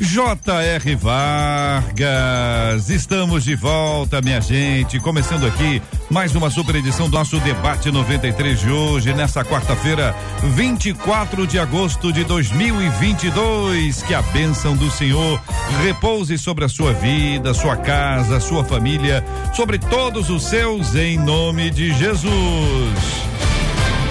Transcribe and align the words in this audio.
J.R. 0.00 0.96
Vargas. 0.96 2.88
Estamos 2.88 3.44
de 3.44 3.54
volta, 3.54 4.22
minha 4.22 4.40
gente. 4.40 4.98
Começando 4.98 5.46
aqui 5.46 5.82
mais 6.08 6.34
uma 6.34 6.48
super 6.48 6.74
edição 6.76 7.10
do 7.10 7.18
nosso 7.18 7.38
debate 7.40 7.92
93 7.92 8.60
de 8.60 8.70
hoje, 8.70 9.12
nessa 9.12 9.44
quarta-feira, 9.44 10.16
24 10.54 11.46
de 11.46 11.58
agosto 11.58 12.10
de 12.14 12.24
2022. 12.24 14.02
Que 14.02 14.14
a 14.14 14.22
bênção 14.22 14.74
do 14.74 14.90
Senhor 14.90 15.38
repouse 15.82 16.38
sobre 16.38 16.64
a 16.64 16.68
sua 16.68 16.94
vida, 16.94 17.52
sua 17.52 17.76
casa, 17.76 18.40
sua 18.40 18.64
família, 18.64 19.22
sobre 19.54 19.78
todos 19.78 20.30
os 20.30 20.44
seus, 20.44 20.94
em 20.94 21.18
nome 21.18 21.70
de 21.70 21.92
Jesus. 21.92 23.20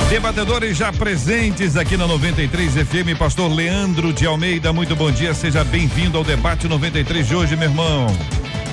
Debatedores 0.09 0.75
já 0.75 0.91
presentes 0.91 1.77
aqui 1.77 1.95
na 1.95 2.07
93 2.07 2.73
FM, 2.73 3.15
pastor 3.15 3.53
Leandro 3.53 4.11
de 4.11 4.25
Almeida, 4.25 4.73
muito 4.73 4.95
bom 4.95 5.11
dia, 5.11 5.35
seja 5.35 5.63
bem-vindo 5.63 6.17
ao 6.17 6.23
debate 6.23 6.67
93 6.67 7.27
de 7.27 7.35
hoje, 7.35 7.55
meu 7.55 7.69
irmão. 7.69 8.07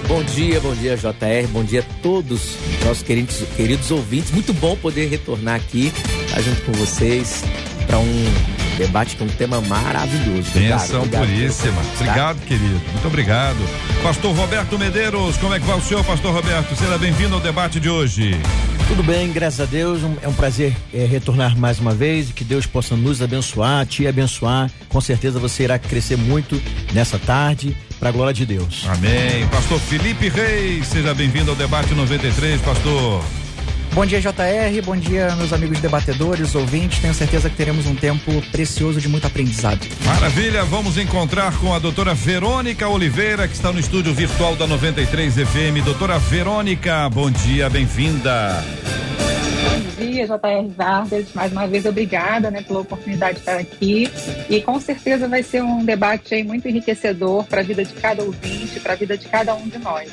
Bom 0.08 0.22
dia, 0.22 0.58
bom 0.60 0.74
dia 0.74 0.96
JR, 0.96 1.46
bom 1.52 1.62
dia 1.62 1.80
a 1.80 2.02
todos 2.02 2.56
nossos 2.82 3.02
queridos, 3.02 3.42
queridos 3.54 3.90
ouvintes. 3.90 4.30
Muito 4.30 4.54
bom 4.54 4.74
poder 4.76 5.10
retornar 5.10 5.56
aqui, 5.56 5.92
estar 6.26 6.40
junto 6.40 6.62
com 6.62 6.72
vocês 6.72 7.44
para 7.86 7.98
um 7.98 8.65
debate 8.76 9.16
com 9.16 9.24
um 9.24 9.28
tema 9.28 9.60
maravilhoso. 9.60 10.50
Benção 10.52 11.08
puríssima. 11.08 11.80
Obrigado, 11.94 12.40
querido. 12.46 12.80
Muito 12.92 13.06
obrigado. 13.06 13.58
Pastor 14.02 14.34
Roberto 14.34 14.78
Medeiros, 14.78 15.36
como 15.38 15.54
é 15.54 15.60
que 15.60 15.66
vai 15.66 15.76
o 15.76 15.82
senhor, 15.82 16.04
pastor 16.04 16.32
Roberto? 16.32 16.76
Seja 16.76 16.96
bem-vindo 16.98 17.34
ao 17.34 17.40
debate 17.40 17.80
de 17.80 17.88
hoje. 17.88 18.38
Tudo 18.88 19.02
bem, 19.02 19.32
graças 19.32 19.60
a 19.60 19.64
Deus. 19.64 20.02
Um, 20.04 20.14
é 20.22 20.28
um 20.28 20.32
prazer 20.32 20.74
é, 20.94 21.04
retornar 21.04 21.58
mais 21.58 21.80
uma 21.80 21.92
vez 21.92 22.30
e 22.30 22.32
que 22.32 22.44
Deus 22.44 22.66
possa 22.66 22.94
nos 22.94 23.20
abençoar, 23.20 23.84
te 23.84 24.06
abençoar. 24.06 24.70
Com 24.88 25.00
certeza 25.00 25.40
você 25.40 25.64
irá 25.64 25.78
crescer 25.78 26.16
muito 26.16 26.60
nessa 26.92 27.18
tarde, 27.18 27.76
para 27.98 28.10
a 28.10 28.12
glória 28.12 28.32
de 28.32 28.46
Deus. 28.46 28.86
Amém. 28.88 29.46
Pastor 29.50 29.80
Felipe 29.80 30.28
Reis, 30.28 30.86
seja 30.86 31.14
bem-vindo 31.14 31.50
ao 31.50 31.56
debate 31.56 31.94
93, 31.94 32.60
pastor. 32.60 33.24
Bom 33.96 34.04
dia, 34.04 34.20
JR. 34.20 34.82
Bom 34.84 34.94
dia, 34.94 35.34
meus 35.36 35.54
amigos 35.54 35.80
debatedores, 35.80 36.54
ouvintes. 36.54 36.98
Tenho 36.98 37.14
certeza 37.14 37.48
que 37.48 37.56
teremos 37.56 37.86
um 37.86 37.94
tempo 37.94 38.30
precioso 38.52 39.00
de 39.00 39.08
muito 39.08 39.26
aprendizado. 39.26 39.80
Maravilha. 40.04 40.66
Vamos 40.66 40.98
encontrar 40.98 41.58
com 41.58 41.72
a 41.72 41.78
doutora 41.78 42.12
Verônica 42.12 42.86
Oliveira, 42.86 43.48
que 43.48 43.54
está 43.54 43.72
no 43.72 43.80
estúdio 43.80 44.12
virtual 44.12 44.54
da 44.54 44.66
93 44.66 45.36
FM. 45.36 45.82
Doutora 45.82 46.18
Verônica, 46.18 47.08
bom 47.08 47.30
dia, 47.30 47.70
bem-vinda 47.70 48.62
dia, 49.98 50.26
JR 50.26 50.68
Vargas. 50.76 51.26
Mais 51.34 51.52
uma 51.52 51.66
vez, 51.66 51.86
obrigada 51.86 52.50
né, 52.50 52.62
pela 52.62 52.80
oportunidade 52.80 53.34
de 53.34 53.40
estar 53.40 53.58
aqui. 53.58 54.10
E 54.48 54.60
com 54.60 54.78
certeza 54.78 55.26
vai 55.28 55.42
ser 55.42 55.62
um 55.62 55.84
debate 55.84 56.34
aí 56.34 56.44
muito 56.44 56.68
enriquecedor 56.68 57.44
para 57.44 57.60
a 57.60 57.64
vida 57.64 57.84
de 57.84 57.94
cada 57.94 58.22
ouvinte, 58.22 58.78
para 58.80 58.92
a 58.92 58.96
vida 58.96 59.16
de 59.16 59.26
cada 59.26 59.54
um 59.54 59.66
de 59.68 59.78
nós. 59.78 60.10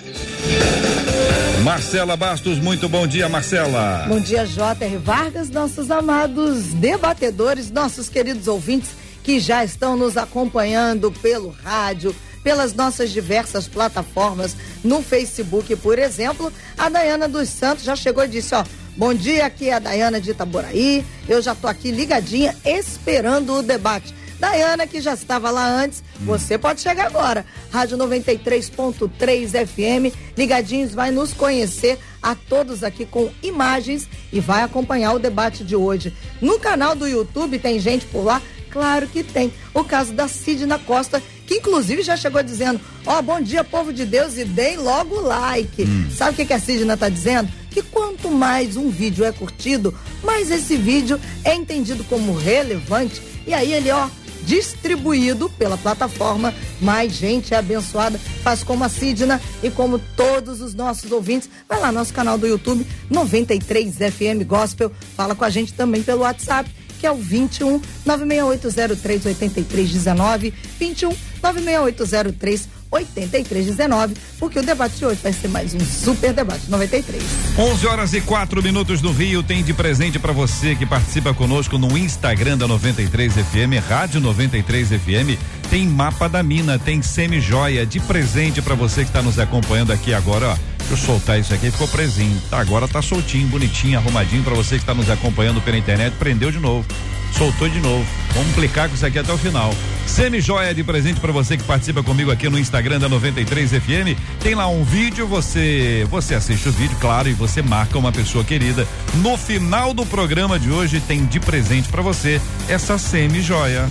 Marcela 1.61 2.17
Bastos, 2.17 2.57
muito 2.59 2.89
bom 2.89 3.05
dia, 3.05 3.29
Marcela. 3.29 4.05
Bom 4.09 4.19
dia, 4.19 4.45
JR 4.45 4.97
Vargas, 5.01 5.49
nossos 5.49 5.91
amados 5.91 6.65
debatedores, 6.73 7.69
nossos 7.69 8.09
queridos 8.09 8.47
ouvintes 8.47 8.89
que 9.23 9.39
já 9.39 9.63
estão 9.63 9.95
nos 9.95 10.17
acompanhando 10.17 11.11
pelo 11.11 11.49
rádio, 11.49 12.13
pelas 12.43 12.73
nossas 12.73 13.11
diversas 13.11 13.67
plataformas, 13.67 14.57
no 14.83 15.01
Facebook, 15.01 15.73
por 15.77 15.97
exemplo. 15.97 16.51
A 16.77 16.89
Dayana 16.89 17.29
dos 17.29 17.47
Santos 17.47 17.85
já 17.85 17.95
chegou 17.95 18.25
e 18.25 18.27
disse: 18.27 18.53
Ó, 18.55 18.65
Bom 18.95 19.13
dia, 19.13 19.47
aqui 19.47 19.69
é 19.69 19.73
a 19.73 19.79
Dayana 19.79 20.21
de 20.21 20.31
Itaboraí. 20.31 21.03
Eu 21.27 21.41
já 21.41 21.55
tô 21.55 21.67
aqui 21.67 21.89
ligadinha, 21.89 22.55
esperando 22.63 23.53
o 23.53 23.63
debate. 23.63 24.13
Dayana, 24.39 24.85
que 24.85 25.01
já 25.01 25.13
estava 25.13 25.49
lá 25.49 25.65
antes. 25.65 26.03
Você 26.25 26.57
pode 26.57 26.81
chegar 26.81 27.07
agora. 27.07 27.45
Rádio 27.71 27.97
93.3 27.97 29.67
FM, 29.67 30.15
ligadinhos, 30.37 30.93
vai 30.93 31.11
nos 31.11 31.33
conhecer 31.33 31.99
a 32.21 32.35
todos 32.35 32.83
aqui 32.83 33.05
com 33.05 33.29
imagens 33.41 34.07
e 34.31 34.39
vai 34.39 34.63
acompanhar 34.63 35.13
o 35.13 35.19
debate 35.19 35.63
de 35.63 35.75
hoje. 35.75 36.13
No 36.41 36.59
canal 36.59 36.95
do 36.95 37.07
YouTube 37.07 37.59
tem 37.59 37.79
gente 37.79 38.05
por 38.05 38.23
lá? 38.23 38.41
Claro 38.69 39.07
que 39.07 39.23
tem. 39.23 39.53
O 39.73 39.83
caso 39.83 40.13
da 40.13 40.27
Sidna 40.27 40.79
Costa, 40.79 41.21
que 41.45 41.55
inclusive 41.55 42.01
já 42.01 42.17
chegou 42.17 42.41
dizendo: 42.41 42.81
Ó, 43.05 43.19
oh, 43.19 43.21
bom 43.21 43.39
dia, 43.39 43.63
povo 43.63 43.93
de 43.93 44.05
Deus, 44.05 44.37
e 44.37 44.45
deem 44.45 44.77
logo 44.77 45.19
like. 45.19 45.83
Hum. 45.83 46.09
Sabe 46.09 46.31
o 46.31 46.35
que, 46.35 46.45
que 46.45 46.53
a 46.53 46.59
Sidna 46.59 46.97
tá 46.97 47.09
dizendo? 47.09 47.51
que 47.73 47.81
quanto 47.81 48.29
mais 48.29 48.77
um 48.77 48.89
vídeo 48.91 49.25
é 49.25 49.31
curtido, 49.31 49.97
mais 50.23 50.51
esse 50.51 50.77
vídeo 50.77 51.19
é 51.43 51.55
entendido 51.55 52.03
como 52.03 52.37
relevante 52.37 53.19
e 53.47 53.53
aí 53.53 53.73
ele, 53.73 53.89
ó, 53.91 54.07
distribuído 54.45 55.49
pela 55.49 55.77
plataforma, 55.77 56.53
mais 56.81 57.13
gente 57.13 57.55
abençoada, 57.55 58.19
faz 58.43 58.63
como 58.63 58.83
a 58.83 58.89
Sidna 58.89 59.41
e 59.61 59.69
como 59.69 59.99
todos 59.99 60.61
os 60.61 60.73
nossos 60.73 61.11
ouvintes. 61.11 61.49
Vai 61.67 61.79
lá 61.79 61.91
no 61.91 61.99
nosso 61.99 62.13
canal 62.13 62.37
do 62.37 62.47
YouTube 62.47 62.85
93 63.09 63.95
FM 63.95 64.45
Gospel, 64.45 64.91
fala 65.15 65.35
com 65.35 65.45
a 65.45 65.49
gente 65.49 65.73
também 65.73 66.03
pelo 66.03 66.21
WhatsApp, 66.21 66.69
que 66.99 67.07
é 67.07 67.11
o 67.11 67.15
21 67.15 67.81
96803 68.05 69.25
8319, 69.25 70.53
21 70.79 71.09
96803 71.41 72.69
8319, 72.93 74.15
porque 74.39 74.59
o 74.59 74.63
debate 74.63 74.97
de 74.97 75.05
hoje 75.05 75.19
vai 75.21 75.33
ser 75.33 75.47
mais 75.47 75.73
um 75.73 75.79
super 75.79 76.31
debate 76.31 76.69
93. 76.69 77.23
11 77.57 77.87
horas 77.87 78.13
e 78.13 78.21
4 78.21 78.61
minutos 78.61 79.01
no 79.01 79.11
Rio 79.11 79.41
tem 79.41 79.63
de 79.63 79.73
presente 79.73 80.19
para 80.19 80.31
você 80.31 80.75
que 80.75 80.85
participa 80.85 81.33
conosco 81.33 81.77
no 81.77 81.97
Instagram 81.97 82.57
da 82.57 82.67
93 82.67 83.33
FM, 83.33 83.87
Rádio 83.87 84.21
93 84.21 84.89
FM. 84.89 85.39
Tem 85.69 85.87
mapa 85.87 86.29
da 86.29 86.43
mina, 86.43 86.77
tem 86.77 87.01
semi-joia 87.01 87.85
de 87.85 87.99
presente 87.99 88.61
para 88.61 88.75
você 88.75 89.01
que 89.01 89.09
está 89.09 89.21
nos 89.21 89.39
acompanhando 89.39 89.91
aqui 89.91 90.13
agora, 90.13 90.49
ó. 90.49 90.57
Deixa 90.77 90.93
eu 90.93 90.97
soltar 90.97 91.39
isso 91.39 91.53
aqui, 91.53 91.71
ficou 91.71 91.87
presinho. 91.87 92.39
Tá, 92.49 92.59
agora 92.59 92.87
tá 92.87 93.01
soltinho, 93.01 93.47
bonitinho, 93.47 93.97
arrumadinho 93.97 94.43
para 94.43 94.53
você 94.53 94.75
que 94.75 94.81
está 94.81 94.93
nos 94.93 95.09
acompanhando 95.09 95.61
pela 95.61 95.77
internet. 95.77 96.13
Prendeu 96.17 96.51
de 96.51 96.59
novo 96.59 96.85
soltou 97.33 97.67
de 97.67 97.79
novo. 97.79 98.05
Vamos 98.33 98.49
implicar 98.49 98.89
com 98.89 98.95
isso 98.95 99.05
aqui 99.05 99.19
até 99.19 99.31
o 99.31 99.37
final. 99.37 99.73
Semi-joia 100.05 100.73
de 100.73 100.83
presente 100.83 101.19
para 101.19 101.31
você 101.31 101.57
que 101.57 101.63
participa 101.63 102.03
comigo 102.03 102.31
aqui 102.31 102.49
no 102.49 102.59
Instagram 102.59 102.99
da 102.99 103.09
93 103.09 103.71
FM. 103.71 104.17
Tem 104.39 104.55
lá 104.55 104.67
um 104.67 104.83
vídeo, 104.83 105.27
você 105.27 106.05
você 106.09 106.35
assiste 106.35 106.67
o 106.69 106.71
vídeo, 106.71 106.97
claro, 106.99 107.29
e 107.29 107.33
você 107.33 107.61
marca 107.61 107.97
uma 107.97 108.11
pessoa 108.11 108.43
querida. 108.43 108.87
No 109.15 109.37
final 109.37 109.93
do 109.93 110.05
programa 110.05 110.59
de 110.59 110.69
hoje 110.69 110.99
tem 110.99 111.25
de 111.25 111.39
presente 111.39 111.89
para 111.89 112.01
você 112.01 112.41
essa 112.67 112.97
semi-joia. 112.97 113.89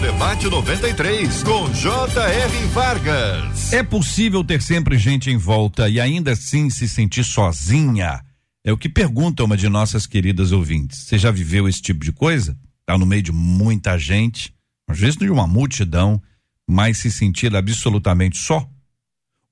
Debate 0.00 0.48
93 0.48 1.42
com 1.42 1.70
J.R. 1.74 2.66
Vargas. 2.68 3.70
É 3.70 3.82
possível 3.82 4.42
ter 4.42 4.62
sempre 4.62 4.96
gente 4.96 5.28
em 5.28 5.36
volta 5.36 5.90
e 5.90 6.00
ainda 6.00 6.32
assim 6.32 6.70
se 6.70 6.88
sentir 6.88 7.22
sozinha? 7.22 8.24
É 8.64 8.72
o 8.72 8.78
que 8.78 8.88
pergunta 8.88 9.44
uma 9.44 9.58
de 9.58 9.68
nossas 9.68 10.06
queridas 10.06 10.52
ouvintes. 10.52 11.00
Você 11.00 11.18
já 11.18 11.30
viveu 11.30 11.68
esse 11.68 11.82
tipo 11.82 12.02
de 12.02 12.12
coisa? 12.12 12.58
Tá 12.86 12.96
no 12.96 13.04
meio 13.04 13.22
de 13.22 13.30
muita 13.30 13.98
gente, 13.98 14.54
às 14.88 14.98
vezes 14.98 15.16
de 15.16 15.28
uma 15.28 15.46
multidão, 15.46 16.20
mas 16.66 16.96
se 16.96 17.10
sentir 17.10 17.54
absolutamente 17.54 18.38
só? 18.38 18.66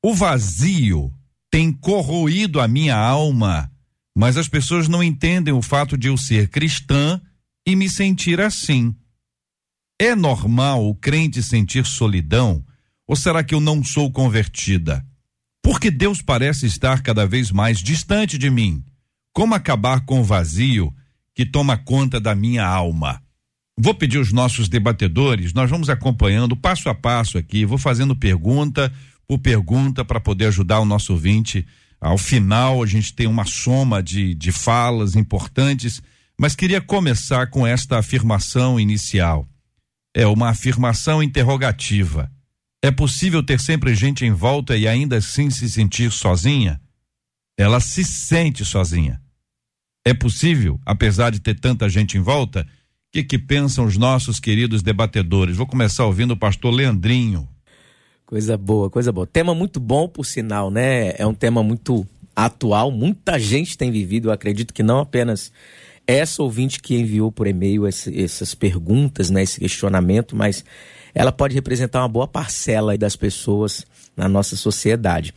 O 0.02 0.14
vazio 0.14 1.12
tem 1.50 1.70
corroído 1.70 2.58
a 2.58 2.66
minha 2.66 2.96
alma, 2.96 3.70
mas 4.16 4.38
as 4.38 4.48
pessoas 4.48 4.88
não 4.88 5.02
entendem 5.02 5.52
o 5.52 5.60
fato 5.60 5.96
de 5.98 6.08
eu 6.08 6.16
ser 6.16 6.48
cristã 6.48 7.20
e 7.66 7.76
me 7.76 7.88
sentir 7.90 8.40
assim. 8.40 8.94
É 10.00 10.14
normal 10.14 10.88
o 10.88 10.94
crente 10.94 11.42
sentir 11.42 11.84
solidão? 11.84 12.64
Ou 13.06 13.16
será 13.16 13.42
que 13.42 13.54
eu 13.54 13.60
não 13.60 13.82
sou 13.82 14.12
convertida? 14.12 15.04
Porque 15.62 15.90
Deus 15.90 16.22
parece 16.22 16.66
estar 16.66 17.02
cada 17.02 17.26
vez 17.26 17.50
mais 17.50 17.78
distante 17.80 18.38
de 18.38 18.48
mim. 18.48 18.84
Como 19.32 19.54
acabar 19.54 20.04
com 20.04 20.20
o 20.20 20.24
vazio 20.24 20.94
que 21.34 21.44
toma 21.44 21.76
conta 21.76 22.20
da 22.20 22.34
minha 22.34 22.64
alma? 22.64 23.20
Vou 23.76 23.94
pedir 23.94 24.18
os 24.18 24.32
nossos 24.32 24.68
debatedores, 24.68 25.52
nós 25.52 25.70
vamos 25.70 25.88
acompanhando 25.88 26.56
passo 26.56 26.88
a 26.88 26.94
passo 26.94 27.38
aqui, 27.38 27.64
vou 27.64 27.78
fazendo 27.78 28.14
pergunta 28.14 28.92
por 29.26 29.38
pergunta 29.38 30.04
para 30.04 30.20
poder 30.20 30.46
ajudar 30.46 30.80
o 30.80 30.84
nosso 30.84 31.12
ouvinte. 31.12 31.66
Ao 32.00 32.18
final, 32.18 32.82
a 32.82 32.86
gente 32.86 33.14
tem 33.14 33.26
uma 33.26 33.44
soma 33.44 34.02
de, 34.02 34.34
de 34.34 34.52
falas 34.52 35.16
importantes 35.16 36.00
Mas 36.40 36.54
queria 36.54 36.80
começar 36.80 37.50
com 37.50 37.66
esta 37.66 37.98
afirmação 37.98 38.78
inicial. 38.78 39.48
É 40.18 40.26
uma 40.26 40.48
afirmação 40.48 41.22
interrogativa. 41.22 42.28
É 42.82 42.90
possível 42.90 43.40
ter 43.40 43.60
sempre 43.60 43.94
gente 43.94 44.24
em 44.24 44.32
volta 44.32 44.76
e 44.76 44.88
ainda 44.88 45.18
assim 45.18 45.48
se 45.48 45.70
sentir 45.70 46.10
sozinha? 46.10 46.80
Ela 47.56 47.78
se 47.78 48.02
sente 48.02 48.64
sozinha. 48.64 49.22
É 50.04 50.12
possível, 50.12 50.80
apesar 50.84 51.30
de 51.30 51.38
ter 51.38 51.54
tanta 51.60 51.88
gente 51.88 52.18
em 52.18 52.20
volta? 52.20 52.62
O 52.62 52.66
que, 53.12 53.22
que 53.22 53.38
pensam 53.38 53.84
os 53.84 53.96
nossos 53.96 54.40
queridos 54.40 54.82
debatedores? 54.82 55.56
Vou 55.56 55.68
começar 55.68 56.04
ouvindo 56.04 56.32
o 56.32 56.36
pastor 56.36 56.74
Leandrinho. 56.74 57.48
Coisa 58.26 58.56
boa, 58.58 58.90
coisa 58.90 59.12
boa. 59.12 59.24
Tema 59.24 59.54
muito 59.54 59.78
bom, 59.78 60.08
por 60.08 60.26
sinal, 60.26 60.68
né? 60.68 61.14
É 61.16 61.24
um 61.24 61.34
tema 61.34 61.62
muito 61.62 62.04
atual. 62.34 62.90
Muita 62.90 63.38
gente 63.38 63.78
tem 63.78 63.92
vivido. 63.92 64.30
Eu 64.30 64.32
acredito 64.32 64.74
que 64.74 64.82
não 64.82 64.98
apenas 64.98 65.52
essa 66.08 66.42
ouvinte 66.42 66.80
que 66.80 66.96
enviou 66.96 67.30
por 67.30 67.46
e-mail 67.46 67.86
esse, 67.86 68.18
essas 68.18 68.54
perguntas, 68.54 69.28
né, 69.28 69.42
esse 69.42 69.60
questionamento, 69.60 70.34
mas 70.34 70.64
ela 71.14 71.30
pode 71.30 71.54
representar 71.54 72.00
uma 72.00 72.08
boa 72.08 72.26
parcela 72.26 72.96
das 72.96 73.14
pessoas 73.14 73.84
na 74.16 74.26
nossa 74.26 74.56
sociedade. 74.56 75.34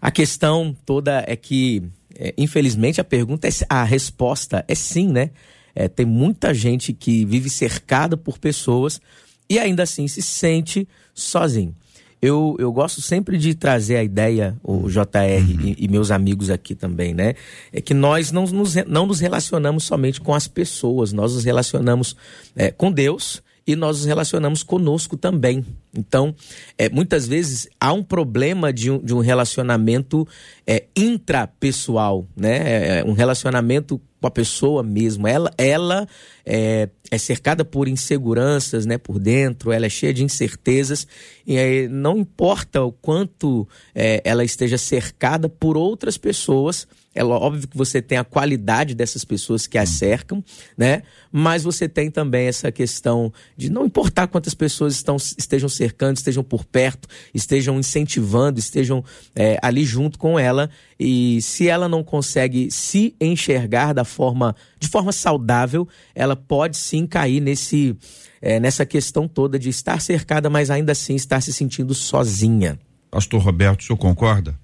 A 0.00 0.10
questão 0.10 0.76
toda 0.84 1.24
é 1.26 1.34
que, 1.34 1.82
é, 2.14 2.34
infelizmente, 2.36 3.00
a 3.00 3.04
pergunta, 3.04 3.48
é, 3.48 3.50
a 3.70 3.84
resposta 3.84 4.62
é 4.68 4.74
sim, 4.74 5.08
né? 5.08 5.30
É, 5.74 5.88
tem 5.88 6.04
muita 6.04 6.52
gente 6.52 6.92
que 6.92 7.24
vive 7.24 7.48
cercada 7.48 8.14
por 8.14 8.38
pessoas 8.38 9.00
e 9.48 9.58
ainda 9.58 9.82
assim 9.82 10.06
se 10.06 10.20
sente 10.20 10.86
sozinho. 11.14 11.74
Eu, 12.22 12.54
eu 12.60 12.72
gosto 12.72 13.02
sempre 13.02 13.36
de 13.36 13.52
trazer 13.52 13.96
a 13.96 14.04
ideia, 14.04 14.56
o 14.62 14.88
JR 14.88 15.02
uhum. 15.40 15.66
e, 15.66 15.76
e, 15.76 15.88
meus 15.88 16.12
amigos 16.12 16.50
aqui 16.50 16.72
também, 16.72 17.12
né? 17.12 17.34
É 17.72 17.80
que 17.80 17.92
nós 17.92 18.30
não 18.30 18.44
nos, 18.44 18.76
não 18.86 19.06
nos 19.06 19.18
relacionamos 19.18 19.82
somente 19.82 20.20
com 20.20 20.32
as 20.32 20.46
pessoas, 20.46 21.12
nós 21.12 21.34
nos 21.34 21.42
relacionamos 21.42 22.16
é, 22.54 22.70
com 22.70 22.92
Deus 22.92 23.42
e 23.66 23.76
nós 23.76 23.98
nos 23.98 24.06
relacionamos 24.06 24.62
conosco 24.62 25.16
também. 25.16 25.64
Então, 25.96 26.34
é, 26.76 26.88
muitas 26.88 27.26
vezes 27.26 27.68
há 27.78 27.92
um 27.92 28.02
problema 28.02 28.72
de 28.72 28.90
um, 28.90 28.98
de 28.98 29.14
um 29.14 29.20
relacionamento 29.20 30.26
é, 30.66 30.84
intrapessoal, 30.96 32.26
né? 32.36 32.56
É, 32.56 32.98
é 32.98 33.04
um 33.04 33.12
relacionamento 33.12 34.00
com 34.20 34.26
a 34.26 34.30
pessoa 34.30 34.82
mesmo. 34.82 35.26
Ela, 35.26 35.50
ela 35.58 36.06
é, 36.46 36.88
é, 37.10 37.18
cercada 37.18 37.64
por 37.64 37.88
inseguranças, 37.88 38.86
né? 38.86 38.96
Por 38.96 39.18
dentro, 39.18 39.70
ela 39.70 39.86
é 39.86 39.90
cheia 39.90 40.14
de 40.14 40.24
incertezas 40.24 41.06
e 41.46 41.58
aí, 41.58 41.88
não 41.88 42.18
importa 42.18 42.82
o 42.82 42.92
quanto 42.92 43.68
é, 43.94 44.22
ela 44.24 44.44
esteja 44.44 44.78
cercada 44.78 45.48
por 45.48 45.76
outras 45.76 46.16
pessoas 46.16 46.86
é 47.14 47.22
óbvio 47.22 47.68
que 47.68 47.76
você 47.76 48.00
tem 48.00 48.16
a 48.16 48.24
qualidade 48.24 48.94
dessas 48.94 49.24
pessoas 49.24 49.66
que 49.66 49.76
a 49.76 49.84
cercam, 49.84 50.42
né? 50.76 51.02
Mas 51.30 51.62
você 51.62 51.88
tem 51.88 52.10
também 52.10 52.46
essa 52.46 52.72
questão 52.72 53.32
de 53.56 53.70
não 53.70 53.84
importar 53.84 54.26
quantas 54.28 54.54
pessoas 54.54 54.94
estão, 54.94 55.16
estejam 55.16 55.68
cercando, 55.68 56.16
estejam 56.16 56.42
por 56.42 56.64
perto, 56.64 57.08
estejam 57.34 57.78
incentivando, 57.78 58.58
estejam 58.58 59.04
é, 59.34 59.58
ali 59.60 59.84
junto 59.84 60.18
com 60.18 60.38
ela. 60.38 60.70
E 60.98 61.42
se 61.42 61.68
ela 61.68 61.88
não 61.88 62.02
consegue 62.02 62.70
se 62.70 63.14
enxergar 63.20 63.92
da 63.92 64.04
forma, 64.04 64.56
de 64.78 64.88
forma 64.88 65.12
saudável, 65.12 65.86
ela 66.14 66.34
pode 66.34 66.78
sim 66.78 67.06
cair 67.06 67.40
nesse, 67.40 67.94
é, 68.40 68.58
nessa 68.58 68.86
questão 68.86 69.28
toda 69.28 69.58
de 69.58 69.68
estar 69.68 70.00
cercada, 70.00 70.48
mas 70.48 70.70
ainda 70.70 70.92
assim 70.92 71.14
estar 71.14 71.42
se 71.42 71.52
sentindo 71.52 71.94
sozinha. 71.94 72.78
Pastor 73.10 73.42
Roberto, 73.42 73.80
o 73.80 73.84
senhor 73.84 73.98
concorda? 73.98 74.61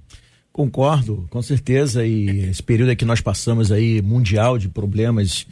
Concordo, 0.59 1.25
com 1.31 1.41
certeza. 1.41 2.05
E 2.05 2.51
esse 2.51 2.61
período 2.61 2.97
que 2.97 3.05
nós 3.05 3.21
passamos 3.21 3.71
aí, 3.71 4.03
mundial 4.03 4.59
de 4.59 4.69
problemas 4.69 5.47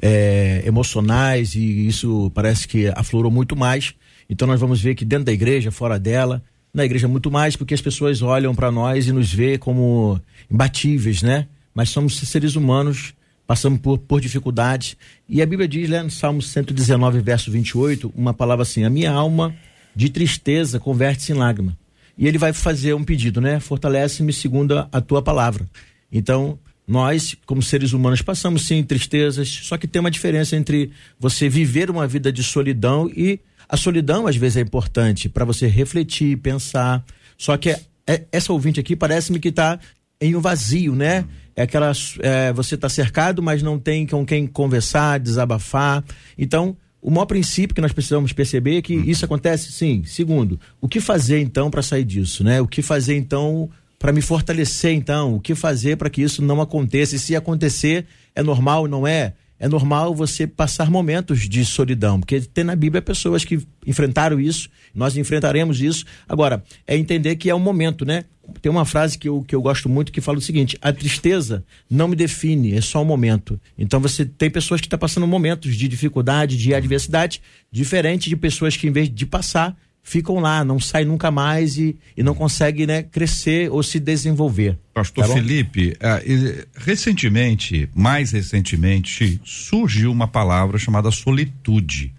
é, 0.00 0.62
emocionais, 0.64 1.54
e 1.54 1.86
isso 1.86 2.32
parece 2.34 2.66
que 2.66 2.88
aflorou 2.96 3.30
muito 3.30 3.54
mais. 3.54 3.92
Então 4.30 4.48
nós 4.48 4.58
vamos 4.58 4.80
ver 4.80 4.94
que 4.94 5.04
dentro 5.04 5.26
da 5.26 5.32
igreja, 5.32 5.70
fora 5.70 5.98
dela, 5.98 6.42
na 6.72 6.86
igreja 6.86 7.06
muito 7.06 7.30
mais, 7.30 7.54
porque 7.54 7.74
as 7.74 7.82
pessoas 7.82 8.22
olham 8.22 8.54
para 8.54 8.70
nós 8.70 9.06
e 9.06 9.12
nos 9.12 9.30
vê 9.30 9.58
como 9.58 10.18
imbatíveis, 10.50 11.20
né? 11.20 11.48
Mas 11.74 11.90
somos 11.90 12.16
seres 12.16 12.56
humanos, 12.56 13.12
passamos 13.46 13.78
por, 13.78 13.98
por 13.98 14.22
dificuldades. 14.22 14.96
E 15.28 15.42
a 15.42 15.46
Bíblia 15.46 15.68
diz, 15.68 15.90
né, 15.90 16.02
no 16.02 16.10
Salmo 16.10 16.40
119, 16.40 17.20
verso 17.20 17.50
28, 17.50 18.10
uma 18.16 18.32
palavra 18.32 18.62
assim: 18.62 18.84
A 18.84 18.88
minha 18.88 19.12
alma 19.12 19.54
de 19.94 20.08
tristeza 20.08 20.80
converte-se 20.80 21.32
em 21.32 21.34
lágrima 21.34 21.76
e 22.16 22.26
ele 22.26 22.38
vai 22.38 22.52
fazer 22.52 22.94
um 22.94 23.04
pedido, 23.04 23.40
né? 23.40 23.60
Fortalece-me 23.60 24.32
segundo 24.32 24.88
a 24.90 25.00
tua 25.00 25.20
palavra. 25.20 25.66
Então, 26.10 26.58
nós, 26.86 27.36
como 27.44 27.62
seres 27.62 27.92
humanos, 27.92 28.22
passamos 28.22 28.66
sim 28.66 28.82
tristezas, 28.82 29.48
só 29.48 29.76
que 29.76 29.88
tem 29.88 30.00
uma 30.00 30.10
diferença 30.10 30.56
entre 30.56 30.90
você 31.18 31.48
viver 31.48 31.90
uma 31.90 32.06
vida 32.06 32.32
de 32.32 32.42
solidão 32.42 33.10
e 33.14 33.40
a 33.68 33.76
solidão 33.76 34.26
às 34.26 34.36
vezes 34.36 34.58
é 34.58 34.60
importante 34.60 35.28
para 35.28 35.44
você 35.44 35.66
refletir, 35.66 36.36
pensar. 36.38 37.04
Só 37.36 37.56
que 37.56 37.70
é, 37.70 37.80
é, 38.06 38.24
essa 38.30 38.52
ouvinte 38.52 38.78
aqui 38.78 38.94
parece-me 38.94 39.40
que 39.40 39.48
está 39.48 39.78
em 40.20 40.36
um 40.36 40.40
vazio, 40.40 40.94
né? 40.94 41.24
É 41.54 41.62
aquela. 41.62 41.90
É, 42.20 42.52
você 42.52 42.76
está 42.76 42.88
cercado, 42.88 43.42
mas 43.42 43.62
não 43.62 43.78
tem 43.78 44.06
com 44.06 44.24
quem 44.24 44.46
conversar, 44.46 45.18
desabafar. 45.18 46.04
Então, 46.38 46.76
o 47.00 47.10
maior 47.10 47.26
princípio 47.26 47.74
que 47.74 47.80
nós 47.80 47.92
precisamos 47.92 48.32
perceber 48.32 48.78
é 48.78 48.82
que 48.82 48.96
uhum. 48.96 49.04
isso 49.04 49.24
acontece 49.24 49.70
sim. 49.70 50.02
Segundo, 50.04 50.58
o 50.80 50.88
que 50.88 51.00
fazer 51.00 51.40
então 51.40 51.70
para 51.70 51.82
sair 51.82 52.04
disso, 52.04 52.42
né? 52.42 52.60
O 52.60 52.66
que 52.66 52.82
fazer 52.82 53.16
então 53.16 53.70
para 53.98 54.12
me 54.12 54.20
fortalecer 54.20 54.92
então? 54.92 55.36
O 55.36 55.40
que 55.40 55.54
fazer 55.54 55.96
para 55.96 56.10
que 56.10 56.22
isso 56.22 56.42
não 56.42 56.60
aconteça? 56.60 57.16
E 57.16 57.18
se 57.18 57.36
acontecer, 57.36 58.06
é 58.34 58.42
normal, 58.42 58.86
não 58.86 59.06
é? 59.06 59.34
É 59.58 59.68
normal 59.68 60.14
você 60.14 60.46
passar 60.46 60.90
momentos 60.90 61.48
de 61.48 61.64
solidão, 61.64 62.20
porque 62.20 62.40
tem 62.40 62.64
na 62.64 62.76
Bíblia 62.76 63.00
pessoas 63.00 63.44
que 63.44 63.58
enfrentaram 63.86 64.38
isso, 64.38 64.68
nós 64.94 65.16
enfrentaremos 65.16 65.80
isso. 65.80 66.04
Agora, 66.28 66.62
é 66.86 66.96
entender 66.96 67.36
que 67.36 67.48
é 67.48 67.54
um 67.54 67.60
momento, 67.60 68.04
né? 68.04 68.24
tem 68.60 68.70
uma 68.70 68.84
frase 68.84 69.18
que 69.18 69.28
eu, 69.28 69.42
que 69.42 69.54
eu 69.54 69.60
gosto 69.60 69.88
muito 69.88 70.12
que 70.12 70.20
fala 70.20 70.38
o 70.38 70.40
seguinte: 70.40 70.78
a 70.80 70.92
tristeza 70.92 71.64
não 71.90 72.08
me 72.08 72.16
define, 72.16 72.74
é 72.74 72.80
só 72.80 73.02
um 73.02 73.04
momento. 73.04 73.60
Então 73.78 74.00
você 74.00 74.24
tem 74.24 74.50
pessoas 74.50 74.80
que 74.80 74.86
estão 74.86 74.98
tá 74.98 75.00
passando 75.00 75.26
momentos 75.26 75.76
de 75.76 75.88
dificuldade, 75.88 76.56
de 76.56 76.74
adversidade, 76.74 77.42
diferente 77.70 78.28
de 78.28 78.36
pessoas 78.36 78.76
que, 78.76 78.86
em 78.86 78.92
vez 78.92 79.12
de 79.12 79.26
passar, 79.26 79.76
ficam 80.06 80.38
lá, 80.38 80.64
não 80.64 80.78
saem 80.78 81.04
nunca 81.04 81.32
mais 81.32 81.76
e, 81.76 81.96
e 82.16 82.22
não 82.22 82.32
conseguem 82.32 82.86
né, 82.86 83.02
crescer 83.02 83.68
ou 83.72 83.82
se 83.82 83.98
desenvolver. 83.98 84.78
Pastor 84.94 85.26
tá 85.26 85.34
Felipe, 85.34 85.94
uh, 85.94 86.66
recentemente, 86.76 87.90
mais 87.92 88.30
recentemente, 88.30 89.40
surgiu 89.44 90.12
uma 90.12 90.28
palavra 90.28 90.78
chamada 90.78 91.10
solitude 91.10 92.14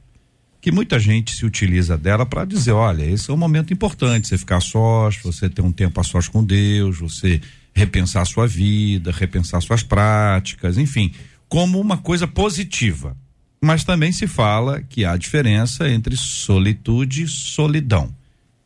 que 0.60 0.70
muita 0.70 1.00
gente 1.00 1.34
se 1.34 1.46
utiliza 1.46 1.98
dela 1.98 2.26
para 2.26 2.44
dizer, 2.44 2.74
olha, 2.74 3.06
esse 3.06 3.32
é 3.32 3.34
um 3.34 3.38
momento 3.38 3.72
importante, 3.72 4.28
você 4.28 4.38
ficar 4.38 4.60
sós, 4.60 5.16
você 5.24 5.50
ter 5.50 5.62
um 5.62 5.72
tempo 5.72 5.98
a 6.02 6.04
sós 6.04 6.28
com 6.28 6.44
Deus, 6.44 7.00
você 7.00 7.40
repensar 7.74 8.26
sua 8.26 8.46
vida, 8.46 9.14
repensar 9.14 9.62
suas 9.62 9.82
práticas, 9.82 10.78
enfim, 10.78 11.14
como 11.48 11.80
uma 11.80 11.98
coisa 11.98 12.28
positiva. 12.28 13.16
Mas 13.60 13.84
também 13.84 14.12
se 14.12 14.28
fala 14.28 14.82
que 14.82 15.04
há 15.04 15.18
diferença 15.18 15.90
entre 15.90 16.16
solitude 16.16 17.24
e 17.24 17.28
solidão. 17.28 18.14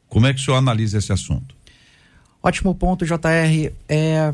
Como 0.08 0.28
é 0.28 0.34
que 0.34 0.42
o 0.42 0.44
senhor 0.44 0.58
analisa 0.58 0.98
esse 0.98 1.14
assunto? 1.14 1.56
Ótimo 2.44 2.76
ponto, 2.76 3.06
JR. 3.06 3.72
É... 3.88 4.34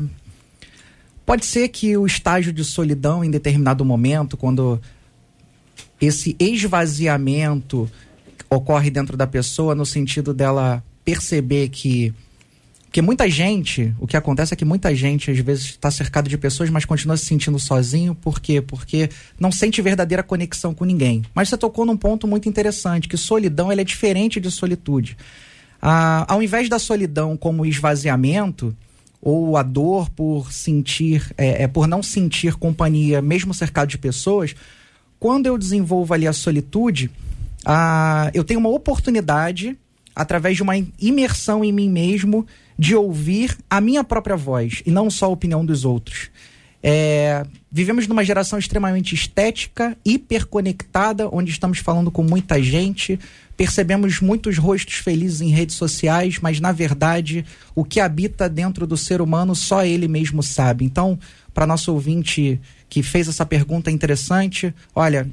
Pode 1.24 1.44
ser 1.44 1.68
que 1.68 1.96
o 1.96 2.06
estágio 2.06 2.52
de 2.52 2.64
solidão 2.64 3.22
em 3.22 3.30
determinado 3.30 3.84
momento, 3.84 4.36
quando 4.36 4.80
esse 6.00 6.34
esvaziamento 6.38 7.90
ocorre 8.48 8.90
dentro 8.90 9.16
da 9.16 9.26
pessoa 9.26 9.74
no 9.74 9.84
sentido 9.84 10.32
dela 10.32 10.82
perceber 11.04 11.68
que 11.68 12.14
que 12.90 13.02
muita 13.02 13.28
gente, 13.28 13.92
o 13.98 14.06
que 14.06 14.16
acontece 14.16 14.54
é 14.54 14.56
que 14.56 14.64
muita 14.64 14.94
gente 14.94 15.30
às 15.30 15.38
vezes 15.38 15.66
está 15.66 15.90
cercado 15.90 16.28
de 16.28 16.38
pessoas, 16.38 16.70
mas 16.70 16.84
continua 16.84 17.16
se 17.16 17.26
sentindo 17.26 17.58
sozinho, 17.58 18.14
por 18.14 18.40
quê? 18.40 18.62
Porque 18.62 19.10
não 19.38 19.52
sente 19.52 19.82
verdadeira 19.82 20.22
conexão 20.22 20.72
com 20.72 20.84
ninguém. 20.84 21.22
Mas 21.34 21.48
você 21.48 21.56
tocou 21.58 21.84
num 21.84 21.96
ponto 21.96 22.26
muito 22.26 22.48
interessante, 22.48 23.08
que 23.08 23.16
solidão 23.16 23.70
ela 23.70 23.82
é 23.82 23.84
diferente 23.84 24.40
de 24.40 24.50
solitude. 24.50 25.16
Ah, 25.80 26.24
ao 26.28 26.42
invés 26.42 26.68
da 26.68 26.78
solidão 26.78 27.36
como 27.36 27.66
esvaziamento, 27.66 28.74
ou 29.20 29.56
a 29.56 29.62
dor 29.62 30.08
por 30.10 30.52
sentir, 30.52 31.30
é, 31.36 31.64
é, 31.64 31.68
por 31.68 31.86
não 31.86 32.02
sentir 32.02 32.54
companhia, 32.54 33.20
mesmo 33.20 33.52
cercado 33.52 33.88
de 33.88 33.98
pessoas, 33.98 34.54
quando 35.18 35.46
eu 35.46 35.58
desenvolvo 35.58 36.14
ali 36.14 36.26
a 36.26 36.32
solitude, 36.32 37.10
ah, 37.66 38.30
eu 38.32 38.44
tenho 38.44 38.60
uma 38.60 38.70
oportunidade, 38.70 39.76
através 40.14 40.56
de 40.56 40.62
uma 40.62 40.74
imersão 40.98 41.64
em 41.64 41.72
mim 41.72 41.90
mesmo, 41.90 42.46
de 42.78 42.94
ouvir 42.94 43.56
a 43.68 43.80
minha 43.80 44.04
própria 44.04 44.36
voz 44.36 44.82
e 44.86 44.90
não 44.90 45.10
só 45.10 45.26
a 45.26 45.30
opinião 45.30 45.64
dos 45.64 45.84
outros. 45.84 46.30
É, 46.80 47.44
vivemos 47.70 48.06
numa 48.06 48.24
geração 48.24 48.58
extremamente 48.58 49.14
estética, 49.14 49.96
hiperconectada, 50.04 51.28
onde 51.32 51.50
estamos 51.50 51.78
falando 51.78 52.10
com 52.10 52.22
muita 52.22 52.62
gente, 52.62 53.18
percebemos 53.56 54.20
muitos 54.20 54.58
rostos 54.58 54.94
felizes 54.94 55.40
em 55.40 55.50
redes 55.50 55.74
sociais, 55.74 56.38
mas 56.40 56.60
na 56.60 56.70
verdade 56.70 57.44
o 57.74 57.84
que 57.84 57.98
habita 57.98 58.48
dentro 58.48 58.86
do 58.86 58.96
ser 58.96 59.20
humano 59.20 59.56
só 59.56 59.84
ele 59.84 60.06
mesmo 60.06 60.40
sabe. 60.40 60.84
Então, 60.84 61.18
para 61.52 61.66
nosso 61.66 61.92
ouvinte 61.92 62.60
que 62.88 63.02
fez 63.02 63.28
essa 63.28 63.44
pergunta 63.44 63.90
interessante. 63.90 64.72
Olha, 64.94 65.28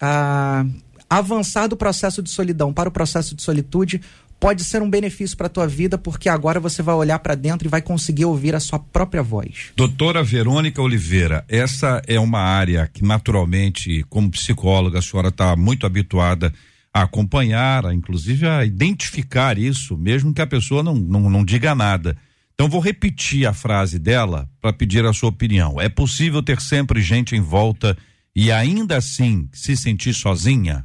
a, 0.00 0.66
avançar 1.08 1.68
do 1.68 1.76
processo 1.76 2.22
de 2.22 2.30
solidão 2.30 2.72
para 2.72 2.88
o 2.88 2.92
processo 2.92 3.34
de 3.34 3.42
solitude 3.42 4.00
pode 4.40 4.64
ser 4.64 4.82
um 4.82 4.90
benefício 4.90 5.36
para 5.36 5.46
a 5.46 5.50
tua 5.50 5.66
vida, 5.66 5.98
porque 5.98 6.28
agora 6.28 6.60
você 6.60 6.82
vai 6.82 6.94
olhar 6.94 7.18
para 7.18 7.34
dentro 7.34 7.66
e 7.66 7.70
vai 7.70 7.82
conseguir 7.82 8.24
ouvir 8.24 8.54
a 8.54 8.60
sua 8.60 8.78
própria 8.78 9.22
voz. 9.22 9.72
Doutora 9.76 10.22
Verônica 10.22 10.80
Oliveira, 10.80 11.44
essa 11.48 12.00
é 12.06 12.18
uma 12.18 12.40
área 12.40 12.88
que 12.92 13.04
naturalmente, 13.04 14.04
como 14.08 14.30
psicóloga, 14.30 14.98
a 14.98 15.02
senhora 15.02 15.28
está 15.28 15.56
muito 15.56 15.86
habituada 15.86 16.52
a 16.92 17.02
acompanhar, 17.02 17.86
a, 17.86 17.94
inclusive 17.94 18.46
a 18.46 18.64
identificar 18.64 19.58
isso, 19.58 19.96
mesmo 19.96 20.32
que 20.32 20.42
a 20.42 20.46
pessoa 20.46 20.82
não, 20.82 20.94
não, 20.94 21.28
não 21.28 21.44
diga 21.44 21.74
nada. 21.74 22.16
Então 22.54 22.68
vou 22.68 22.80
repetir 22.80 23.46
a 23.46 23.52
frase 23.52 23.98
dela 23.98 24.48
para 24.60 24.72
pedir 24.72 25.04
a 25.04 25.12
sua 25.12 25.28
opinião. 25.28 25.80
É 25.80 25.88
possível 25.88 26.42
ter 26.42 26.60
sempre 26.60 27.00
gente 27.00 27.36
em 27.36 27.40
volta 27.40 27.96
e 28.34 28.50
ainda 28.50 28.96
assim 28.96 29.48
se 29.52 29.76
sentir 29.76 30.12
sozinha? 30.12 30.84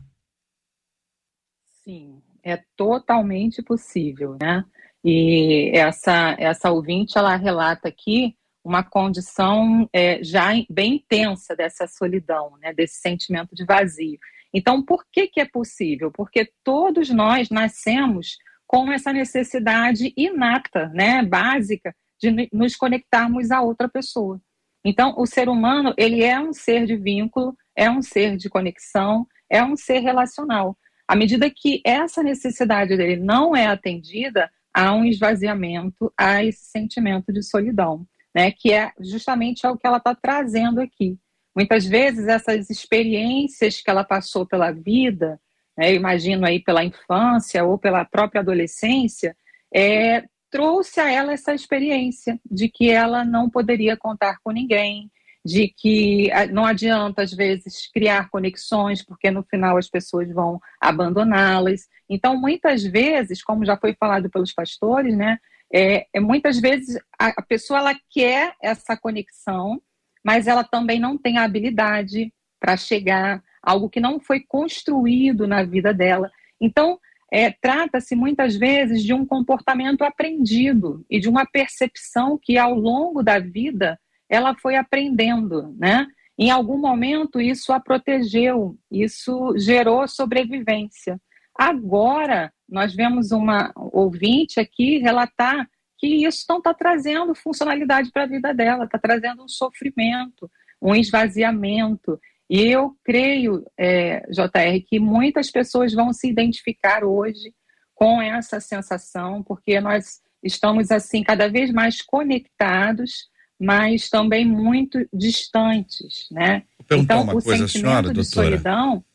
É 2.43 2.61
totalmente 2.75 3.61
possível, 3.61 4.37
né? 4.41 4.63
E 5.03 5.71
essa, 5.73 6.35
essa 6.39 6.71
ouvinte, 6.71 7.17
ela 7.17 7.35
relata 7.35 7.87
aqui 7.87 8.35
uma 8.63 8.83
condição 8.83 9.89
é, 9.91 10.23
já 10.23 10.51
bem 10.69 10.95
intensa 10.95 11.55
dessa 11.55 11.87
solidão, 11.87 12.57
né? 12.61 12.73
Desse 12.73 12.95
sentimento 12.95 13.53
de 13.53 13.65
vazio. 13.65 14.17
Então, 14.53 14.83
por 14.83 15.03
que 15.11 15.27
que 15.27 15.41
é 15.41 15.45
possível? 15.45 16.11
Porque 16.11 16.51
todos 16.63 17.09
nós 17.09 17.49
nascemos 17.49 18.37
com 18.67 18.91
essa 18.91 19.11
necessidade 19.11 20.13
inata, 20.15 20.89
né? 20.89 21.23
Básica 21.23 21.93
de 22.21 22.49
nos 22.53 22.75
conectarmos 22.75 23.51
a 23.51 23.61
outra 23.61 23.89
pessoa. 23.89 24.39
Então, 24.85 25.13
o 25.17 25.25
ser 25.25 25.49
humano, 25.49 25.93
ele 25.97 26.23
é 26.23 26.39
um 26.39 26.53
ser 26.53 26.85
de 26.85 26.95
vínculo, 26.95 27.55
é 27.75 27.89
um 27.89 28.01
ser 28.01 28.37
de 28.37 28.49
conexão, 28.49 29.25
é 29.49 29.63
um 29.63 29.75
ser 29.75 29.99
relacional. 29.99 30.77
À 31.13 31.15
medida 31.15 31.47
que 31.47 31.79
essa 31.85 32.23
necessidade 32.23 32.97
dele 32.97 33.17
não 33.17 33.55
é 33.55 33.67
atendida, 33.67 34.49
há 34.73 34.91
um 34.95 35.05
esvaziamento, 35.05 36.11
há 36.17 36.43
esse 36.43 36.71
sentimento 36.71 37.31
de 37.31 37.43
solidão, 37.43 38.03
né? 38.33 38.49
Que 38.49 38.73
é 38.73 38.91
justamente 38.99 39.67
o 39.67 39.77
que 39.77 39.85
ela 39.85 39.97
está 39.97 40.15
trazendo 40.15 40.81
aqui. 40.81 41.15
Muitas 41.55 41.85
vezes 41.85 42.27
essas 42.27 42.67
experiências 42.67 43.79
que 43.79 43.91
ela 43.91 44.03
passou 44.03 44.43
pela 44.43 44.71
vida, 44.71 45.39
né, 45.77 45.91
eu 45.91 45.97
imagino 45.97 46.47
aí 46.47 46.59
pela 46.59 46.83
infância 46.83 47.63
ou 47.63 47.77
pela 47.77 48.03
própria 48.03 48.41
adolescência, 48.41 49.37
é, 49.71 50.23
trouxe 50.49 50.99
a 50.99 51.11
ela 51.11 51.31
essa 51.31 51.53
experiência 51.53 52.39
de 52.43 52.69
que 52.69 52.89
ela 52.89 53.23
não 53.23 53.51
poderia 53.51 53.95
contar 53.95 54.39
com 54.43 54.49
ninguém, 54.49 55.11
de 55.45 55.67
que 55.67 56.31
ah, 56.31 56.47
não 56.47 56.65
adianta, 56.65 57.21
às 57.21 57.33
vezes, 57.33 57.89
criar 57.91 58.29
conexões, 58.29 59.03
porque 59.03 59.29
no 59.29 59.43
final 59.43 59.77
as 59.77 59.89
pessoas 59.89 60.31
vão 60.31 60.59
abandoná-las. 60.79 61.87
Então, 62.09 62.39
muitas 62.39 62.83
vezes, 62.83 63.43
como 63.43 63.65
já 63.65 63.75
foi 63.75 63.93
falado 63.93 64.29
pelos 64.29 64.53
pastores, 64.53 65.15
né, 65.15 65.37
é, 65.73 66.05
é 66.13 66.19
muitas 66.19 66.59
vezes 66.59 66.97
a, 67.19 67.29
a, 67.29 67.41
pessoa 67.41 67.79
ela 67.79 67.95
quer 68.09 68.53
essa 68.61 68.95
conexão, 68.95 69.81
mas 70.23 70.47
ela 70.47 70.63
também 70.63 70.99
não 70.99 71.17
tem 71.17 71.37
a 71.37 71.43
habilidade 71.43 72.33
para 72.59 72.77
chegar, 72.77 73.43
algo 73.61 73.89
que 73.89 73.99
não 73.99 74.19
foi 74.19 74.39
construído 74.39 75.47
na 75.47 75.63
vida 75.63 75.93
dela. 75.93 76.31
Então, 76.61 76.97
é, 77.31 77.51
trata-se 77.51 78.15
muitas 78.15 78.55
vezes 78.55 79.03
de 79.03 79.11
um 79.11 79.25
comportamento 79.25 80.03
aprendido 80.03 81.03
e 81.09 81.19
de 81.19 81.27
uma 81.27 81.45
percepção 81.45 82.39
que, 82.41 82.57
ao 82.57 82.75
longo 82.75 83.23
da 83.23 83.39
vida, 83.39 83.99
ela 84.33 84.55
foi 84.55 84.75
aprendendo, 84.75 85.75
né? 85.77 86.07
Em 86.37 86.49
algum 86.49 86.79
momento 86.79 87.39
isso 87.39 87.71
a 87.71 87.79
protegeu, 87.79 88.75
isso 88.89 89.53
gerou 89.57 90.07
sobrevivência. 90.07 91.21
Agora 91.55 92.51
nós 92.67 92.95
vemos 92.95 93.31
uma 93.31 93.71
ouvinte 93.75 94.59
aqui 94.59 94.97
relatar 94.97 95.69
que 95.99 96.25
isso 96.25 96.45
não 96.49 96.57
está 96.57 96.73
trazendo 96.73 97.35
funcionalidade 97.35 98.11
para 98.11 98.23
a 98.23 98.27
vida 98.27 98.51
dela, 98.53 98.85
está 98.85 98.97
trazendo 98.97 99.43
um 99.43 99.47
sofrimento, 99.47 100.49
um 100.81 100.95
esvaziamento. 100.95 102.19
E 102.49 102.61
eu 102.61 102.97
creio, 103.03 103.63
é, 103.77 104.21
JR, 104.31 104.83
que 104.87 104.99
muitas 104.99 105.51
pessoas 105.51 105.93
vão 105.93 106.11
se 106.11 106.27
identificar 106.27 107.03
hoje 107.03 107.53
com 107.93 108.19
essa 108.19 108.59
sensação, 108.59 109.43
porque 109.43 109.79
nós 109.79 110.19
estamos 110.41 110.89
assim 110.89 111.23
cada 111.23 111.47
vez 111.47 111.71
mais 111.71 112.01
conectados 112.01 113.31
mas 113.63 114.09
também 114.09 114.45
muito 114.45 114.99
distantes, 115.13 116.27
né? 116.29 116.63
então, 116.91 117.23
uma 117.23 117.35
o 117.35 117.41
coisa, 117.41 117.65
sentimento 117.65 117.71
senhora, 117.71 118.07
de 118.09 118.13
doutora. 118.13 118.47
solidão. 118.47 119.05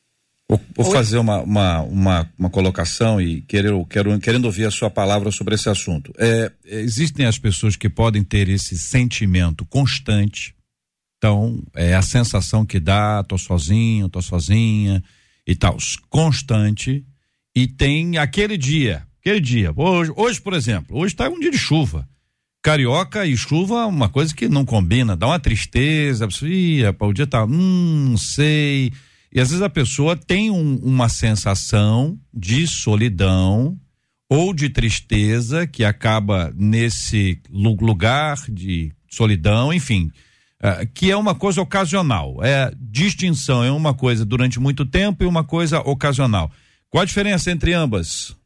Vou, 0.49 0.61
vou 0.75 0.91
fazer 0.91 1.19
uma, 1.19 1.43
uma, 1.43 1.83
uma, 1.83 2.33
uma, 2.39 2.49
colocação 2.49 3.21
e 3.21 3.43
quero, 3.43 3.85
quero, 3.85 4.19
querendo 4.19 4.47
ouvir 4.47 4.65
a 4.65 4.71
sua 4.71 4.89
palavra 4.89 5.31
sobre 5.31 5.55
esse 5.55 5.69
assunto. 5.69 6.11
É, 6.17 6.51
existem 6.65 7.27
as 7.27 7.39
pessoas 7.39 7.77
que 7.77 7.91
podem 7.91 8.25
ter 8.25 8.49
esse 8.49 8.79
sentimento 8.79 9.67
constante. 9.67 10.55
Então, 11.19 11.63
é 11.75 11.95
a 11.95 12.01
sensação 12.01 12.65
que 12.65 12.81
dá, 12.81 13.23
tô 13.25 13.37
sozinho, 13.37 14.09
tô 14.09 14.23
sozinha 14.23 15.05
e 15.47 15.55
tal, 15.55 15.77
constante. 16.09 17.05
E 17.55 17.67
tem 17.67 18.17
aquele 18.17 18.57
dia, 18.57 19.07
aquele 19.21 19.41
dia. 19.41 19.71
Hoje, 19.77 20.11
hoje 20.17 20.41
por 20.41 20.55
exemplo, 20.55 20.97
hoje 20.97 21.13
está 21.13 21.29
um 21.29 21.39
dia 21.39 21.51
de 21.51 21.59
chuva 21.59 22.09
carioca 22.63 23.27
e 23.27 23.37
chuva 23.37 23.87
uma 23.87 24.09
coisa 24.09 24.35
que 24.35 24.49
não 24.49 24.65
combina, 24.65 25.17
dá 25.17 25.27
uma 25.27 25.39
tristeza, 25.39 26.29
ia, 26.43 26.95
o 26.99 27.13
dia 27.13 27.27
tá, 27.27 27.45
hum, 27.45 28.09
não 28.11 28.17
sei. 28.17 28.93
E 29.33 29.41
às 29.41 29.51
vezes 29.51 29.63
a 29.63 29.71
pessoa 29.71 30.17
tem 30.17 30.51
um, 30.51 30.77
uma 30.77 31.09
sensação 31.09 32.19
de 32.33 32.67
solidão 32.67 33.79
ou 34.29 34.53
de 34.53 34.69
tristeza 34.69 35.67
que 35.67 35.85
acaba 35.85 36.53
nesse 36.57 37.41
lugar 37.51 38.39
de 38.49 38.93
solidão, 39.09 39.73
enfim, 39.73 40.11
uh, 40.63 40.87
que 40.93 41.11
é 41.11 41.17
uma 41.17 41.35
coisa 41.35 41.61
ocasional. 41.63 42.43
É 42.43 42.71
distinção, 42.79 43.65
é 43.65 43.71
uma 43.71 43.95
coisa 43.95 44.25
durante 44.25 44.61
muito 44.61 44.85
tempo 44.85 45.25
e 45.25 45.27
uma 45.27 45.45
coisa 45.45 45.81
ocasional. 45.81 46.51
Qual 46.91 47.03
a 47.03 47.07
diferença 47.07 47.51
entre 47.51 47.73
ambas? 47.73 48.37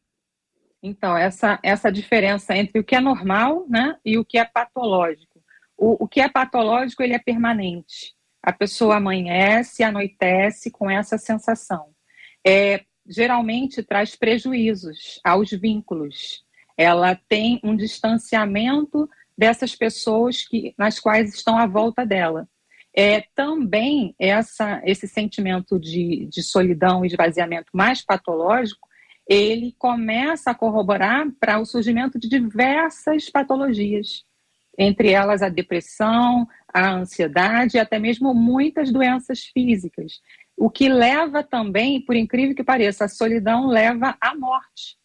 Então, 0.82 1.16
essa, 1.16 1.60
essa 1.62 1.92
diferença 1.92 2.56
entre 2.56 2.80
o 2.80 2.84
que 2.84 2.96
é 2.96 3.00
normal 3.00 3.64
né, 3.68 3.96
e 4.04 4.18
o 4.18 4.24
que 4.24 4.36
é 4.36 4.44
patológico. 4.44 5.40
O, 5.78 6.04
o 6.04 6.08
que 6.08 6.20
é 6.20 6.28
patológico, 6.28 7.02
ele 7.02 7.14
é 7.14 7.18
permanente. 7.18 8.14
A 8.42 8.52
pessoa 8.52 8.96
amanhece, 8.96 9.84
anoitece 9.84 10.70
com 10.70 10.90
essa 10.90 11.16
sensação. 11.16 11.90
É, 12.44 12.84
geralmente 13.06 13.82
traz 13.84 14.16
prejuízos 14.16 15.20
aos 15.22 15.50
vínculos. 15.50 16.44
Ela 16.76 17.14
tem 17.28 17.60
um 17.62 17.76
distanciamento 17.76 19.08
dessas 19.38 19.76
pessoas 19.76 20.42
que, 20.42 20.74
nas 20.76 20.98
quais 20.98 21.32
estão 21.32 21.56
à 21.56 21.66
volta 21.66 22.04
dela. 22.04 22.48
É, 22.94 23.24
também 23.34 24.14
essa, 24.18 24.82
esse 24.84 25.06
sentimento 25.06 25.78
de, 25.78 26.26
de 26.26 26.42
solidão 26.42 27.04
e 27.04 27.08
esvaziamento 27.08 27.70
mais 27.72 28.04
patológico 28.04 28.88
ele 29.26 29.74
começa 29.78 30.50
a 30.50 30.54
corroborar 30.54 31.30
para 31.38 31.58
o 31.58 31.64
surgimento 31.64 32.18
de 32.18 32.28
diversas 32.28 33.30
patologias, 33.30 34.24
entre 34.76 35.10
elas 35.10 35.42
a 35.42 35.48
depressão, 35.48 36.46
a 36.72 36.90
ansiedade 36.90 37.76
e 37.76 37.80
até 37.80 37.98
mesmo 37.98 38.34
muitas 38.34 38.90
doenças 38.90 39.44
físicas. 39.44 40.20
O 40.56 40.70
que 40.70 40.88
leva 40.88 41.42
também, 41.42 42.00
por 42.00 42.16
incrível 42.16 42.54
que 42.54 42.64
pareça, 42.64 43.04
a 43.04 43.08
solidão 43.08 43.66
leva 43.66 44.16
à 44.20 44.34
morte. 44.34 44.96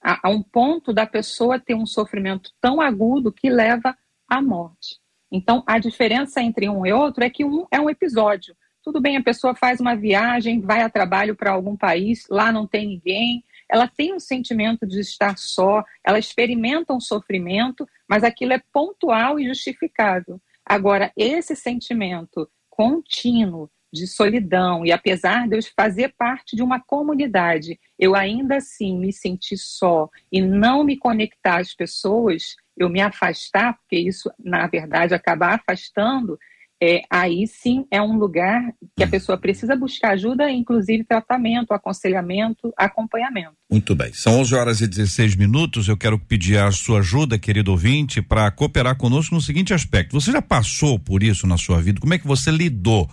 A, 0.00 0.28
a 0.28 0.30
um 0.30 0.42
ponto 0.42 0.92
da 0.92 1.06
pessoa 1.06 1.58
ter 1.58 1.74
um 1.74 1.86
sofrimento 1.86 2.52
tão 2.60 2.80
agudo 2.80 3.32
que 3.32 3.50
leva 3.50 3.96
à 4.28 4.40
morte. 4.40 4.98
Então, 5.30 5.62
a 5.66 5.78
diferença 5.78 6.40
entre 6.40 6.68
um 6.68 6.86
e 6.86 6.92
outro 6.92 7.22
é 7.22 7.30
que 7.30 7.44
um 7.44 7.66
é 7.70 7.80
um 7.80 7.90
episódio, 7.90 8.56
tudo 8.88 9.02
bem, 9.02 9.18
a 9.18 9.22
pessoa 9.22 9.54
faz 9.54 9.80
uma 9.80 9.94
viagem, 9.94 10.62
vai 10.62 10.80
a 10.80 10.88
trabalho 10.88 11.36
para 11.36 11.50
algum 11.50 11.76
país, 11.76 12.24
lá 12.30 12.50
não 12.50 12.66
tem 12.66 12.86
ninguém, 12.86 13.44
ela 13.70 13.86
tem 13.86 14.14
um 14.14 14.18
sentimento 14.18 14.86
de 14.86 14.98
estar 14.98 15.36
só, 15.36 15.84
ela 16.02 16.18
experimenta 16.18 16.94
um 16.94 17.00
sofrimento, 17.00 17.86
mas 18.08 18.24
aquilo 18.24 18.54
é 18.54 18.62
pontual 18.72 19.38
e 19.38 19.46
justificável. 19.46 20.40
Agora, 20.64 21.12
esse 21.14 21.54
sentimento 21.54 22.48
contínuo 22.70 23.70
de 23.92 24.06
solidão, 24.06 24.86
e 24.86 24.90
apesar 24.90 25.46
de 25.46 25.58
eu 25.58 25.60
fazer 25.76 26.14
parte 26.16 26.56
de 26.56 26.62
uma 26.62 26.80
comunidade, 26.80 27.78
eu 27.98 28.14
ainda 28.14 28.56
assim 28.56 28.98
me 28.98 29.12
sentir 29.12 29.58
só 29.58 30.08
e 30.32 30.40
não 30.40 30.82
me 30.82 30.96
conectar 30.96 31.60
às 31.60 31.74
pessoas, 31.74 32.56
eu 32.74 32.88
me 32.88 33.02
afastar, 33.02 33.76
porque 33.76 33.98
isso, 33.98 34.30
na 34.42 34.66
verdade, 34.66 35.12
acaba 35.12 35.48
afastando, 35.48 36.38
é, 36.80 37.02
aí 37.10 37.46
sim 37.46 37.84
é 37.90 38.00
um 38.00 38.16
lugar 38.16 38.72
que 38.96 39.02
a 39.02 39.06
Hum. 39.06 39.10
pessoa 39.10 39.36
precisa 39.38 39.74
buscar 39.74 40.10
ajuda, 40.12 40.50
inclusive 40.50 41.04
tratamento, 41.04 41.72
aconselhamento, 41.72 42.72
acompanhamento. 42.76 43.52
Muito 43.70 43.94
bem. 43.94 44.12
São 44.12 44.40
11 44.40 44.54
horas 44.54 44.80
e 44.80 44.86
16 44.86 45.34
minutos. 45.36 45.88
Eu 45.88 45.96
quero 45.96 46.18
pedir 46.18 46.58
a 46.58 46.70
sua 46.70 47.00
ajuda, 47.00 47.38
querido 47.38 47.70
ouvinte, 47.72 48.22
para 48.22 48.50
cooperar 48.50 48.96
conosco 48.96 49.34
no 49.34 49.40
seguinte 49.40 49.74
aspecto. 49.74 50.18
Você 50.18 50.30
já 50.32 50.40
passou 50.40 50.98
por 50.98 51.22
isso 51.22 51.46
na 51.46 51.56
sua 51.58 51.80
vida? 51.80 52.00
Como 52.00 52.14
é 52.14 52.18
que 52.18 52.26
você 52.26 52.50
lidou? 52.50 53.08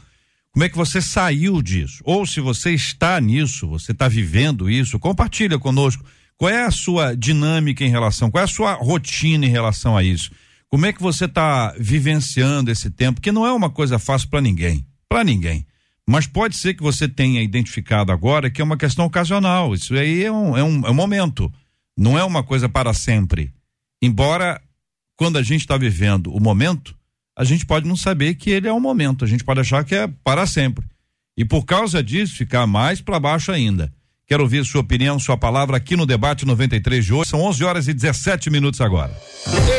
Como 0.51 0.63
é 0.63 0.69
que 0.69 0.77
você 0.77 1.01
saiu 1.01 1.61
disso? 1.61 2.01
Ou 2.05 2.25
se 2.25 2.39
você 2.39 2.71
está 2.71 3.19
nisso, 3.19 3.67
você 3.67 3.91
está 3.91 4.07
vivendo 4.07 4.69
isso, 4.69 4.97
compartilha 4.99 5.59
conosco. 5.59 6.05
Qual 6.37 6.49
é 6.49 6.63
a 6.65 6.71
sua 6.71 7.15
dinâmica 7.15 7.83
em 7.83 7.89
relação? 7.89 8.29
Qual 8.31 8.41
é 8.41 8.45
a 8.45 8.47
sua 8.47 8.73
rotina 8.73 9.45
em 9.45 9.49
relação 9.49 9.97
a 9.97 10.03
isso? 10.03 10.31
Como 10.69 10.85
é 10.85 10.93
que 10.93 11.01
você 11.01 11.25
está 11.25 11.73
vivenciando 11.79 12.71
esse 12.71 12.89
tempo? 12.89 13.21
Que 13.21 13.31
não 13.31 13.45
é 13.45 13.51
uma 13.51 13.69
coisa 13.69 13.97
fácil 13.97 14.29
para 14.29 14.41
ninguém, 14.41 14.85
para 15.07 15.23
ninguém. 15.23 15.65
Mas 16.07 16.27
pode 16.27 16.55
ser 16.55 16.73
que 16.73 16.83
você 16.83 17.07
tenha 17.07 17.41
identificado 17.41 18.11
agora 18.11 18.49
que 18.49 18.61
é 18.61 18.63
uma 18.63 18.77
questão 18.77 19.05
ocasional. 19.05 19.73
Isso 19.73 19.93
aí 19.95 20.23
é 20.23 20.31
um, 20.31 20.57
é 20.57 20.63
um, 20.63 20.85
é 20.85 20.91
um 20.91 20.93
momento. 20.93 21.51
Não 21.97 22.17
é 22.17 22.23
uma 22.23 22.43
coisa 22.43 22.69
para 22.69 22.93
sempre. 22.93 23.53
Embora, 24.01 24.61
quando 25.15 25.37
a 25.37 25.43
gente 25.43 25.61
está 25.61 25.77
vivendo 25.77 26.31
o 26.33 26.39
momento, 26.39 26.95
a 27.35 27.43
gente 27.43 27.65
pode 27.65 27.87
não 27.87 27.95
saber 27.95 28.35
que 28.35 28.49
ele 28.49 28.67
é 28.67 28.73
um 28.73 28.79
momento. 28.79 29.25
A 29.25 29.27
gente 29.27 29.43
pode 29.43 29.59
achar 29.59 29.83
que 29.83 29.95
é 29.95 30.07
para 30.07 30.45
sempre. 30.45 30.85
E 31.37 31.43
por 31.43 31.65
causa 31.65 32.03
disso, 32.03 32.35
ficar 32.35 32.67
mais 32.67 33.01
para 33.01 33.19
baixo 33.19 33.51
ainda. 33.51 33.91
Quero 34.27 34.41
ouvir 34.41 34.65
sua 34.65 34.81
opinião, 34.81 35.19
sua 35.19 35.37
palavra 35.37 35.77
aqui 35.77 35.95
no 35.95 36.03
Debate 36.03 36.47
93 36.47 37.05
de 37.05 37.13
hoje. 37.13 37.29
São 37.29 37.41
11 37.41 37.63
horas 37.63 37.87
e 37.87 37.93
17 37.93 38.49
minutos 38.49 38.81
agora. 38.81 39.15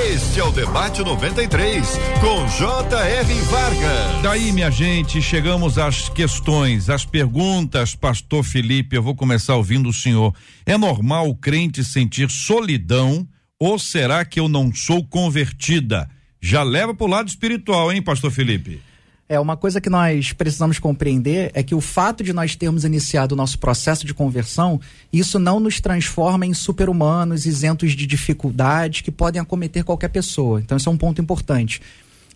Este 0.09 0.39
é 0.39 0.45
o 0.45 0.53
Debate 0.53 1.03
93, 1.03 1.85
com 2.21 2.47
J.R. 2.57 3.35
Vargas. 3.43 4.23
Daí, 4.23 4.53
minha 4.53 4.71
gente, 4.71 5.21
chegamos 5.21 5.79
às 5.79 6.09
questões, 6.09 6.89
às 6.89 7.05
perguntas, 7.05 7.97
Pastor 7.97 8.45
Felipe. 8.45 8.95
Eu 8.95 9.03
vou 9.03 9.17
começar 9.17 9.57
ouvindo 9.57 9.89
o 9.89 9.93
senhor. 9.93 10.33
É 10.65 10.79
normal 10.79 11.29
o 11.29 11.35
crente 11.35 11.83
sentir 11.83 12.31
solidão 12.31 13.27
ou 13.59 13.81
será 13.81 14.25
que 14.25 14.39
eu 14.39 14.49
não 14.49 14.73
sou 14.73 15.03
convertida? 15.05 16.09
Já 16.41 16.63
leva 16.63 16.95
para 16.95 17.05
o 17.05 17.11
lado 17.11 17.27
espiritual, 17.27 17.93
hein, 17.93 18.01
Pastor 18.01 18.31
Felipe? 18.31 18.81
É, 19.29 19.41
uma 19.41 19.57
coisa 19.57 19.81
que 19.81 19.91
nós 19.91 20.33
precisamos 20.33 20.79
compreender 20.79 21.51
é 21.53 21.61
que 21.61 21.75
o 21.75 21.81
fato 21.81 22.23
de 22.23 22.33
nós 22.33 22.55
termos 22.55 22.85
iniciado 22.85 23.33
o 23.33 23.37
nosso 23.37 23.59
processo 23.59 24.07
de 24.07 24.15
conversão, 24.15 24.81
isso 25.13 25.37
não 25.37 25.59
nos 25.59 25.81
transforma 25.81 26.47
em 26.47 26.55
super-humanos 26.55 27.45
isentos 27.45 27.93
de 27.93 28.07
dificuldades 28.07 29.01
que 29.01 29.11
podem 29.11 29.43
acometer 29.43 29.83
qualquer 29.83 30.09
pessoa. 30.11 30.61
Então, 30.61 30.77
isso 30.77 30.89
é 30.89 30.93
um 30.93 30.97
ponto 30.97 31.21
importante. 31.21 31.83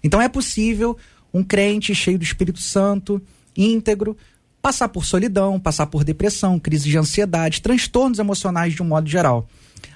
Então, 0.02 0.20
é 0.20 0.28
possível 0.28 0.97
um 1.32 1.44
crente 1.44 1.94
cheio 1.94 2.18
do 2.18 2.25
Espírito 2.25 2.59
Santo, 2.59 3.23
íntegro, 3.56 4.16
passar 4.61 4.88
por 4.88 5.04
solidão, 5.04 5.61
passar 5.61 5.87
por 5.87 6.02
depressão, 6.02 6.59
crise 6.59 6.88
de 6.88 6.99
ansiedade, 6.99 7.62
transtornos 7.62 8.18
emocionais 8.18 8.75
de 8.75 8.82
um 8.82 8.87
modo 8.87 9.09
geral. 9.09 9.49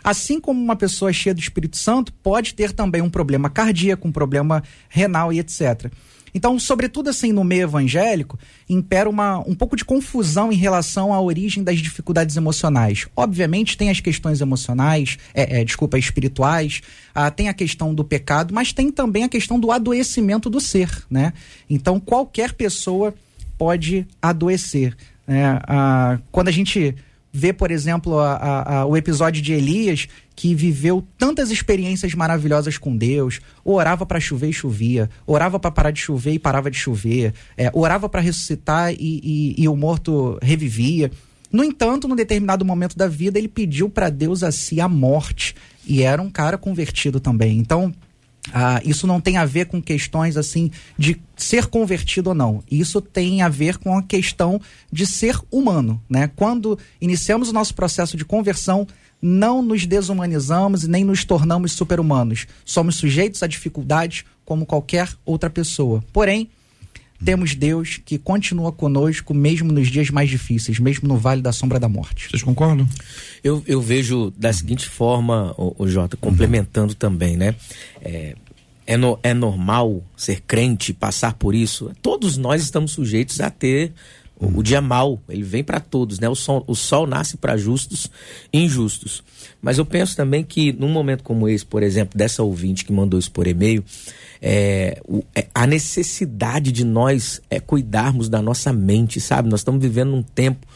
Assim 0.03 0.41
como 0.41 0.63
uma 0.63 0.77
pessoa 0.77 1.13
cheia 1.13 1.35
do 1.35 1.41
Espírito 1.41 1.77
Santo 1.77 2.13
pode 2.13 2.55
ter 2.55 2.71
também 2.71 3.03
um 3.03 3.11
problema 3.11 3.51
cardíaco, 3.51 4.07
um 4.07 4.13
problema 4.13 4.63
renal 4.89 5.33
e 5.33 5.41
etc. 5.41 5.91
Então, 6.35 6.59
sobretudo 6.59 7.09
assim 7.09 7.33
no 7.33 7.45
meio 7.45 7.63
evangélico, 7.63 8.39
impera 8.69 9.09
uma, 9.09 9.39
um 9.49 9.55
pouco 9.55 9.77
de 9.77 9.85
confusão 9.85 10.51
em 10.51 10.57
relação 10.57 11.15
à 11.15 11.21
origem 11.21 11.63
das 11.63 11.79
dificuldades 11.79 12.37
emocionais. 12.37 13.07
Obviamente 13.17 13.77
tem 13.77 13.89
as 13.89 14.01
questões 14.01 14.41
emocionais, 14.41 15.17
é, 15.33 15.61
é, 15.61 15.65
desculpa, 15.65 15.99
espirituais, 15.99 16.83
ah, 17.15 17.31
tem 17.31 17.49
a 17.49 17.55
questão 17.55 17.95
do 17.95 18.03
pecado, 18.03 18.53
mas 18.53 18.73
tem 18.73 18.91
também 18.91 19.23
a 19.23 19.29
questão 19.29 19.61
do 19.61 19.71
adoecimento 19.71 20.51
do 20.51 20.61
ser, 20.61 20.91
né? 21.09 21.33
Então 21.71 22.01
qualquer 22.01 22.53
pessoa 22.53 23.15
pode 23.57 24.07
adoecer. 24.21 24.97
Né? 25.27 25.59
Ah, 25.69 26.19
quando 26.33 26.49
a 26.49 26.53
gente 26.53 26.95
vê, 27.37 27.53
por 27.53 27.73
exemplo, 27.73 28.21
a, 28.21 28.35
a, 28.35 28.77
a, 28.77 28.87
o 28.87 28.97
episódio 28.97 29.43
de 29.43 29.53
Elias, 29.53 30.07
que 30.37 30.55
viveu 30.55 31.05
tantas 31.19 31.51
experiências 31.51 32.15
maravilhosas 32.15 32.79
com 32.79 32.97
Deus, 32.97 33.41
orava 33.65 34.07
para 34.07 34.21
chover 34.21 34.51
e 34.51 34.53
chovia, 34.53 35.11
orava 35.27 35.59
para 35.59 35.73
parar 35.73 35.91
de 35.91 35.99
chover 35.99 36.35
e 36.35 36.39
parava 36.39 36.71
de 36.71 36.79
chover, 36.79 37.35
é, 37.59 37.73
orava 37.75 38.09
para 38.09 38.21
ressuscitar 38.21 38.93
e, 38.93 38.97
e, 39.01 39.55
e, 39.59 39.69
o 39.69 39.75
morto 39.75 40.39
revivia. 40.41 41.11
No 41.51 41.65
entanto, 41.65 42.07
num 42.07 42.15
determinado 42.15 42.65
momento 42.65 42.97
da 42.97 43.09
vida, 43.09 43.37
ele 43.37 43.49
pediu 43.49 43.91
para 43.91 44.11
Deus 44.11 44.45
a 44.45 44.53
si 44.53 44.81
a 44.81 44.89
morte 44.89 45.57
e 45.85 46.03
era 46.03 46.23
um 46.23 46.31
cara 46.31 46.57
convertido 46.57 47.19
também. 47.19 47.59
Então, 47.59 47.93
ah, 48.53 48.81
isso 48.85 49.07
não 49.07 49.21
tem 49.21 49.37
a 49.37 49.45
ver 49.45 49.67
com 49.67 49.81
questões 49.81 50.37
assim 50.37 50.71
de 50.99 51.21
ser 51.37 51.67
convertido 51.67 52.31
ou 52.31 52.35
não. 52.35 52.63
Isso 52.71 53.01
tem 53.01 53.43
a 53.43 53.49
ver 53.49 53.79
com 53.79 53.97
a 53.97 54.03
questão 54.03 54.61
de 54.93 55.07
ser 55.07 55.39
humano, 55.51 56.01
né? 56.09 56.31
Quando 56.37 56.79
iniciamos 57.01 57.49
o 57.49 57.53
nosso 57.53 57.75
processo 57.75 58.17
de 58.17 58.25
conversão, 58.25 58.87
não 59.21 59.63
nos 59.63 59.87
desumanizamos 59.87 60.85
e 60.85 60.89
nem 60.89 61.05
nos 61.05 61.25
tornamos 61.25 61.73
super-humanos. 61.73 62.47
Somos 62.65 62.97
sujeitos 62.97 63.43
a 63.43 63.47
dificuldades 63.47 64.25
como 64.45 64.67
qualquer 64.67 65.09
outra 65.25 65.49
pessoa. 65.49 66.05
Porém, 66.13 66.51
temos 67.25 67.55
Deus 67.55 68.01
que 68.05 68.19
continua 68.19 68.71
conosco 68.71 69.33
mesmo 69.33 69.73
nos 69.73 69.89
dias 69.89 70.11
mais 70.11 70.29
difíceis, 70.29 70.79
mesmo 70.79 71.09
no 71.09 71.17
vale 71.17 71.41
da 71.41 71.53
sombra 71.53 71.81
da 71.81 71.89
morte. 71.89 72.29
Vocês 72.29 72.43
concordam? 72.43 72.87
Eu, 73.43 73.63
eu 73.67 73.81
vejo 73.81 74.33
da 74.37 74.53
seguinte 74.53 74.89
forma, 74.89 75.55
o, 75.57 75.75
o 75.79 75.89
Jota, 75.89 76.17
complementando 76.17 76.93
uhum. 76.93 76.99
também, 76.99 77.37
né? 77.37 77.55
É, 78.03 78.35
é, 78.87 78.97
no, 78.97 79.19
é 79.23 79.33
normal 79.33 80.03
ser 80.17 80.43
crente, 80.43 80.93
passar 80.93 81.35
por 81.35 81.55
isso? 81.55 81.91
Todos 82.03 82.37
nós 82.37 82.63
estamos 82.63 82.93
sujeitos 82.93 83.41
a 83.41 83.51
ter 83.51 83.93
o, 84.39 84.59
o 84.59 84.63
dia 84.63 84.81
mal, 84.81 85.21
ele 85.29 85.43
vem 85.43 85.65
para 85.65 85.81
todos, 85.81 86.19
né? 86.19 86.29
O 86.29 86.35
sol, 86.35 86.65
o 86.67 86.75
sol 86.75 87.07
nasce 87.07 87.37
para 87.37 87.57
justos 87.57 88.11
e 88.53 88.59
injustos. 88.59 89.23
Mas 89.63 89.79
eu 89.79 89.87
penso 89.87 90.17
também 90.17 90.45
que 90.45 90.73
num 90.73 90.89
momento 90.89 91.23
como 91.23 91.49
esse, 91.49 91.65
por 91.65 91.83
exemplo, 91.83 92.17
dessa 92.17 92.43
ouvinte 92.43 92.85
que 92.85 92.93
mandou 92.93 93.19
isso 93.19 93.31
por 93.31 93.47
e-mail, 93.47 93.83
é, 94.47 95.01
o, 95.09 95.25
é, 95.35 95.47
a 95.55 95.67
necessidade 95.67 96.71
de 96.71 96.85
nós 96.85 97.41
é, 97.49 97.59
cuidarmos 97.59 98.29
da 98.29 98.43
nossa 98.43 98.75
mente, 98.75 99.19
sabe? 99.19 99.49
Nós 99.49 99.61
estamos 99.61 99.81
vivendo 99.81 100.11
num 100.11 100.23
tempo, 100.23 100.67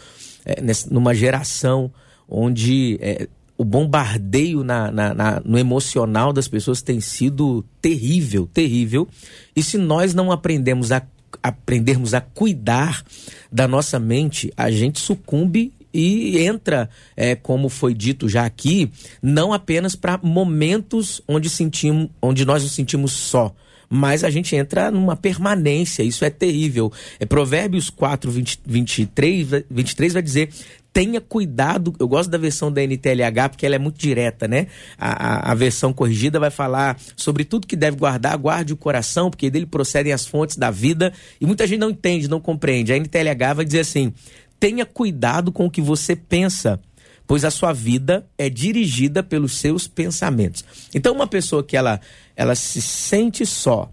é, 0.43 0.63
nessa, 0.63 0.89
numa 0.91 1.15
geração 1.15 1.93
onde 2.27 2.99
é, 3.03 3.29
o 3.59 3.65
bombardeio 3.67 4.65
na, 4.65 4.91
na, 4.91 5.13
na, 5.13 5.43
no 5.45 5.59
emocional 5.59 6.33
das 6.33 6.49
pessoas 6.49 6.81
tem 6.81 6.99
sido 6.99 7.63
terrível, 7.83 8.49
terrível. 8.55 9.07
E 9.55 9.63
se 9.63 9.77
nós 9.77 10.15
não 10.15 10.33
aprendemos 10.33 10.91
a 10.91 11.03
aprendermos 11.43 12.15
a 12.15 12.23
cuidar 12.23 13.05
da 13.53 13.69
nossa 13.69 13.99
mente, 13.99 14.51
a 14.57 14.71
gente 14.71 14.99
sucumbe 14.99 15.75
e 15.93 16.39
entra, 16.39 16.89
é, 17.17 17.35
como 17.35 17.69
foi 17.69 17.95
dito 17.95 18.29
já 18.29 18.45
aqui, 18.45 18.91
não 19.23 19.53
apenas 19.53 19.97
para 19.97 20.19
momentos 20.23 21.23
onde 21.27 21.49
sentimos, 21.49 22.09
onde 22.21 22.45
nós 22.45 22.63
nos 22.63 22.73
sentimos 22.73 23.13
só, 23.13 23.55
mas 23.89 24.23
a 24.23 24.31
gente 24.31 24.55
entra 24.55 24.91
numa 24.91 25.17
permanência, 25.17 26.03
isso 26.03 26.25
é 26.25 26.31
terrível. 26.31 26.93
É, 27.19 27.25
Provérbios 27.25 27.89
4, 27.89 28.31
20, 28.31 28.61
23, 28.67 29.49
23 29.71 30.13
vai 30.13 30.23
dizer: 30.23 30.51
tenha 30.93 31.21
cuidado. 31.21 31.95
Eu 31.99 32.09
gosto 32.09 32.29
da 32.29 32.37
versão 32.37 32.73
da 32.73 32.83
NTLH 32.83 33.51
porque 33.51 33.65
ela 33.65 33.77
é 33.77 33.79
muito 33.79 33.99
direta, 33.99 34.49
né? 34.49 34.67
A, 34.99 35.49
a, 35.49 35.53
a, 35.53 35.55
versão 35.55 35.93
corrigida 35.93 36.41
vai 36.41 36.51
falar 36.51 36.99
sobre 37.17 37.45
tudo 37.45 37.67
que 37.67 37.77
deve 37.77 37.97
guardar, 37.97 38.37
guarde 38.37 38.73
o 38.73 38.77
coração, 38.77 39.31
porque 39.31 39.51
dele 39.51 39.67
procedem 39.67 40.13
as 40.13 40.27
fontes 40.27 40.57
da 40.57 40.71
vida. 40.71 41.13
E 41.41 41.47
muita 41.47 41.67
gente 41.67 41.81
não 41.81 41.91
entende, 41.91 42.29
não 42.29 42.41
compreende. 42.41 42.93
A 42.93 42.97
NTLH 42.97 43.55
vai 43.55 43.65
dizer 43.65 43.81
assim: 43.81 44.13
tenha 44.59 44.85
cuidado 44.85 45.53
com 45.53 45.67
o 45.67 45.71
que 45.71 45.81
você 45.81 46.15
pensa. 46.17 46.81
Pois 47.27 47.45
a 47.45 47.51
sua 47.51 47.75
vida 47.75 48.27
é 48.39 48.49
dirigida 48.49 49.23
pelos 49.23 49.59
seus 49.59 49.87
pensamentos. 49.87 50.65
Então, 50.95 51.15
uma 51.15 51.27
pessoa 51.27 51.63
que 51.63 51.77
ela, 51.77 52.01
ela 52.35 52.55
se 52.55 52.81
sente 52.81 53.45
só 53.45 53.93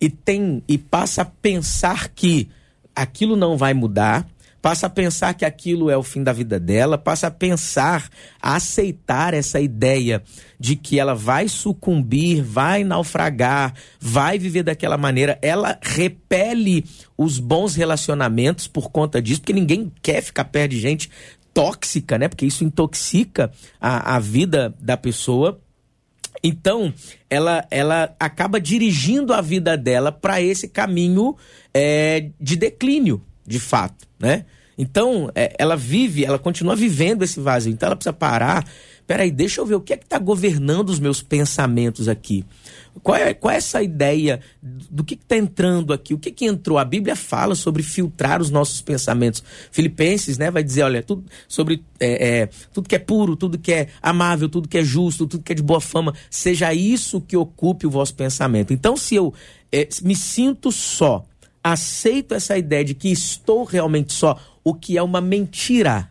e 0.00 0.08
tem 0.08 0.62
e 0.66 0.78
passa 0.78 1.22
a 1.22 1.26
pensar 1.26 2.08
que 2.08 2.48
aquilo 2.96 3.36
não 3.36 3.58
vai 3.58 3.74
mudar, 3.74 4.26
passa 4.62 4.86
a 4.86 4.90
pensar 4.90 5.34
que 5.34 5.44
aquilo 5.44 5.90
é 5.90 5.96
o 5.96 6.02
fim 6.02 6.22
da 6.22 6.32
vida 6.32 6.58
dela, 6.58 6.96
passa 6.96 7.26
a 7.26 7.30
pensar, 7.30 8.08
a 8.40 8.56
aceitar 8.56 9.34
essa 9.34 9.60
ideia 9.60 10.22
de 10.60 10.76
que 10.76 11.00
ela 11.00 11.14
vai 11.14 11.48
sucumbir, 11.48 12.42
vai 12.42 12.84
naufragar, 12.84 13.72
vai 13.98 14.38
viver 14.38 14.62
daquela 14.62 14.98
maneira, 14.98 15.38
ela 15.40 15.78
repele 15.80 16.84
os 17.16 17.38
bons 17.38 17.74
relacionamentos 17.74 18.68
por 18.68 18.90
conta 18.90 19.22
disso, 19.22 19.40
porque 19.40 19.54
ninguém 19.54 19.90
quer 20.02 20.22
ficar 20.22 20.44
perto 20.44 20.72
de 20.72 20.78
gente 20.78 21.10
tóxica, 21.54 22.18
né? 22.18 22.28
Porque 22.28 22.44
isso 22.44 22.62
intoxica 22.62 23.50
a, 23.80 24.16
a 24.16 24.20
vida 24.20 24.74
da 24.78 24.98
pessoa. 24.98 25.58
Então, 26.42 26.92
ela, 27.30 27.66
ela 27.70 28.14
acaba 28.20 28.60
dirigindo 28.60 29.32
a 29.32 29.40
vida 29.40 29.78
dela 29.78 30.12
para 30.12 30.42
esse 30.42 30.68
caminho 30.68 31.36
é, 31.72 32.28
de 32.38 32.56
declínio, 32.56 33.22
de 33.46 33.58
fato, 33.58 34.06
né? 34.18 34.44
Então, 34.76 35.30
é, 35.34 35.54
ela 35.58 35.76
vive, 35.76 36.24
ela 36.24 36.38
continua 36.38 36.74
vivendo 36.74 37.22
esse 37.22 37.38
vazio. 37.38 37.72
Então, 37.72 37.86
ela 37.86 37.96
precisa 37.96 38.14
parar 38.14 38.66
peraí, 39.10 39.32
deixa 39.32 39.60
eu 39.60 39.66
ver 39.66 39.74
o 39.74 39.80
que 39.80 39.92
é 39.92 39.96
que 39.96 40.04
está 40.04 40.20
governando 40.20 40.88
os 40.88 41.00
meus 41.00 41.20
pensamentos 41.20 42.06
aqui. 42.06 42.46
Qual 43.02 43.16
é, 43.16 43.34
qual 43.34 43.52
é 43.52 43.56
essa 43.56 43.82
ideia 43.82 44.38
do 44.62 45.02
que 45.02 45.14
está 45.14 45.36
entrando 45.36 45.92
aqui? 45.92 46.14
O 46.14 46.18
que, 46.18 46.30
que 46.30 46.44
entrou? 46.44 46.78
A 46.78 46.84
Bíblia 46.84 47.16
fala 47.16 47.56
sobre 47.56 47.82
filtrar 47.82 48.40
os 48.40 48.50
nossos 48.50 48.80
pensamentos. 48.80 49.42
Filipenses, 49.72 50.38
né, 50.38 50.48
vai 50.48 50.62
dizer, 50.62 50.84
olha, 50.84 51.02
tudo 51.02 51.24
sobre 51.48 51.82
é, 51.98 52.42
é, 52.42 52.50
tudo 52.72 52.88
que 52.88 52.94
é 52.94 53.00
puro, 53.00 53.34
tudo 53.34 53.58
que 53.58 53.72
é 53.72 53.88
amável, 54.00 54.48
tudo 54.48 54.68
que 54.68 54.78
é 54.78 54.84
justo, 54.84 55.26
tudo 55.26 55.42
que 55.42 55.50
é 55.50 55.56
de 55.56 55.62
boa 55.62 55.80
fama, 55.80 56.14
seja 56.30 56.72
isso 56.72 57.20
que 57.20 57.36
ocupe 57.36 57.88
o 57.88 57.90
vosso 57.90 58.14
pensamento. 58.14 58.72
Então, 58.72 58.96
se 58.96 59.16
eu 59.16 59.34
é, 59.72 59.88
me 60.04 60.14
sinto 60.14 60.70
só, 60.70 61.24
aceito 61.64 62.32
essa 62.32 62.56
ideia 62.56 62.84
de 62.84 62.94
que 62.94 63.08
estou 63.08 63.64
realmente 63.64 64.12
só, 64.12 64.38
o 64.62 64.72
que 64.72 64.96
é 64.96 65.02
uma 65.02 65.20
mentira, 65.20 66.09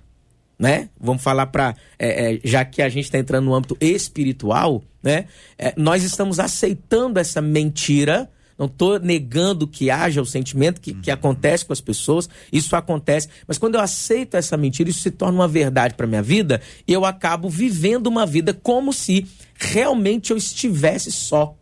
né? 0.59 0.89
Vamos 0.99 1.23
falar 1.23 1.45
para 1.47 1.73
é, 1.97 2.33
é, 2.33 2.39
já 2.43 2.65
que 2.65 2.81
a 2.81 2.89
gente 2.89 3.05
está 3.05 3.17
entrando 3.17 3.45
no 3.45 3.55
âmbito 3.55 3.77
espiritual, 3.79 4.83
né? 5.01 5.25
É, 5.57 5.73
nós 5.77 6.03
estamos 6.03 6.39
aceitando 6.39 7.17
essa 7.17 7.41
mentira. 7.41 8.29
Não 8.57 8.65
estou 8.65 8.99
negando 8.99 9.65
que 9.65 9.89
haja 9.89 10.21
o 10.21 10.25
sentimento 10.25 10.81
que, 10.81 10.93
que 10.93 11.09
acontece 11.09 11.65
com 11.65 11.71
as 11.71 11.79
pessoas, 11.79 12.29
isso 12.51 12.75
acontece, 12.75 13.29
mas 13.47 13.57
quando 13.57 13.75
eu 13.75 13.79
aceito 13.79 14.35
essa 14.35 14.57
mentira, 14.57 14.89
isso 14.89 14.99
se 14.99 15.11
torna 15.11 15.39
uma 15.39 15.47
verdade 15.47 15.93
para 15.93 16.05
minha 16.05 16.21
vida, 16.21 16.59
eu 16.85 17.05
acabo 17.05 17.47
vivendo 17.47 18.07
uma 18.07 18.25
vida 18.25 18.53
como 18.53 18.91
se 18.91 19.25
realmente 19.55 20.31
eu 20.31 20.37
estivesse 20.37 21.09
só, 21.09 21.55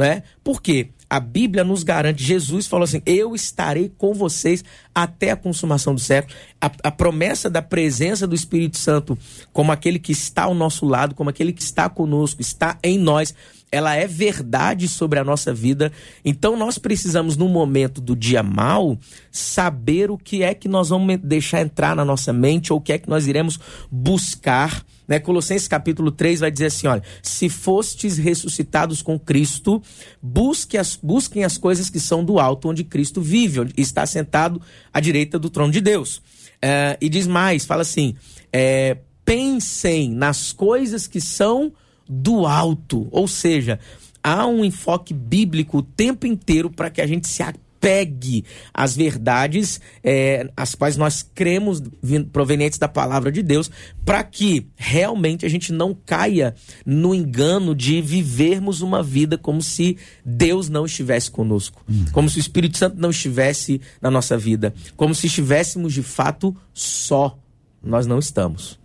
né? 0.00 0.22
Por 0.42 0.60
quê? 0.60 0.90
a 1.10 1.18
Bíblia 1.18 1.64
nos 1.64 1.82
garante, 1.82 2.22
Jesus 2.22 2.68
falou 2.68 2.84
assim: 2.84 3.02
Eu 3.04 3.34
estarei 3.34 3.90
com 3.98 4.14
vocês 4.14 4.64
até 4.94 5.32
a 5.32 5.36
consumação 5.36 5.92
do 5.92 6.00
século. 6.00 6.32
A, 6.60 6.70
a, 6.84 6.90
promessa 6.92 7.50
da 7.50 7.60
presença 7.60 8.28
do 8.28 8.34
Espírito 8.34 8.78
Santo, 8.78 9.18
como 9.52 9.72
aquele 9.72 9.98
que 9.98 10.12
está 10.12 10.44
ao 10.44 10.54
nosso 10.54 10.86
lado, 10.86 11.16
como 11.16 11.28
aquele 11.28 11.52
que 11.52 11.62
está 11.62 11.88
conosco, 11.88 12.40
está 12.40 12.78
em 12.80 12.96
nós, 12.96 13.34
ela 13.72 13.96
é 13.96 14.06
verdade 14.06 14.86
sobre 14.86 15.18
a 15.18 15.24
nossa 15.24 15.52
vida. 15.52 15.90
Então 16.24 16.56
nós 16.56 16.78
precisamos, 16.78 17.36
no 17.36 17.48
momento 17.48 18.00
do 18.00 18.14
dia 18.14 18.44
mal, 18.44 18.96
saber 19.32 20.12
o 20.12 20.18
que 20.18 20.44
é 20.44 20.54
que 20.54 20.68
nós 20.68 20.90
vamos 20.90 21.18
deixar 21.18 21.60
entrar 21.60 21.96
na 21.96 22.04
nossa 22.04 22.32
mente 22.32 22.72
ou 22.72 22.78
o 22.78 22.82
que 22.82 22.92
é 22.92 22.98
que 22.98 23.08
nós 23.08 23.26
iremos 23.26 23.58
buscar 23.90 24.84
né? 25.10 25.18
Colossenses 25.18 25.66
capítulo 25.66 26.12
3 26.12 26.38
vai 26.38 26.52
dizer 26.52 26.66
assim: 26.66 26.86
olha, 26.86 27.02
se 27.20 27.48
fostes 27.48 28.16
ressuscitados 28.16 29.02
com 29.02 29.18
Cristo, 29.18 29.82
busque 30.22 30.78
as, 30.78 30.94
busquem 30.94 31.42
as 31.42 31.58
coisas 31.58 31.90
que 31.90 31.98
são 31.98 32.24
do 32.24 32.38
alto, 32.38 32.68
onde 32.68 32.84
Cristo 32.84 33.20
vive, 33.20 33.58
onde 33.58 33.74
está 33.76 34.06
sentado 34.06 34.62
à 34.92 35.00
direita 35.00 35.36
do 35.36 35.50
trono 35.50 35.72
de 35.72 35.80
Deus. 35.80 36.22
É, 36.62 36.96
e 37.00 37.08
diz 37.08 37.26
mais: 37.26 37.64
fala 37.64 37.82
assim, 37.82 38.14
é, 38.52 38.98
pensem 39.24 40.10
nas 40.10 40.52
coisas 40.52 41.08
que 41.08 41.20
são 41.20 41.72
do 42.08 42.46
alto, 42.46 43.08
ou 43.10 43.26
seja, 43.26 43.80
há 44.22 44.46
um 44.46 44.64
enfoque 44.64 45.12
bíblico 45.12 45.78
o 45.78 45.82
tempo 45.82 46.24
inteiro 46.24 46.70
para 46.70 46.88
que 46.88 47.00
a 47.00 47.06
gente 47.06 47.26
se 47.26 47.42
pegue 47.80 48.44
as 48.74 48.94
verdades 48.94 49.80
é, 50.04 50.48
as 50.56 50.74
quais 50.74 50.96
nós 50.96 51.26
cremos 51.34 51.82
provenientes 52.30 52.78
da 52.78 52.86
palavra 52.86 53.32
de 53.32 53.42
Deus, 53.42 53.70
para 54.04 54.22
que 54.22 54.68
realmente 54.76 55.46
a 55.46 55.48
gente 55.48 55.72
não 55.72 55.94
caia 55.94 56.54
no 56.84 57.14
engano 57.14 57.74
de 57.74 58.02
vivermos 58.02 58.82
uma 58.82 59.02
vida 59.02 59.38
como 59.38 59.62
se 59.62 59.96
Deus 60.24 60.68
não 60.68 60.84
estivesse 60.84 61.30
conosco, 61.30 61.82
hum. 61.88 62.04
como 62.12 62.28
se 62.28 62.38
o 62.38 62.40
Espírito 62.40 62.76
Santo 62.76 63.00
não 63.00 63.10
estivesse 63.10 63.80
na 64.00 64.10
nossa 64.10 64.36
vida, 64.36 64.74
como 64.96 65.14
se 65.14 65.26
estivéssemos 65.26 65.92
de 65.92 66.02
fato 66.02 66.54
só. 66.74 67.36
Nós 67.82 68.06
não 68.06 68.18
estamos. 68.18 68.78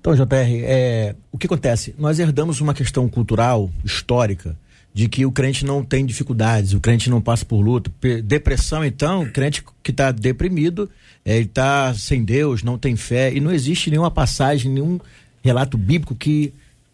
Então, 0.00 0.14
JR, 0.14 0.24
é, 0.64 1.14
o 1.30 1.38
que 1.38 1.46
acontece? 1.46 1.94
Nós 1.98 2.18
herdamos 2.18 2.60
uma 2.60 2.74
questão 2.74 3.08
cultural, 3.08 3.70
histórica, 3.84 4.56
de 4.94 5.08
que 5.08 5.24
o 5.24 5.32
crente 5.32 5.64
não 5.64 5.82
tem 5.82 6.04
dificuldades, 6.04 6.74
o 6.74 6.80
crente 6.80 7.08
não 7.08 7.20
passa 7.20 7.44
por 7.44 7.60
luta. 7.60 7.90
Depressão, 8.22 8.84
então, 8.84 9.22
o 9.22 9.30
crente 9.30 9.64
que 9.82 9.90
está 9.90 10.12
deprimido, 10.12 10.90
é, 11.24 11.36
ele 11.36 11.46
está 11.46 11.94
sem 11.94 12.24
Deus, 12.24 12.62
não 12.62 12.76
tem 12.76 12.94
fé, 12.94 13.32
e 13.32 13.40
não 13.40 13.52
existe 13.52 13.90
nenhuma 13.90 14.10
passagem, 14.10 14.70
nenhum 14.70 15.00
relato 15.42 15.78
bíblico 15.78 16.14
que 16.14 16.52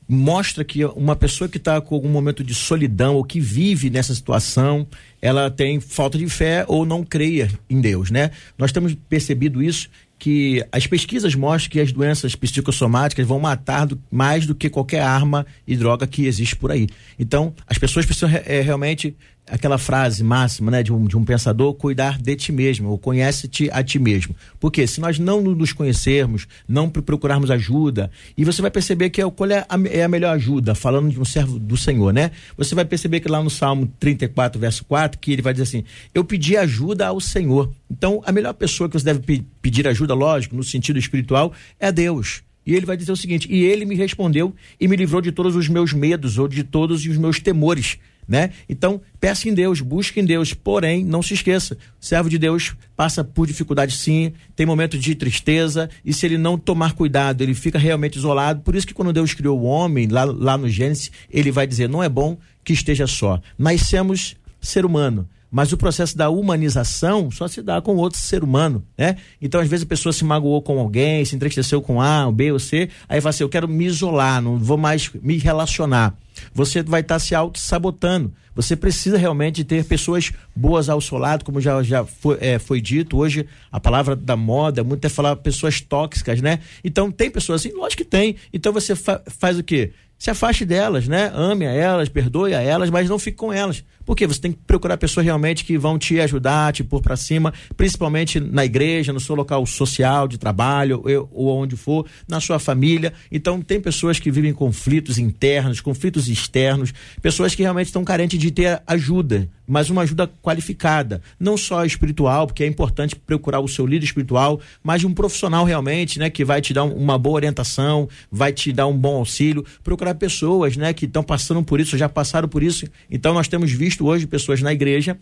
mostra 0.08 0.64
que 0.64 0.84
uma 0.84 1.14
pessoa 1.14 1.48
que 1.48 1.58
está 1.58 1.80
com 1.80 1.94
algum 1.94 2.08
momento 2.08 2.42
de 2.42 2.54
solidão 2.54 3.16
ou 3.16 3.24
que 3.24 3.38
vive 3.38 3.90
nessa 3.90 4.14
situação, 4.14 4.86
ela 5.20 5.50
tem 5.50 5.78
falta 5.80 6.16
de 6.16 6.26
fé 6.28 6.64
ou 6.66 6.86
não 6.86 7.04
creia 7.04 7.50
em 7.68 7.80
Deus, 7.80 8.10
né? 8.10 8.30
Nós 8.56 8.72
temos 8.72 8.96
percebido 9.08 9.62
isso 9.62 9.90
que 10.18 10.64
as 10.72 10.86
pesquisas 10.86 11.34
mostram 11.34 11.70
que 11.70 11.80
as 11.80 11.92
doenças 11.92 12.34
psicossomáticas 12.34 13.26
vão 13.26 13.38
matar 13.38 13.86
do, 13.86 14.02
mais 14.10 14.46
do 14.46 14.54
que 14.54 14.68
qualquer 14.68 15.00
arma 15.00 15.46
e 15.66 15.76
droga 15.76 16.06
que 16.06 16.26
existe 16.26 16.56
por 16.56 16.72
aí. 16.72 16.88
Então, 17.18 17.54
as 17.66 17.78
pessoas 17.78 18.04
precisam 18.04 18.30
é, 18.30 18.60
realmente 18.60 19.14
aquela 19.50 19.78
frase 19.78 20.22
máxima 20.22 20.70
né, 20.70 20.82
de, 20.82 20.92
um, 20.92 21.04
de 21.04 21.16
um 21.16 21.24
pensador, 21.24 21.74
cuidar 21.74 22.18
de 22.18 22.36
ti 22.36 22.52
mesmo, 22.52 22.90
ou 22.90 22.98
conhece-te 22.98 23.70
a 23.72 23.82
ti 23.82 23.98
mesmo. 23.98 24.34
Porque 24.60 24.86
se 24.86 25.00
nós 25.00 25.18
não 25.18 25.40
nos 25.40 25.72
conhecermos, 25.72 26.46
não 26.66 26.88
procurarmos 26.88 27.50
ajuda, 27.50 28.10
e 28.36 28.44
você 28.44 28.62
vai 28.62 28.70
perceber 28.70 29.10
que 29.10 29.20
é, 29.20 29.30
qual 29.30 29.50
é 29.50 29.66
a, 29.68 29.78
é 29.90 30.04
a 30.04 30.08
melhor 30.08 30.34
ajuda, 30.34 30.74
falando 30.74 31.10
de 31.10 31.20
um 31.20 31.24
servo 31.24 31.58
do 31.58 31.76
Senhor, 31.76 32.12
né? 32.12 32.30
Você 32.56 32.74
vai 32.74 32.84
perceber 32.84 33.20
que 33.20 33.28
lá 33.28 33.42
no 33.42 33.50
Salmo 33.50 33.90
34, 33.98 34.60
verso 34.60 34.84
4, 34.84 35.18
que 35.18 35.32
ele 35.32 35.42
vai 35.42 35.52
dizer 35.52 35.64
assim: 35.64 35.84
Eu 36.14 36.24
pedi 36.24 36.56
ajuda 36.56 37.06
ao 37.06 37.20
Senhor. 37.20 37.70
Então, 37.90 38.22
a 38.24 38.32
melhor 38.32 38.54
pessoa 38.54 38.88
que 38.88 38.98
você 38.98 39.04
deve 39.04 39.20
pe 39.20 39.44
pedir 39.60 39.86
ajuda, 39.86 40.14
lógico, 40.14 40.56
no 40.56 40.62
sentido 40.62 40.98
espiritual, 40.98 41.52
é 41.78 41.92
Deus. 41.92 42.42
E 42.68 42.74
ele 42.74 42.84
vai 42.84 42.96
dizer 42.96 43.12
o 43.12 43.16
seguinte: 43.16 43.48
E 43.50 43.64
ele 43.64 43.84
me 43.84 43.94
respondeu 43.94 44.54
e 44.78 44.86
me 44.86 44.96
livrou 44.96 45.20
de 45.20 45.32
todos 45.32 45.56
os 45.56 45.68
meus 45.68 45.92
medos 45.92 46.38
ou 46.38 46.46
de 46.46 46.62
todos 46.62 47.04
os 47.06 47.16
meus 47.16 47.40
temores 47.40 47.98
né? 48.28 48.50
Então, 48.68 49.00
peça 49.18 49.48
em 49.48 49.54
Deus, 49.54 49.80
busque 49.80 50.20
em 50.20 50.24
Deus, 50.24 50.52
porém, 50.52 51.04
não 51.04 51.22
se 51.22 51.32
esqueça, 51.34 51.78
servo 51.98 52.28
de 52.28 52.38
Deus 52.38 52.76
passa 52.94 53.24
por 53.24 53.46
dificuldade 53.46 53.96
sim, 53.96 54.32
tem 54.54 54.66
momentos 54.66 55.00
de 55.00 55.14
tristeza, 55.14 55.88
e 56.04 56.12
se 56.12 56.26
ele 56.26 56.36
não 56.36 56.58
tomar 56.58 56.94
cuidado, 56.94 57.42
ele 57.42 57.54
fica 57.54 57.78
realmente 57.78 58.16
isolado. 58.16 58.60
Por 58.62 58.74
isso 58.74 58.86
que 58.86 58.92
quando 58.92 59.12
Deus 59.12 59.32
criou 59.32 59.58
o 59.58 59.64
homem, 59.64 60.08
lá, 60.08 60.24
lá 60.24 60.58
no 60.58 60.68
Gênesis, 60.68 61.10
ele 61.30 61.50
vai 61.52 61.66
dizer: 61.66 61.88
não 61.88 62.02
é 62.02 62.08
bom 62.08 62.36
que 62.64 62.72
esteja 62.72 63.06
só. 63.06 63.40
Nascemos 63.56 64.36
ser 64.60 64.84
humano. 64.84 65.28
Mas 65.50 65.72
o 65.72 65.76
processo 65.76 66.16
da 66.16 66.28
humanização 66.28 67.30
só 67.30 67.48
se 67.48 67.62
dá 67.62 67.80
com 67.80 67.96
outro 67.96 68.18
ser 68.18 68.44
humano, 68.44 68.84
né? 68.96 69.16
Então, 69.40 69.60
às 69.60 69.68
vezes, 69.68 69.84
a 69.84 69.88
pessoa 69.88 70.12
se 70.12 70.24
magoou 70.24 70.60
com 70.60 70.78
alguém, 70.78 71.24
se 71.24 71.34
entristeceu 71.34 71.80
com 71.80 72.00
A, 72.00 72.30
B 72.30 72.52
ou 72.52 72.58
C, 72.58 72.88
aí 73.08 73.20
fala 73.20 73.30
assim, 73.30 73.44
eu 73.44 73.48
quero 73.48 73.66
me 73.66 73.86
isolar, 73.86 74.42
não 74.42 74.58
vou 74.58 74.76
mais 74.76 75.10
me 75.22 75.38
relacionar 75.38 76.16
você 76.52 76.82
vai 76.82 77.00
estar 77.00 77.16
tá 77.16 77.18
se 77.18 77.34
auto-sabotando. 77.34 78.32
Você 78.54 78.74
precisa 78.74 79.16
realmente 79.16 79.62
ter 79.62 79.84
pessoas 79.84 80.32
boas 80.54 80.88
ao 80.88 81.00
seu 81.00 81.16
lado, 81.16 81.44
como 81.44 81.60
já, 81.60 81.80
já 81.82 82.04
foi, 82.04 82.38
é, 82.40 82.58
foi 82.58 82.80
dito. 82.80 83.16
Hoje, 83.16 83.46
a 83.70 83.78
palavra 83.78 84.16
da 84.16 84.36
moda, 84.36 84.82
muito 84.82 85.04
é 85.04 85.08
falar 85.08 85.36
pessoas 85.36 85.80
tóxicas, 85.80 86.40
né? 86.40 86.58
Então, 86.82 87.10
tem 87.10 87.30
pessoas 87.30 87.60
assim? 87.60 87.72
Lógico 87.72 88.02
que 88.02 88.08
tem. 88.08 88.36
Então, 88.52 88.72
você 88.72 88.96
fa 88.96 89.22
faz 89.26 89.58
o 89.58 89.62
quê? 89.62 89.92
Se 90.18 90.30
afaste 90.30 90.64
delas, 90.64 91.06
né? 91.06 91.30
Ame 91.32 91.66
a 91.66 91.72
elas, 91.72 92.08
perdoe 92.08 92.52
a 92.52 92.60
elas, 92.60 92.90
mas 92.90 93.08
não 93.08 93.18
fique 93.18 93.36
com 93.36 93.52
elas. 93.52 93.84
Porque 94.08 94.26
você 94.26 94.40
tem 94.40 94.52
que 94.52 94.58
procurar 94.66 94.96
pessoas 94.96 95.26
realmente 95.26 95.66
que 95.66 95.76
vão 95.76 95.98
te 95.98 96.18
ajudar, 96.18 96.72
te 96.72 96.82
pôr 96.82 97.02
para 97.02 97.14
cima, 97.14 97.52
principalmente 97.76 98.40
na 98.40 98.64
igreja, 98.64 99.12
no 99.12 99.20
seu 99.20 99.34
local 99.34 99.66
social 99.66 100.26
de 100.26 100.38
trabalho 100.38 101.04
ou 101.30 101.48
onde 101.54 101.76
for, 101.76 102.06
na 102.26 102.40
sua 102.40 102.58
família. 102.58 103.12
Então, 103.30 103.60
tem 103.60 103.78
pessoas 103.78 104.18
que 104.18 104.30
vivem 104.30 104.54
conflitos 104.54 105.18
internos, 105.18 105.82
conflitos 105.82 106.26
externos, 106.26 106.94
pessoas 107.20 107.54
que 107.54 107.62
realmente 107.62 107.88
estão 107.88 108.02
carentes 108.02 108.38
de 108.38 108.50
ter 108.50 108.80
ajuda, 108.86 109.46
mas 109.66 109.90
uma 109.90 110.00
ajuda 110.00 110.26
qualificada, 110.40 111.20
não 111.38 111.58
só 111.58 111.84
espiritual, 111.84 112.46
porque 112.46 112.64
é 112.64 112.66
importante 112.66 113.14
procurar 113.14 113.60
o 113.60 113.68
seu 113.68 113.86
líder 113.86 114.06
espiritual, 114.06 114.58
mas 114.82 115.04
um 115.04 115.12
profissional 115.12 115.66
realmente, 115.66 116.18
né, 116.18 116.30
que 116.30 116.46
vai 116.46 116.62
te 116.62 116.72
dar 116.72 116.84
uma 116.84 117.18
boa 117.18 117.34
orientação, 117.36 118.08
vai 118.32 118.54
te 118.54 118.72
dar 118.72 118.86
um 118.86 118.96
bom 118.96 119.16
auxílio, 119.16 119.62
procurar 119.84 120.14
pessoas, 120.14 120.78
né, 120.78 120.94
que 120.94 121.04
estão 121.04 121.22
passando 121.22 121.62
por 121.62 121.78
isso, 121.78 121.98
já 121.98 122.08
passaram 122.08 122.48
por 122.48 122.62
isso. 122.62 122.86
Então, 123.10 123.34
nós 123.34 123.46
temos 123.46 123.70
visto 123.70 123.97
visto 123.98 124.06
hoje 124.06 124.26
pessoas 124.26 124.62
na 124.62 124.72
igreja 124.72 125.18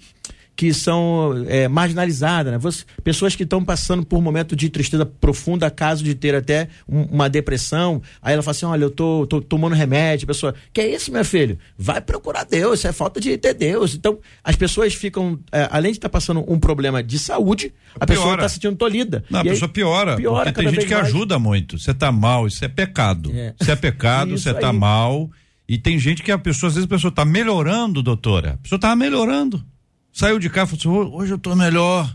que 0.54 0.72
são 0.72 1.44
é, 1.48 1.68
marginalizadas, 1.68 2.50
né? 2.50 2.58
Você, 2.58 2.82
pessoas 3.04 3.36
que 3.36 3.42
estão 3.42 3.62
passando 3.62 4.06
por 4.06 4.16
um 4.16 4.22
momento 4.22 4.56
de 4.56 4.70
tristeza 4.70 5.04
profunda, 5.04 5.70
caso 5.70 6.02
de 6.02 6.14
ter 6.14 6.34
até 6.34 6.68
um, 6.88 7.02
uma 7.02 7.28
depressão. 7.28 8.00
Aí 8.22 8.32
ela 8.32 8.42
fala 8.42 8.52
assim: 8.52 8.64
olha, 8.64 8.84
eu 8.84 8.90
tô, 8.90 9.26
tô 9.26 9.42
tomando 9.42 9.74
remédio. 9.74 10.24
A 10.24 10.28
pessoa, 10.28 10.54
que 10.72 10.80
é 10.80 10.88
isso, 10.88 11.12
meu 11.12 11.26
filho? 11.26 11.58
Vai 11.76 12.00
procurar 12.00 12.44
Deus, 12.44 12.78
isso 12.78 12.88
é 12.88 12.92
falta 12.92 13.20
de 13.20 13.36
ter 13.36 13.52
Deus. 13.52 13.94
Então, 13.94 14.18
as 14.42 14.56
pessoas 14.56 14.94
ficam, 14.94 15.38
é, 15.52 15.68
além 15.70 15.92
de 15.92 15.98
estar 15.98 16.08
tá 16.08 16.12
passando 16.12 16.42
um 16.50 16.58
problema 16.58 17.02
de 17.02 17.18
saúde, 17.18 17.74
a 18.00 18.06
pessoa 18.06 18.32
está 18.32 18.48
se 18.48 18.54
sentindo 18.54 18.76
tolhida. 18.76 19.22
Não, 19.28 19.40
a 19.40 19.44
e 19.44 19.50
pessoa 19.50 19.68
aí, 19.68 19.72
piora. 19.74 20.16
piora 20.16 20.44
porque 20.52 20.62
tem 20.62 20.72
gente 20.72 20.86
que 20.86 20.94
mais. 20.94 21.06
ajuda 21.06 21.38
muito. 21.38 21.78
Você 21.78 21.92
tá 21.92 22.10
mal, 22.10 22.46
isso 22.46 22.64
é 22.64 22.68
pecado. 22.68 23.30
É. 23.34 23.52
Isso 23.60 23.70
é 23.70 23.76
pecado, 23.76 24.30
você 24.38 24.54
tá 24.54 24.72
mal 24.72 25.30
e 25.68 25.78
tem 25.78 25.98
gente 25.98 26.22
que 26.22 26.30
a 26.30 26.38
pessoa, 26.38 26.68
às 26.68 26.74
vezes 26.74 26.86
a 26.86 26.94
pessoa 26.94 27.10
está 27.10 27.24
melhorando, 27.24 28.02
doutora. 28.02 28.52
A 28.52 28.56
pessoa 28.58 28.76
estava 28.76 28.94
melhorando. 28.94 29.64
Saiu 30.12 30.38
de 30.38 30.48
cá 30.48 30.62
e 30.62 30.66
falou 30.66 30.78
assim: 30.78 31.14
hoje 31.14 31.32
eu 31.32 31.36
estou 31.36 31.56
melhor. 31.56 32.14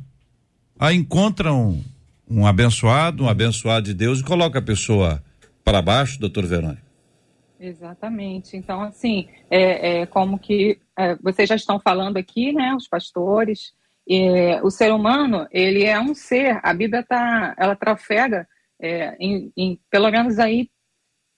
Aí 0.79 0.95
encontra 0.95 1.53
um, 1.53 1.83
um 2.29 2.47
abençoado, 2.47 3.23
um 3.23 3.29
abençoado 3.29 3.85
de 3.85 3.93
Deus 3.93 4.19
e 4.19 4.23
coloca 4.23 4.59
a 4.59 4.61
pessoa 4.61 5.21
para 5.63 5.81
baixo, 5.81 6.19
doutor 6.19 6.45
Verônica. 6.45 6.81
Exatamente. 7.59 8.57
Então, 8.57 8.81
assim, 8.81 9.27
é, 9.49 9.99
é 10.01 10.05
como 10.07 10.39
que 10.39 10.79
é, 10.97 11.15
vocês 11.17 11.47
já 11.47 11.55
estão 11.55 11.79
falando 11.79 12.17
aqui, 12.17 12.51
né, 12.51 12.73
os 12.73 12.87
pastores, 12.87 13.73
é, 14.09 14.59
o 14.63 14.71
ser 14.71 14.91
humano, 14.91 15.47
ele 15.51 15.83
é 15.83 15.99
um 15.99 16.15
ser, 16.15 16.59
a 16.63 16.73
Bíblia 16.73 17.03
tá, 17.03 17.53
ela 17.57 17.75
trafega 17.75 18.47
é, 18.81 19.15
em, 19.19 19.51
em, 19.55 19.79
pelo 19.91 20.09
menos 20.09 20.39
aí 20.39 20.69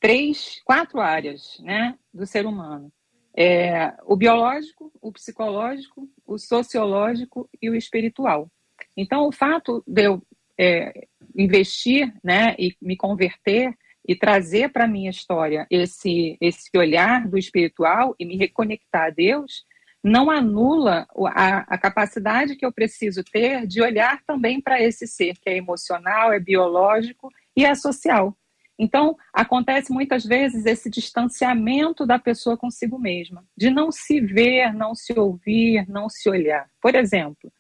três, 0.04 0.62
quatro 0.66 1.00
áreas, 1.00 1.58
né, 1.62 1.98
do 2.14 2.26
ser 2.28 2.46
humano. 2.46 2.92
É, 3.34 3.94
o 4.04 4.18
biológico, 4.18 4.92
o 5.02 5.14
psicológico, 5.14 6.10
o 6.28 6.38
sociológico 6.38 7.50
e 7.62 7.70
o 7.70 7.76
espiritual. 7.76 8.52
Então, 8.98 9.26
o 9.26 9.32
fato 9.32 9.82
de 9.88 10.04
eu 10.04 10.22
é, 10.60 11.08
investir, 11.34 12.14
né, 12.22 12.54
e 12.60 12.76
me 12.82 12.98
converter 12.98 13.74
e 14.06 14.14
trazer 14.14 14.74
para 14.74 14.84
a 14.84 14.90
minha 14.90 15.10
história 15.10 15.66
esse, 15.72 16.38
esse 16.42 16.70
olhar 16.76 17.26
do 17.26 17.38
espiritual 17.38 18.14
e 18.20 18.26
me 18.26 18.36
reconectar 18.36 19.06
a 19.06 19.10
Deus, 19.10 19.64
não 20.04 20.30
anula 20.30 21.08
a, 21.28 21.60
a 21.60 21.78
capacidade 21.78 22.58
que 22.58 22.66
eu 22.66 22.74
preciso 22.74 23.24
ter 23.24 23.66
de 23.66 23.82
olhar 23.82 24.22
também 24.28 24.60
para 24.60 24.82
esse 24.84 25.08
ser 25.08 25.38
que 25.40 25.50
é 25.50 25.56
emocional, 25.56 26.34
é 26.34 26.42
biológico 26.42 27.30
e 27.56 27.64
é 27.64 27.74
social. 27.74 28.38
Então, 28.78 29.16
acontece 29.32 29.92
muitas 29.92 30.26
vezes 30.26 30.66
esse 30.66 30.90
distanciamento 30.90 32.06
da 32.06 32.18
pessoa 32.18 32.58
consigo 32.58 32.98
mesma, 32.98 33.46
de 33.56 33.70
não 33.70 33.92
se 33.92 34.20
ver, 34.20 34.74
não 34.74 34.96
se 34.96 35.18
ouvir, 35.18 35.88
não 35.88 36.10
se 36.10 36.28
olhar. 36.30 36.68
Por 36.82 36.96
exemplo, 36.96 37.52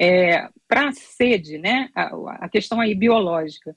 é, 0.00 0.48
para 0.68 0.88
a 0.88 0.92
sede, 0.92 1.58
né, 1.58 1.90
a, 1.94 2.44
a 2.44 2.48
questão 2.48 2.80
aí 2.80 2.94
biológica, 2.94 3.76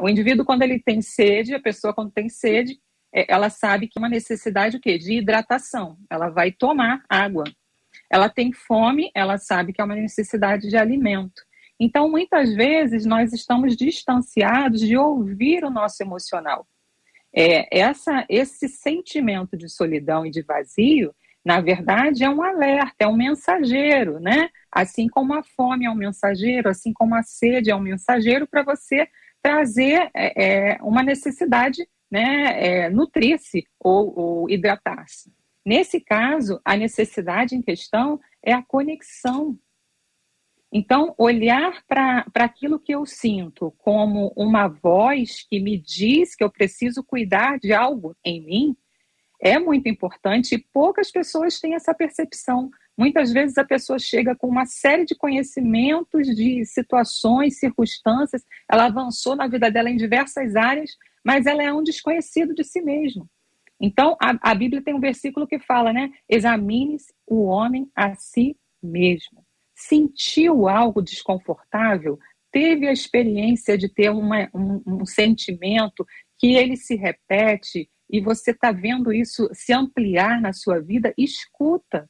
o 0.00 0.08
indivíduo, 0.08 0.44
quando 0.44 0.62
ele 0.62 0.78
tem 0.78 1.02
sede, 1.02 1.54
a 1.54 1.60
pessoa, 1.60 1.92
quando 1.92 2.10
tem 2.10 2.28
sede, 2.28 2.78
é, 3.14 3.32
ela 3.32 3.50
sabe 3.50 3.86
que 3.86 3.98
é 3.98 4.00
uma 4.00 4.08
necessidade 4.08 4.76
o 4.76 4.80
quê? 4.80 4.98
de 4.98 5.14
hidratação. 5.14 5.96
Ela 6.10 6.28
vai 6.30 6.50
tomar 6.50 7.02
água. 7.08 7.44
Ela 8.10 8.28
tem 8.28 8.52
fome, 8.52 9.10
ela 9.14 9.38
sabe 9.38 9.72
que 9.72 9.80
é 9.80 9.84
uma 9.84 9.94
necessidade 9.94 10.68
de 10.68 10.76
alimento. 10.76 11.42
Então, 11.78 12.08
muitas 12.08 12.54
vezes, 12.54 13.04
nós 13.04 13.32
estamos 13.32 13.76
distanciados 13.76 14.80
de 14.80 14.96
ouvir 14.96 15.64
o 15.64 15.70
nosso 15.70 16.02
emocional. 16.02 16.66
É, 17.32 17.78
essa, 17.78 18.24
esse 18.28 18.68
sentimento 18.68 19.56
de 19.56 19.68
solidão 19.68 20.24
e 20.24 20.30
de 20.30 20.42
vazio, 20.42 21.14
na 21.44 21.60
verdade, 21.60 22.24
é 22.24 22.30
um 22.30 22.42
alerta, 22.42 22.94
é 23.00 23.08
um 23.08 23.16
mensageiro, 23.16 24.18
né? 24.18 24.48
Assim 24.72 25.08
como 25.08 25.34
a 25.34 25.42
fome 25.42 25.84
é 25.84 25.90
um 25.90 25.94
mensageiro, 25.94 26.70
assim 26.70 26.92
como 26.92 27.14
a 27.14 27.22
sede 27.22 27.70
é 27.70 27.76
um 27.76 27.80
mensageiro 27.80 28.46
para 28.46 28.62
você 28.62 29.08
trazer 29.42 30.10
é, 30.14 30.72
é, 30.72 30.78
uma 30.80 31.02
necessidade, 31.02 31.86
né, 32.10 32.84
é, 32.84 32.88
nutrir-se 32.88 33.66
ou, 33.78 34.18
ou 34.18 34.50
hidratar-se. 34.50 35.30
Nesse 35.64 36.00
caso, 36.00 36.60
a 36.64 36.76
necessidade 36.76 37.54
em 37.54 37.60
questão 37.60 38.18
é 38.42 38.54
a 38.54 38.62
conexão. 38.62 39.58
Então, 40.76 41.14
olhar 41.16 41.84
para 41.86 42.24
aquilo 42.34 42.80
que 42.80 42.92
eu 42.92 43.06
sinto 43.06 43.72
como 43.78 44.32
uma 44.36 44.66
voz 44.66 45.46
que 45.48 45.60
me 45.60 45.78
diz 45.78 46.34
que 46.34 46.42
eu 46.42 46.50
preciso 46.50 47.04
cuidar 47.04 47.60
de 47.60 47.72
algo 47.72 48.16
em 48.24 48.44
mim 48.44 48.76
é 49.40 49.56
muito 49.56 49.88
importante 49.88 50.56
e 50.56 50.58
poucas 50.58 51.12
pessoas 51.12 51.60
têm 51.60 51.74
essa 51.74 51.94
percepção. 51.94 52.72
Muitas 52.98 53.32
vezes 53.32 53.56
a 53.56 53.64
pessoa 53.64 54.00
chega 54.00 54.34
com 54.34 54.48
uma 54.48 54.66
série 54.66 55.04
de 55.04 55.14
conhecimentos, 55.14 56.26
de 56.34 56.64
situações, 56.64 57.60
circunstâncias, 57.60 58.42
ela 58.68 58.86
avançou 58.86 59.36
na 59.36 59.46
vida 59.46 59.70
dela 59.70 59.90
em 59.90 59.96
diversas 59.96 60.56
áreas, 60.56 60.90
mas 61.24 61.46
ela 61.46 61.62
é 61.62 61.72
um 61.72 61.84
desconhecido 61.84 62.52
de 62.52 62.64
si 62.64 62.80
mesmo. 62.82 63.30
Então, 63.80 64.16
a, 64.20 64.50
a 64.50 64.54
Bíblia 64.56 64.82
tem 64.82 64.94
um 64.94 65.00
versículo 65.00 65.46
que 65.46 65.60
fala, 65.60 65.92
né? 65.92 66.10
Examine 66.28 66.96
o 67.28 67.44
homem 67.44 67.88
a 67.94 68.16
si 68.16 68.56
mesmo. 68.82 69.43
Sentiu 69.74 70.68
algo 70.68 71.02
desconfortável? 71.02 72.18
Teve 72.52 72.86
a 72.86 72.92
experiência 72.92 73.76
de 73.76 73.88
ter 73.88 74.10
uma, 74.10 74.48
um, 74.54 74.82
um 74.86 75.06
sentimento 75.06 76.06
que 76.38 76.54
ele 76.54 76.76
se 76.76 76.94
repete 76.94 77.88
e 78.08 78.20
você 78.20 78.52
está 78.52 78.70
vendo 78.70 79.12
isso 79.12 79.48
se 79.52 79.72
ampliar 79.72 80.40
na 80.40 80.52
sua 80.52 80.80
vida? 80.80 81.12
Escuta 81.18 82.08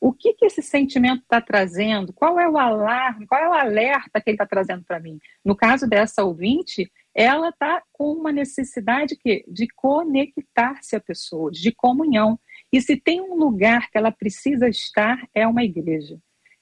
o 0.00 0.12
que, 0.12 0.32
que 0.34 0.46
esse 0.46 0.62
sentimento 0.62 1.22
está 1.22 1.40
trazendo? 1.40 2.12
Qual 2.12 2.38
é 2.38 2.48
o 2.48 2.56
alarme? 2.56 3.26
Qual 3.26 3.40
é 3.40 3.48
o 3.48 3.52
alerta 3.52 4.20
que 4.20 4.30
ele 4.30 4.34
está 4.36 4.46
trazendo 4.46 4.84
para 4.84 5.00
mim? 5.00 5.18
No 5.44 5.56
caso 5.56 5.88
dessa 5.88 6.22
ouvinte, 6.22 6.90
ela 7.14 7.48
está 7.48 7.82
com 7.92 8.12
uma 8.12 8.30
necessidade 8.30 9.16
que, 9.16 9.44
de 9.48 9.66
conectar-se 9.74 10.94
a 10.94 11.00
pessoas, 11.00 11.58
de 11.58 11.72
comunhão. 11.72 12.38
E 12.72 12.80
se 12.80 12.96
tem 12.96 13.20
um 13.20 13.34
lugar 13.34 13.90
que 13.90 13.98
ela 13.98 14.12
precisa 14.12 14.68
estar, 14.68 15.26
é 15.34 15.46
uma 15.46 15.64
igreja. 15.64 16.18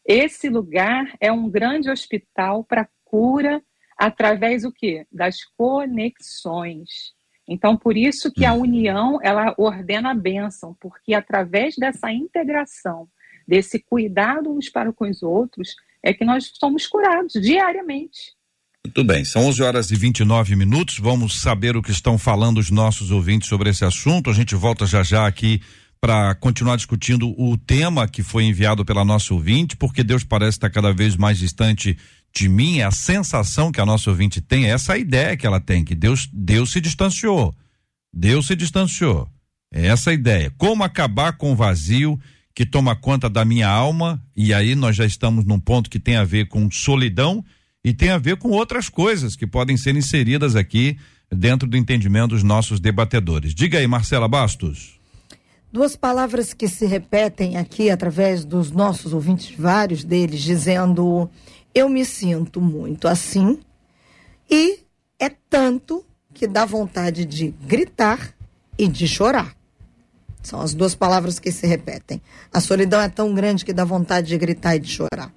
Esse 0.07 0.49
lugar 0.49 1.13
é 1.21 1.33
um 1.33 1.51
grande 1.51 1.91
hospital 1.91 2.63
para 2.63 2.89
cura 3.05 3.63
através 3.99 4.63
do 4.63 4.73
quê? 4.73 5.07
Das 5.11 5.45
conexões. 5.57 7.15
Então, 7.49 7.77
por 7.77 7.97
isso 7.97 8.33
que 8.33 8.45
a 8.45 8.53
hum. 8.53 8.61
união, 8.61 9.19
ela 9.23 9.55
ordena 9.57 10.11
a 10.11 10.15
bênção, 10.15 10.77
porque 10.81 11.15
através 11.15 11.77
dessa 11.77 12.13
integração 12.13 13.09
desse 13.47 13.79
cuidado 13.79 14.51
uns 14.51 14.69
para 14.69 14.93
com 14.93 15.09
os 15.09 15.23
outros, 15.23 15.77
é 16.03 16.13
que 16.13 16.25
nós 16.25 16.51
somos 16.59 16.87
curados 16.87 17.35
diariamente. 17.35 18.35
Muito 18.85 19.05
bem, 19.05 19.25
são 19.25 19.47
11 19.47 19.63
horas 19.63 19.91
e 19.91 19.97
29 19.97 20.55
minutos. 20.55 20.99
Vamos 20.99 21.41
saber 21.41 21.77
o 21.77 21.83
que 21.83 21.91
estão 21.91 22.19
falando 22.19 22.59
os 22.59 22.71
nossos 22.71 23.11
ouvintes 23.11 23.49
sobre 23.49 23.71
esse 23.71 23.85
assunto. 23.85 24.31
A 24.31 24.33
gente 24.33 24.55
volta 24.55 24.87
já 24.87 25.03
já 25.03 25.27
aqui 25.27 25.61
para 26.01 26.35
continuar 26.35 26.77
discutindo 26.77 27.35
o 27.41 27.57
tema 27.57 28.07
que 28.07 28.23
foi 28.23 28.45
enviado 28.45 28.85
pela 28.85 29.05
nossa 29.05 29.33
ouvinte, 29.35 29.77
porque 29.77 30.05
Deus 30.05 30.25
parece 30.25 30.59
estar 30.59 30.71
cada 30.71 30.93
vez 30.93 31.17
mais 31.17 31.39
distante 31.39 31.97
de 32.35 32.49
mim. 32.49 32.79
É 32.79 32.85
a 32.85 32.91
sensação 32.91 33.73
que 33.73 33.81
a 33.81 33.87
nossa 33.87 34.11
ouvinte 34.11 34.41
tem, 34.41 34.67
é 34.67 34.71
essa 34.71 34.97
ideia 34.97 35.37
que 35.37 35.47
ela 35.47 35.61
tem, 35.61 35.85
que 35.85 35.95
Deus, 35.95 36.29
Deus 36.33 36.71
se 36.71 36.81
distanciou. 36.81 37.55
Deus 38.13 38.47
se 38.47 38.55
distanciou. 38.55 39.29
É 39.73 39.87
essa 39.87 40.13
ideia. 40.13 40.53
Como 40.57 40.85
acabar 40.85 41.33
com 41.33 41.53
o 41.53 41.57
vazio 41.57 42.19
que 42.55 42.65
toma 42.65 42.97
conta 42.97 43.29
da 43.29 43.45
minha 43.45 43.69
alma, 43.69 44.23
e 44.35 44.55
aí 44.55 44.75
nós 44.75 44.97
já 44.97 45.05
estamos 45.05 45.45
num 45.45 45.61
ponto 45.61 45.91
que 45.91 45.99
tem 45.99 46.17
a 46.17 46.25
ver 46.25 46.49
com 46.49 46.71
solidão 46.71 47.45
e 47.85 47.93
tem 47.93 48.11
a 48.11 48.19
ver 48.19 48.37
com 48.37 48.49
outras 48.49 48.89
coisas 48.89 49.37
que 49.37 49.47
podem 49.47 49.77
ser 49.77 49.95
inseridas 49.95 50.57
aqui 50.57 50.97
dentro 51.31 51.69
do 51.69 51.77
entendimento 51.77 52.29
dos 52.29 52.43
nossos 52.43 52.81
debatedores. 52.81 53.55
Diga 53.55 53.79
aí, 53.79 53.87
Marcela 53.87 54.27
Bastos. 54.27 54.96
Duas 55.73 55.97
palavras 55.97 56.55
que 56.55 56.69
se 56.69 56.87
repetem 56.87 57.57
aqui 57.57 57.91
através 57.91 58.45
dos 58.45 58.71
nossos 58.71 59.13
ouvintes, 59.13 59.55
vários 59.57 60.05
deles, 60.05 60.41
dizendo: 60.41 61.29
Eu 61.75 61.89
me 61.89 62.05
sinto 62.05 62.61
muito 62.61 63.09
assim, 63.09 63.59
e 64.49 64.81
é 65.19 65.29
tanto 65.51 66.05
que 66.33 66.47
dá 66.47 66.65
vontade 66.65 67.25
de 67.25 67.49
gritar 67.67 68.35
e 68.79 68.87
de 68.87 69.09
chorar. 69.09 69.57
São 70.43 70.61
as 70.61 70.73
duas 70.73 70.95
palavras 70.95 71.41
que 71.41 71.51
se 71.51 71.67
repetem. 71.67 72.23
A 72.53 72.61
solidão 72.61 73.01
é 73.01 73.09
tão 73.09 73.35
grande 73.35 73.65
que 73.65 73.73
dá 73.73 73.85
vontade 73.85 74.29
de 74.29 74.39
gritar 74.39 74.77
e 74.77 74.79
de 74.79 74.89
chorar. 74.89 75.33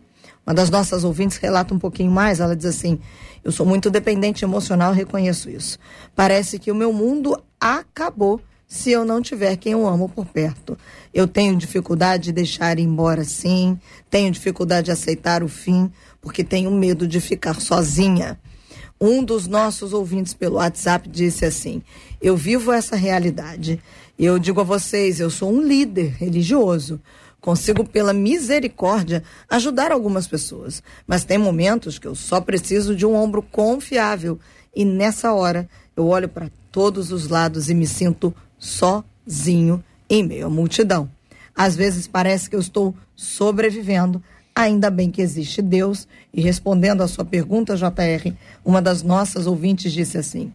Uma 0.46 0.54
das 0.54 0.70
nossas 0.70 1.04
ouvintes 1.04 1.38
relata 1.38 1.74
um 1.74 1.80
pouquinho 1.80 2.12
mais. 2.12 2.40
Ela 2.40 2.56
diz 2.56 2.68
assim: 2.68 3.00
Eu 3.44 3.52
sou 3.52 3.66
muito 3.66 3.90
dependente 3.90 4.46
emocional, 4.46 4.94
reconheço 4.94 5.50
isso. 5.50 5.80
Parece 6.16 6.60
que 6.60 6.72
o 6.72 6.76
meu 6.76 6.94
mundo 6.94 7.42
acabou 7.60 8.40
se 8.70 8.92
eu 8.92 9.04
não 9.04 9.20
tiver 9.20 9.58
quem 9.58 9.72
eu 9.72 9.88
amo 9.88 10.08
por 10.08 10.28
perto. 10.28 10.78
Eu 11.12 11.28
tenho 11.28 11.58
dificuldade 11.58 12.26
de 12.26 12.32
deixar 12.32 12.78
ir 12.78 12.84
embora 12.84 13.24
sim, 13.24 13.80
tenho 14.12 14.32
dificuldade 14.32 14.86
de 14.86 14.92
aceitar 14.92 15.42
o 15.42 15.48
fim, 15.48 15.92
porque 16.22 16.44
tenho 16.44 16.70
medo 16.70 17.08
de 17.08 17.20
ficar 17.20 17.60
sozinha. 17.60 18.40
Um 19.02 19.24
dos 19.24 19.48
nossos 19.48 19.92
ouvintes 19.92 20.36
pelo 20.36 20.58
WhatsApp 20.58 21.10
disse 21.10 21.46
assim: 21.46 21.82
Eu 22.22 22.38
vivo 22.38 22.72
essa 22.72 22.96
realidade. 22.96 23.82
Eu 24.20 24.38
digo 24.38 24.62
a 24.62 24.64
vocês, 24.64 25.20
eu 25.20 25.32
sou 25.32 25.52
um 25.52 25.64
líder 25.64 26.14
religioso. 26.20 27.02
Consigo, 27.42 27.88
pela 27.88 28.14
misericórdia, 28.14 29.24
ajudar 29.50 29.94
algumas 29.94 30.28
pessoas. 30.28 30.84
Mas 31.08 31.24
tem 31.24 31.38
momentos 31.38 31.98
que 31.98 32.06
eu 32.06 32.14
só 32.14 32.40
preciso 32.42 32.94
de 32.94 33.06
um 33.06 33.16
ombro 33.16 33.42
confiável. 33.42 34.38
E 34.76 34.84
nessa 34.86 35.34
hora, 35.34 35.68
eu 35.96 36.06
olho 36.06 36.28
para 36.28 36.52
todos 36.72 37.12
os 37.12 37.30
lados 37.30 37.70
e 37.70 37.74
me 37.74 37.88
sinto 37.88 38.36
sozinho 38.60 39.84
em 40.10 40.22
meio 40.24 40.48
à 40.48 40.50
multidão. 40.50 41.10
Às 41.56 41.76
vezes 41.76 42.08
parece 42.08 42.50
que 42.50 42.56
eu 42.56 42.60
estou 42.60 42.96
sobrevivendo. 43.16 44.22
Ainda 44.56 44.90
bem 44.90 45.10
que 45.10 45.22
existe 45.22 45.62
Deus. 45.62 46.08
E 46.34 46.42
respondendo 46.42 47.02
à 47.02 47.08
sua 47.08 47.26
pergunta, 47.26 47.76
JR, 47.76 48.34
uma 48.64 48.82
das 48.82 49.02
nossas 49.04 49.48
ouvintes 49.48 49.92
disse 49.92 50.18
assim: 50.18 50.54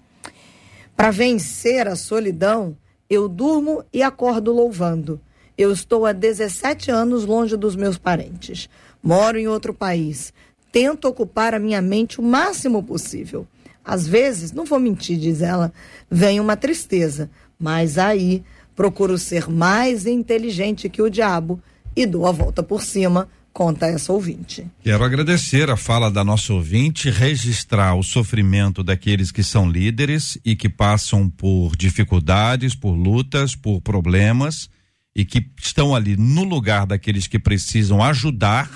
Para 0.97 1.11
vencer 1.11 1.89
a 1.89 1.97
solidão, 1.97 2.77
eu 3.09 3.29
durmo 3.29 3.85
e 3.93 4.03
acordo 4.03 4.53
louvando. 4.53 5.21
Eu 5.57 5.73
estou 5.73 6.05
há 6.05 6.13
17 6.13 6.91
anos 6.91 7.25
longe 7.25 7.57
dos 7.57 7.77
meus 7.77 7.97
parentes. 7.97 8.69
Moro 9.03 9.39
em 9.39 9.47
outro 9.47 9.73
país. 9.73 10.33
Tento 10.73 11.07
ocupar 11.07 11.55
a 11.55 11.59
minha 11.59 11.81
mente 11.81 12.19
o 12.19 12.25
máximo 12.25 12.83
possível. 12.83 13.47
Às 13.85 14.09
vezes, 14.09 14.51
não 14.51 14.65
vou 14.65 14.81
mentir, 14.81 15.19
diz 15.19 15.43
ela, 15.43 15.73
vem 16.11 16.41
uma 16.41 16.57
tristeza, 16.57 17.31
mas 17.65 17.97
aí 17.99 18.45
Procuro 18.75 19.17
ser 19.19 19.49
mais 19.49 20.05
inteligente 20.05 20.89
que 20.89 21.01
o 21.01 21.09
diabo 21.09 21.63
e 21.95 22.05
dou 22.07 22.27
a 22.27 22.33
volta 22.33 22.61
por 22.61 22.83
cima, 22.83 23.29
conta 23.53 23.87
essa 23.87 24.13
ouvinte. 24.13 24.67
Quero 24.83 25.05
agradecer 25.05 25.71
a 25.71 25.77
fala 25.77 26.11
da 26.11 26.25
nossa 26.25 26.53
ouvinte, 26.53 27.09
registrar 27.09 27.95
o 27.95 28.03
sofrimento 28.03 28.83
daqueles 28.83 29.31
que 29.31 29.45
são 29.45 29.71
líderes 29.71 30.37
e 30.45 30.57
que 30.57 30.69
passam 30.69 31.31
por 31.31 31.77
dificuldades, 31.77 32.75
por 32.75 32.95
lutas, 32.95 33.55
por 33.55 33.81
problemas 33.81 34.69
e 35.15 35.25
que 35.25 35.49
estão 35.63 35.95
ali 35.95 36.17
no 36.17 36.43
lugar 36.43 36.85
daqueles 36.85 37.29
que 37.29 37.39
precisam 37.39 38.03
ajudar 38.03 38.69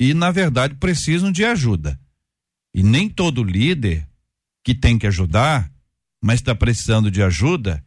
e, 0.00 0.12
na 0.12 0.32
verdade, 0.32 0.74
precisam 0.74 1.30
de 1.30 1.44
ajuda. 1.44 1.96
E 2.74 2.82
nem 2.82 3.08
todo 3.08 3.44
líder 3.44 4.04
que 4.64 4.74
tem 4.74 4.98
que 4.98 5.06
ajudar, 5.06 5.70
mas 6.20 6.40
está 6.40 6.56
precisando 6.56 7.08
de 7.08 7.22
ajuda, 7.22 7.85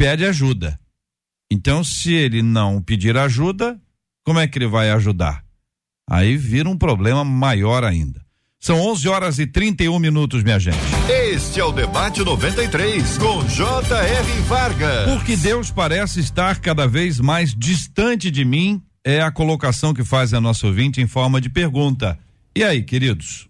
pede 0.00 0.24
ajuda. 0.24 0.80
Então, 1.52 1.84
se 1.84 2.14
ele 2.14 2.40
não 2.40 2.80
pedir 2.80 3.18
ajuda, 3.18 3.78
como 4.24 4.38
é 4.38 4.48
que 4.48 4.56
ele 4.56 4.66
vai 4.66 4.90
ajudar? 4.92 5.44
Aí 6.08 6.38
vira 6.38 6.70
um 6.70 6.78
problema 6.78 7.22
maior 7.22 7.84
ainda. 7.84 8.24
São 8.58 8.80
11 8.80 9.08
horas 9.10 9.38
e 9.38 9.46
31 9.46 9.98
minutos, 9.98 10.42
minha 10.42 10.58
gente. 10.58 10.78
Este 11.06 11.60
é 11.60 11.64
o 11.64 11.70
Debate 11.70 12.24
93, 12.24 13.18
com 13.18 13.46
J.R. 13.46 14.40
Vargas. 14.48 15.10
Porque 15.12 15.36
Deus 15.36 15.70
parece 15.70 16.20
estar 16.20 16.60
cada 16.60 16.88
vez 16.88 17.20
mais 17.20 17.54
distante 17.54 18.30
de 18.30 18.42
mim, 18.42 18.82
é 19.04 19.20
a 19.20 19.30
colocação 19.30 19.92
que 19.92 20.02
faz 20.02 20.32
a 20.32 20.40
nossa 20.40 20.66
ouvinte 20.66 21.02
em 21.02 21.06
forma 21.06 21.42
de 21.42 21.50
pergunta. 21.50 22.18
E 22.56 22.64
aí, 22.64 22.82
queridos? 22.82 23.49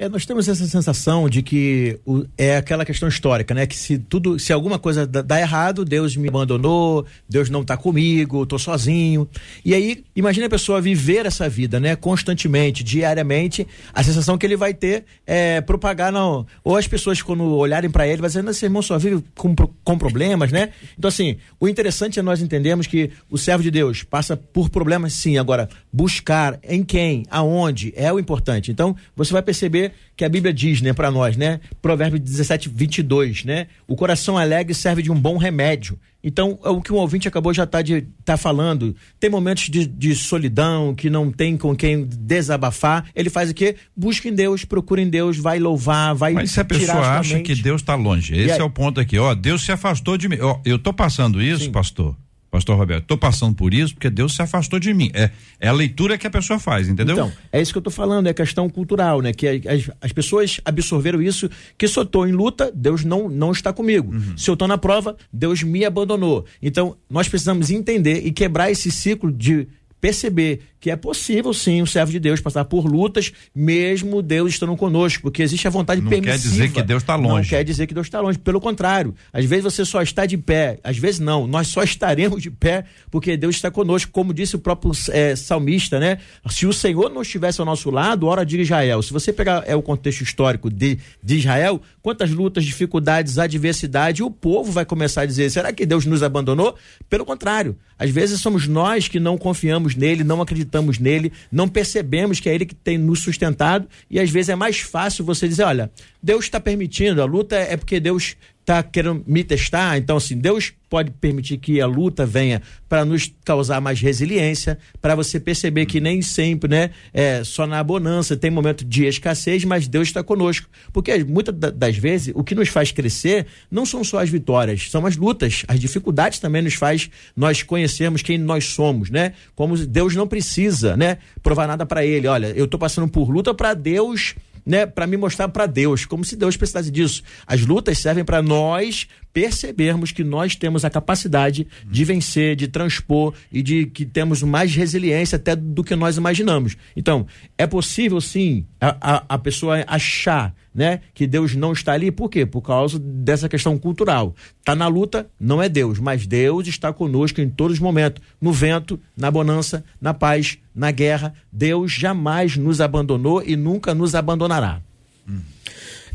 É, 0.00 0.08
nós 0.08 0.24
temos 0.24 0.48
essa 0.48 0.66
sensação 0.66 1.28
de 1.28 1.42
que 1.42 2.00
o, 2.06 2.24
é 2.38 2.56
aquela 2.56 2.86
questão 2.86 3.06
histórica, 3.06 3.52
né? 3.52 3.66
Que 3.66 3.76
se 3.76 3.98
tudo, 3.98 4.38
se 4.38 4.50
alguma 4.50 4.78
coisa 4.78 5.06
dá, 5.06 5.20
dá 5.20 5.38
errado, 5.38 5.84
Deus 5.84 6.16
me 6.16 6.26
abandonou, 6.26 7.04
Deus 7.28 7.50
não 7.50 7.60
está 7.60 7.76
comigo, 7.76 8.44
estou 8.44 8.58
sozinho. 8.58 9.28
E 9.62 9.74
aí, 9.74 10.02
imagine 10.16 10.46
a 10.46 10.48
pessoa 10.48 10.80
viver 10.80 11.26
essa 11.26 11.50
vida, 11.50 11.78
né? 11.78 11.96
Constantemente, 11.96 12.82
diariamente, 12.82 13.68
a 13.92 14.02
sensação 14.02 14.38
que 14.38 14.46
ele 14.46 14.56
vai 14.56 14.72
ter 14.72 15.04
é 15.26 15.60
propagar 15.60 16.10
não, 16.10 16.46
ou 16.64 16.78
as 16.78 16.88
pessoas 16.88 17.20
quando 17.20 17.44
olharem 17.44 17.90
para 17.90 18.08
ele, 18.08 18.22
vai 18.22 18.30
dizer, 18.30 18.42
esse 18.48 18.64
irmão 18.64 18.80
só 18.80 18.96
vive 18.96 19.22
com, 19.34 19.54
com 19.54 19.98
problemas, 19.98 20.50
né? 20.50 20.70
Então 20.98 21.08
assim, 21.08 21.36
o 21.60 21.68
interessante 21.68 22.18
é 22.18 22.22
nós 22.22 22.40
entendermos 22.40 22.86
que 22.86 23.10
o 23.28 23.36
servo 23.36 23.62
de 23.62 23.70
Deus 23.70 24.02
passa 24.02 24.34
por 24.34 24.70
problemas, 24.70 25.12
sim. 25.12 25.36
Agora, 25.36 25.68
buscar 25.92 26.58
em 26.62 26.82
quem, 26.82 27.26
aonde 27.30 27.92
é 27.94 28.10
o 28.10 28.18
importante. 28.18 28.70
Então, 28.70 28.96
você 29.14 29.30
vai 29.30 29.42
perceber 29.42 29.89
que 30.16 30.24
a 30.24 30.28
Bíblia 30.28 30.52
diz, 30.52 30.80
né, 30.80 30.92
para 30.92 31.10
nós, 31.10 31.36
né? 31.36 31.60
Provérbio 31.80 32.18
17, 32.18 32.68
22, 32.68 33.44
né? 33.44 33.66
O 33.86 33.96
coração 33.96 34.36
alegre 34.36 34.74
serve 34.74 35.02
de 35.02 35.10
um 35.10 35.18
bom 35.18 35.36
remédio. 35.36 35.98
Então, 36.22 36.58
é 36.62 36.68
o 36.68 36.82
que 36.82 36.92
o 36.92 36.96
ouvinte 36.96 37.26
acabou 37.26 37.54
já 37.54 37.66
tá, 37.66 37.80
de, 37.80 38.06
tá 38.24 38.36
falando. 38.36 38.94
Tem 39.18 39.30
momentos 39.30 39.70
de, 39.70 39.86
de 39.86 40.14
solidão, 40.14 40.94
que 40.94 41.08
não 41.08 41.32
tem 41.32 41.56
com 41.56 41.74
quem 41.74 42.04
desabafar. 42.04 43.06
Ele 43.14 43.30
faz 43.30 43.50
o 43.50 43.54
quê? 43.54 43.76
Busca 43.96 44.28
em 44.28 44.34
Deus, 44.34 44.64
procura 44.64 45.00
em 45.00 45.08
Deus, 45.08 45.38
vai 45.38 45.58
louvar, 45.58 46.14
vai 46.14 46.34
Mas 46.34 46.50
se 46.50 46.60
a 46.60 46.64
pessoa 46.64 47.18
acha 47.18 47.40
que 47.40 47.54
Deus 47.54 47.80
está 47.80 47.94
longe, 47.94 48.34
esse 48.34 48.52
aí, 48.52 48.58
é 48.58 48.62
o 48.62 48.68
ponto 48.68 49.00
aqui. 49.00 49.18
Ó, 49.18 49.34
Deus 49.34 49.64
se 49.64 49.72
afastou 49.72 50.18
de 50.18 50.28
mim. 50.28 50.38
Ó, 50.40 50.58
eu 50.64 50.78
tô 50.78 50.92
passando 50.92 51.40
isso, 51.40 51.64
Sim. 51.64 51.72
pastor 51.72 52.14
Pastor 52.50 52.76
Roberto, 52.76 53.02
estou 53.02 53.16
passando 53.16 53.54
por 53.54 53.72
isso 53.72 53.94
porque 53.94 54.10
Deus 54.10 54.34
se 54.34 54.42
afastou 54.42 54.80
de 54.80 54.92
mim. 54.92 55.10
É, 55.14 55.30
é 55.60 55.68
a 55.68 55.72
leitura 55.72 56.18
que 56.18 56.26
a 56.26 56.30
pessoa 56.30 56.58
faz, 56.58 56.88
entendeu? 56.88 57.14
Então, 57.14 57.32
é 57.52 57.62
isso 57.62 57.72
que 57.72 57.78
eu 57.78 57.80
estou 57.80 57.92
falando, 57.92 58.26
é 58.26 58.34
questão 58.34 58.68
cultural, 58.68 59.20
né? 59.20 59.32
Que 59.32 59.46
as, 59.46 59.90
as 60.00 60.12
pessoas 60.12 60.60
absorveram 60.64 61.22
isso, 61.22 61.48
que 61.78 61.86
se 61.86 61.96
eu 61.96 62.02
estou 62.02 62.26
em 62.26 62.32
luta, 62.32 62.70
Deus 62.74 63.04
não, 63.04 63.28
não 63.28 63.52
está 63.52 63.72
comigo. 63.72 64.12
Uhum. 64.12 64.36
Se 64.36 64.50
eu 64.50 64.54
estou 64.54 64.66
na 64.66 64.76
prova, 64.76 65.16
Deus 65.32 65.62
me 65.62 65.84
abandonou. 65.84 66.44
Então, 66.60 66.96
nós 67.08 67.28
precisamos 67.28 67.70
entender 67.70 68.26
e 68.26 68.32
quebrar 68.32 68.70
esse 68.70 68.90
ciclo 68.90 69.30
de 69.30 69.68
perceber 70.00 70.62
que 70.80 70.90
é 70.90 70.96
possível 70.96 71.52
sim 71.52 71.82
o 71.82 71.86
servo 71.86 72.10
de 72.10 72.18
Deus 72.18 72.40
passar 72.40 72.64
por 72.64 72.86
lutas, 72.86 73.32
mesmo 73.54 74.22
Deus 74.22 74.52
estando 74.52 74.74
conosco, 74.76 75.22
porque 75.22 75.42
existe 75.42 75.66
a 75.66 75.70
vontade 75.70 76.00
não 76.00 76.08
permissiva. 76.08 76.36
Não 76.36 76.42
quer 76.42 76.48
dizer 76.48 76.72
que 76.72 76.82
Deus 76.82 77.02
está 77.02 77.16
longe. 77.16 77.34
Não 77.34 77.44
quer 77.44 77.64
dizer 77.64 77.86
que 77.86 77.94
Deus 77.94 78.06
está 78.06 78.20
longe, 78.20 78.38
pelo 78.38 78.60
contrário. 78.60 79.14
Às 79.32 79.44
vezes 79.44 79.64
você 79.64 79.84
só 79.84 80.00
está 80.00 80.24
de 80.24 80.38
pé, 80.38 80.78
às 80.82 80.96
vezes 80.96 81.20
não. 81.20 81.46
Nós 81.46 81.68
só 81.68 81.82
estaremos 81.82 82.42
de 82.42 82.50
pé 82.50 82.84
porque 83.10 83.36
Deus 83.36 83.56
está 83.56 83.70
conosco, 83.70 84.10
como 84.10 84.32
disse 84.32 84.56
o 84.56 84.58
próprio 84.58 84.92
é, 85.10 85.36
salmista, 85.36 86.00
né? 86.00 86.18
Se 86.48 86.66
o 86.66 86.72
Senhor 86.72 87.10
não 87.10 87.20
estivesse 87.20 87.60
ao 87.60 87.66
nosso 87.66 87.90
lado, 87.90 88.26
hora 88.26 88.44
de 88.44 88.58
Israel. 88.58 89.02
Se 89.02 89.12
você 89.12 89.32
pegar 89.32 89.62
é, 89.66 89.76
o 89.76 89.82
contexto 89.82 90.22
histórico 90.22 90.70
de, 90.70 90.98
de 91.22 91.36
Israel, 91.36 91.80
quantas 92.00 92.30
lutas, 92.30 92.64
dificuldades, 92.64 93.38
adversidade, 93.38 94.22
o 94.22 94.30
povo 94.30 94.72
vai 94.72 94.86
começar 94.86 95.22
a 95.22 95.26
dizer: 95.26 95.50
será 95.50 95.72
que 95.72 95.84
Deus 95.84 96.06
nos 96.06 96.22
abandonou? 96.22 96.74
Pelo 97.08 97.26
contrário, 97.26 97.76
às 97.98 98.10
vezes 98.10 98.40
somos 98.40 98.66
nós 98.66 99.08
que 99.08 99.20
não 99.20 99.36
confiamos 99.36 99.94
nele, 99.94 100.24
não 100.24 100.40
acreditamos 100.40 100.69
nele, 100.98 101.32
não 101.50 101.68
percebemos 101.68 102.40
que 102.40 102.48
é 102.48 102.54
ele 102.54 102.66
que 102.66 102.74
tem 102.74 102.96
nos 102.98 103.20
sustentado 103.20 103.88
e 104.10 104.20
às 104.20 104.30
vezes 104.30 104.50
é 104.50 104.56
mais 104.56 104.80
fácil 104.80 105.24
você 105.24 105.48
dizer, 105.48 105.64
olha, 105.64 105.90
Deus 106.22 106.44
está 106.44 106.60
permitindo, 106.60 107.22
a 107.22 107.24
luta 107.24 107.56
é 107.56 107.76
porque 107.76 107.98
Deus 107.98 108.36
está 108.60 108.82
querendo 108.82 109.24
me 109.26 109.42
testar. 109.42 109.98
Então, 109.98 110.16
assim, 110.16 110.36
Deus 110.36 110.72
pode 110.88 111.12
permitir 111.12 111.56
que 111.56 111.80
a 111.80 111.86
luta 111.86 112.26
venha 112.26 112.60
para 112.88 113.04
nos 113.04 113.32
causar 113.44 113.80
mais 113.80 114.00
resiliência, 114.00 114.76
para 115.00 115.14
você 115.14 115.38
perceber 115.38 115.86
que 115.86 116.00
nem 116.00 116.20
sempre, 116.20 116.68
né, 116.68 116.90
é 117.14 117.44
só 117.44 117.64
na 117.64 117.82
bonança 117.82 118.36
tem 118.36 118.50
momento 118.50 118.84
de 118.84 119.06
escassez, 119.06 119.64
mas 119.64 119.86
Deus 119.86 120.08
está 120.08 120.22
conosco. 120.22 120.68
Porque 120.92 121.22
muitas 121.22 121.54
das 121.54 121.96
vezes 121.96 122.32
o 122.34 122.42
que 122.42 122.56
nos 122.56 122.68
faz 122.68 122.90
crescer 122.90 123.46
não 123.70 123.86
são 123.86 124.02
só 124.02 124.18
as 124.18 124.28
vitórias, 124.28 124.90
são 124.90 125.06
as 125.06 125.16
lutas, 125.16 125.62
as 125.68 125.78
dificuldades 125.78 126.40
também 126.40 126.62
nos 126.62 126.74
faz 126.74 127.08
nós 127.36 127.62
conhecermos 127.62 128.20
quem 128.20 128.36
nós 128.36 128.64
somos, 128.64 129.10
né? 129.10 129.34
Como 129.54 129.76
Deus 129.76 130.16
não 130.16 130.26
precisa, 130.26 130.96
né, 130.96 131.18
provar 131.42 131.68
nada 131.68 131.86
para 131.86 132.04
ele. 132.04 132.26
Olha, 132.26 132.48
eu 132.48 132.64
estou 132.64 132.80
passando 132.80 133.08
por 133.08 133.30
luta 133.30 133.54
para 133.54 133.74
Deus 133.74 134.34
né, 134.70 134.86
para 134.86 135.04
me 135.04 135.16
mostrar 135.16 135.48
para 135.48 135.66
Deus, 135.66 136.06
como 136.06 136.24
se 136.24 136.36
Deus 136.36 136.56
precisasse 136.56 136.92
disso. 136.92 137.24
As 137.44 137.66
lutas 137.66 137.98
servem 137.98 138.24
para 138.24 138.40
nós 138.40 139.08
percebermos 139.32 140.12
que 140.12 140.24
nós 140.24 140.56
temos 140.56 140.84
a 140.84 140.90
capacidade 140.90 141.66
de 141.86 142.04
vencer, 142.04 142.56
de 142.56 142.68
transpor 142.68 143.34
e 143.52 143.62
de 143.62 143.86
que 143.86 144.04
temos 144.04 144.42
mais 144.42 144.74
resiliência 144.74 145.36
até 145.36 145.54
do 145.54 145.84
que 145.84 145.94
nós 145.94 146.16
imaginamos. 146.16 146.76
Então, 146.96 147.26
é 147.56 147.66
possível 147.66 148.20
sim 148.20 148.64
a, 148.80 148.96
a, 149.00 149.24
a 149.28 149.38
pessoa 149.38 149.84
achar 149.86 150.54
né, 150.74 151.00
que 151.12 151.26
Deus 151.26 151.54
não 151.54 151.72
está 151.72 151.92
ali, 151.92 152.10
por 152.10 152.28
quê? 152.28 152.46
Por 152.46 152.62
causa 152.62 152.98
dessa 152.98 153.48
questão 153.48 153.76
cultural. 153.78 154.34
Está 154.58 154.74
na 154.74 154.86
luta, 154.86 155.28
não 155.38 155.62
é 155.62 155.68
Deus, 155.68 155.98
mas 155.98 156.26
Deus 156.26 156.66
está 156.68 156.92
conosco 156.92 157.40
em 157.40 157.48
todos 157.48 157.74
os 157.74 157.80
momentos, 157.80 158.22
no 158.40 158.52
vento, 158.52 158.98
na 159.16 159.30
bonança, 159.30 159.84
na 160.00 160.14
paz, 160.14 160.58
na 160.74 160.90
guerra. 160.90 161.34
Deus 161.52 161.92
jamais 161.92 162.56
nos 162.56 162.80
abandonou 162.80 163.42
e 163.44 163.56
nunca 163.56 163.94
nos 163.94 164.14
abandonará. 164.14 164.80
Hum. 165.28 165.40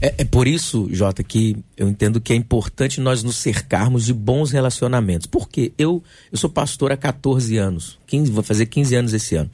É, 0.01 0.15
é, 0.19 0.23
por 0.25 0.47
isso, 0.47 0.87
Jota, 0.91 1.23
que 1.23 1.55
eu 1.77 1.87
entendo 1.87 2.19
que 2.19 2.33
é 2.33 2.35
importante 2.35 2.99
nós 2.99 3.23
nos 3.23 3.37
cercarmos 3.37 4.05
de 4.05 4.13
bons 4.13 4.51
relacionamentos. 4.51 5.27
Porque 5.27 5.73
eu, 5.77 6.03
eu 6.31 6.37
sou 6.37 6.49
pastor 6.49 6.91
há 6.91 6.97
14 6.97 7.57
anos, 7.57 7.99
15, 8.07 8.31
vou 8.31 8.43
fazer 8.43 8.65
15 8.65 8.95
anos 8.95 9.13
esse 9.13 9.35
ano. 9.35 9.49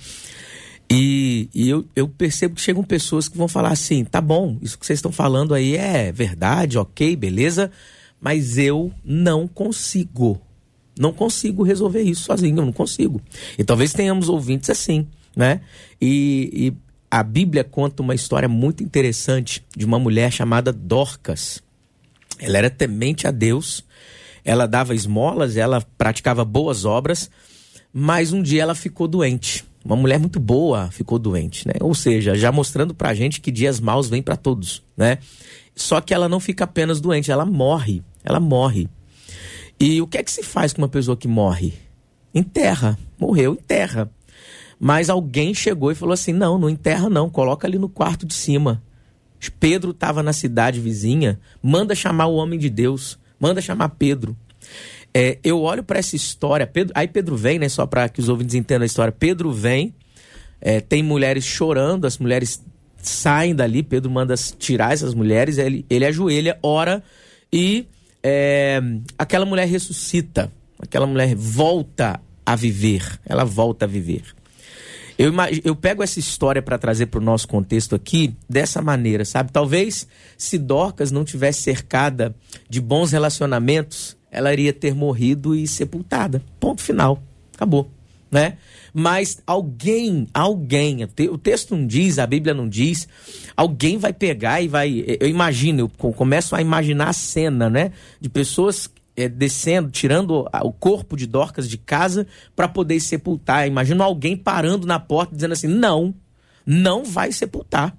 E, 0.90 1.50
e 1.54 1.70
eu, 1.70 1.86
eu, 1.96 2.08
percebo 2.08 2.56
que 2.56 2.62
chegam 2.62 2.84
pessoas 2.84 3.30
que 3.30 3.38
vão 3.38 3.48
falar 3.48 3.72
assim: 3.72 4.04
tá 4.04 4.20
bom, 4.20 4.58
isso 4.62 4.78
que 4.78 4.86
vocês 4.86 4.98
estão 4.98 5.12
falando 5.12 5.54
aí 5.54 5.78
é 5.78 6.12
verdade, 6.12 6.78
ok, 6.78 7.16
beleza, 7.16 7.72
mas 8.20 8.58
eu 8.58 8.92
não 9.04 9.48
consigo. 9.48 10.42
Não 11.00 11.14
consigo 11.14 11.64
resolver 11.64 12.02
isso 12.02 12.24
sozinho, 12.24 12.60
eu 12.60 12.66
não 12.66 12.74
consigo. 12.74 13.22
E 13.58 13.64
talvez 13.64 13.94
tenhamos 13.94 14.28
ouvintes 14.28 14.70
assim, 14.70 15.08
né? 15.34 15.62
E, 16.02 16.74
a 17.12 17.22
Bíblia 17.24 17.66
conta 17.66 18.02
uma 18.02 18.16
história 18.16 18.48
muito 18.48 18.82
interessante 18.82 19.62
de 19.76 19.86
uma 19.86 20.00
mulher 20.00 20.32
chamada 20.32 20.72
Dorcas. 20.72 21.62
Ela 22.40 22.58
era 22.58 22.70
temente 22.70 23.28
a 23.28 23.32
Deus, 23.32 23.84
ela 24.46 24.66
dava 24.66 24.96
esmolas, 24.96 25.58
ela 25.58 25.82
praticava 25.98 26.46
boas 26.46 26.86
obras, 26.86 27.30
mas 27.94 28.32
um 28.32 28.42
dia 28.42 28.62
ela 28.62 28.74
ficou 28.74 29.10
doente. 29.10 29.66
Uma 29.84 29.98
mulher 29.98 30.20
muito 30.20 30.40
boa 30.40 30.90
ficou 30.90 31.20
doente, 31.20 31.68
né? 31.68 31.74
Ou 31.82 31.94
seja, 31.94 32.34
já 32.36 32.50
mostrando 32.50 32.96
pra 32.96 33.14
gente 33.14 33.42
que 33.42 33.52
dias 33.52 33.80
maus 33.80 34.08
vêm 34.08 34.22
para 34.22 34.38
todos, 34.38 34.82
né? 34.96 35.18
Só 35.76 36.00
que 36.00 36.14
ela 36.14 36.30
não 36.30 36.40
fica 36.40 36.64
apenas 36.64 37.02
doente, 37.02 37.30
ela 37.30 37.46
morre. 37.46 38.02
Ela 38.24 38.40
morre. 38.40 38.88
E 39.80 40.02
o 40.02 40.08
que 40.08 40.18
é 40.18 40.24
que 40.24 40.32
se 40.32 40.44
faz 40.44 40.72
com 40.72 40.82
uma 40.82 40.88
pessoa 40.88 41.18
que 41.18 41.28
morre? 41.28 41.74
Enterra. 42.34 42.98
Morreu, 43.20 43.54
enterra. 43.54 44.10
Mas 44.84 45.12
alguém 45.12 45.54
chegou 45.54 45.92
e 45.92 45.96
falou 45.96 46.14
assim: 46.14 46.34
não, 46.34 46.58
não 46.58 46.68
enterra 46.68 47.08
não, 47.08 47.30
coloca 47.30 47.68
ali 47.68 47.78
no 47.78 47.88
quarto 47.88 48.26
de 48.26 48.34
cima. 48.34 48.82
Pedro 49.60 49.92
estava 49.92 50.24
na 50.24 50.34
cidade 50.34 50.80
vizinha, 50.80 51.40
manda 51.62 51.94
chamar 51.94 52.26
o 52.26 52.36
homem 52.36 52.58
de 52.58 52.68
Deus, 52.68 53.20
manda 53.40 53.62
chamar 53.62 53.90
Pedro. 53.90 54.36
É, 55.14 55.38
eu 55.44 55.62
olho 55.62 55.84
para 55.84 56.00
essa 56.00 56.16
história, 56.16 56.66
Pedro, 56.66 56.94
aí 56.96 57.08
Pedro 57.08 57.36
vem, 57.38 57.60
né? 57.60 57.70
Só 57.70 57.86
para 57.86 58.10
que 58.10 58.20
os 58.20 58.28
ouvintes 58.28 58.56
entendam 58.56 58.82
a 58.82 58.86
história. 58.88 59.12
Pedro 59.12 59.52
vem, 59.52 59.94
é, 60.60 60.80
tem 60.80 61.04
mulheres 61.04 61.44
chorando, 61.44 62.06
as 62.06 62.18
mulheres 62.18 62.64
saem 62.98 63.54
dali, 63.54 63.84
Pedro 63.84 64.10
manda 64.10 64.34
tirar 64.36 64.94
essas 64.94 65.14
mulheres, 65.14 65.60
ele, 65.60 65.86
ele 65.92 66.06
ajoelha, 66.06 66.58
ora 66.64 67.04
e 67.54 67.86
é, 68.24 68.82
aquela 69.16 69.46
mulher 69.46 69.68
ressuscita. 69.68 70.52
aquela 70.80 71.06
mulher 71.06 71.36
volta 71.36 72.20
a 72.44 72.56
viver, 72.56 73.20
ela 73.26 73.44
volta 73.44 73.86
a 73.86 73.88
viver. 73.88 74.24
Eu, 75.22 75.32
eu 75.64 75.76
pego 75.76 76.02
essa 76.02 76.18
história 76.18 76.64
para 76.64 76.80
trazer 76.80 77.06
para 77.06 77.20
o 77.20 77.24
nosso 77.24 77.48
contexto 77.48 77.94
aqui 77.94 78.34
dessa 78.50 78.82
maneira, 78.82 79.24
sabe? 79.24 79.52
Talvez 79.52 80.08
se 80.36 80.58
Dorcas 80.58 81.12
não 81.12 81.24
tivesse 81.24 81.62
cercada 81.62 82.36
de 82.68 82.82
bons 82.82 83.12
relacionamentos, 83.12 84.18
ela 84.32 84.52
iria 84.52 84.74
ter 84.74 84.96
morrido 84.96 85.54
e 85.54 85.68
sepultada. 85.68 86.42
Ponto 86.60 86.82
final. 86.82 87.22
Acabou, 87.54 87.88
né? 88.32 88.58
Mas 88.92 89.44
alguém, 89.46 90.28
alguém, 90.34 91.08
o 91.32 91.38
texto 91.38 91.78
não 91.78 91.86
diz, 91.86 92.18
a 92.18 92.26
Bíblia 92.26 92.56
não 92.56 92.68
diz, 92.68 93.08
alguém 93.56 94.00
vai 94.00 94.14
pegar 94.14 94.60
e 94.60 94.68
vai. 94.68 95.06
Eu 95.20 95.28
imagino, 95.28 95.82
eu 95.82 96.14
começo 96.14 96.56
a 96.56 96.62
imaginar 96.62 97.10
a 97.10 97.14
cena, 97.14 97.70
né? 97.70 97.92
De 98.20 98.28
pessoas 98.28 98.90
é, 99.22 99.30
descendo, 99.30 99.90
tirando 99.92 100.48
o 100.64 100.72
corpo 100.72 101.16
de 101.16 101.26
Dorcas 101.26 101.70
de 101.70 101.78
casa 101.78 102.28
para 102.56 102.68
poder 102.68 103.00
sepultar. 103.00 103.68
Imagino 103.68 104.04
alguém 104.04 104.36
parando 104.36 104.88
na 104.88 105.00
porta 105.00 105.36
dizendo 105.36 105.54
assim: 105.54 105.68
não, 105.68 106.14
não 106.66 107.04
vai 107.04 107.32
sepultar. 107.32 107.96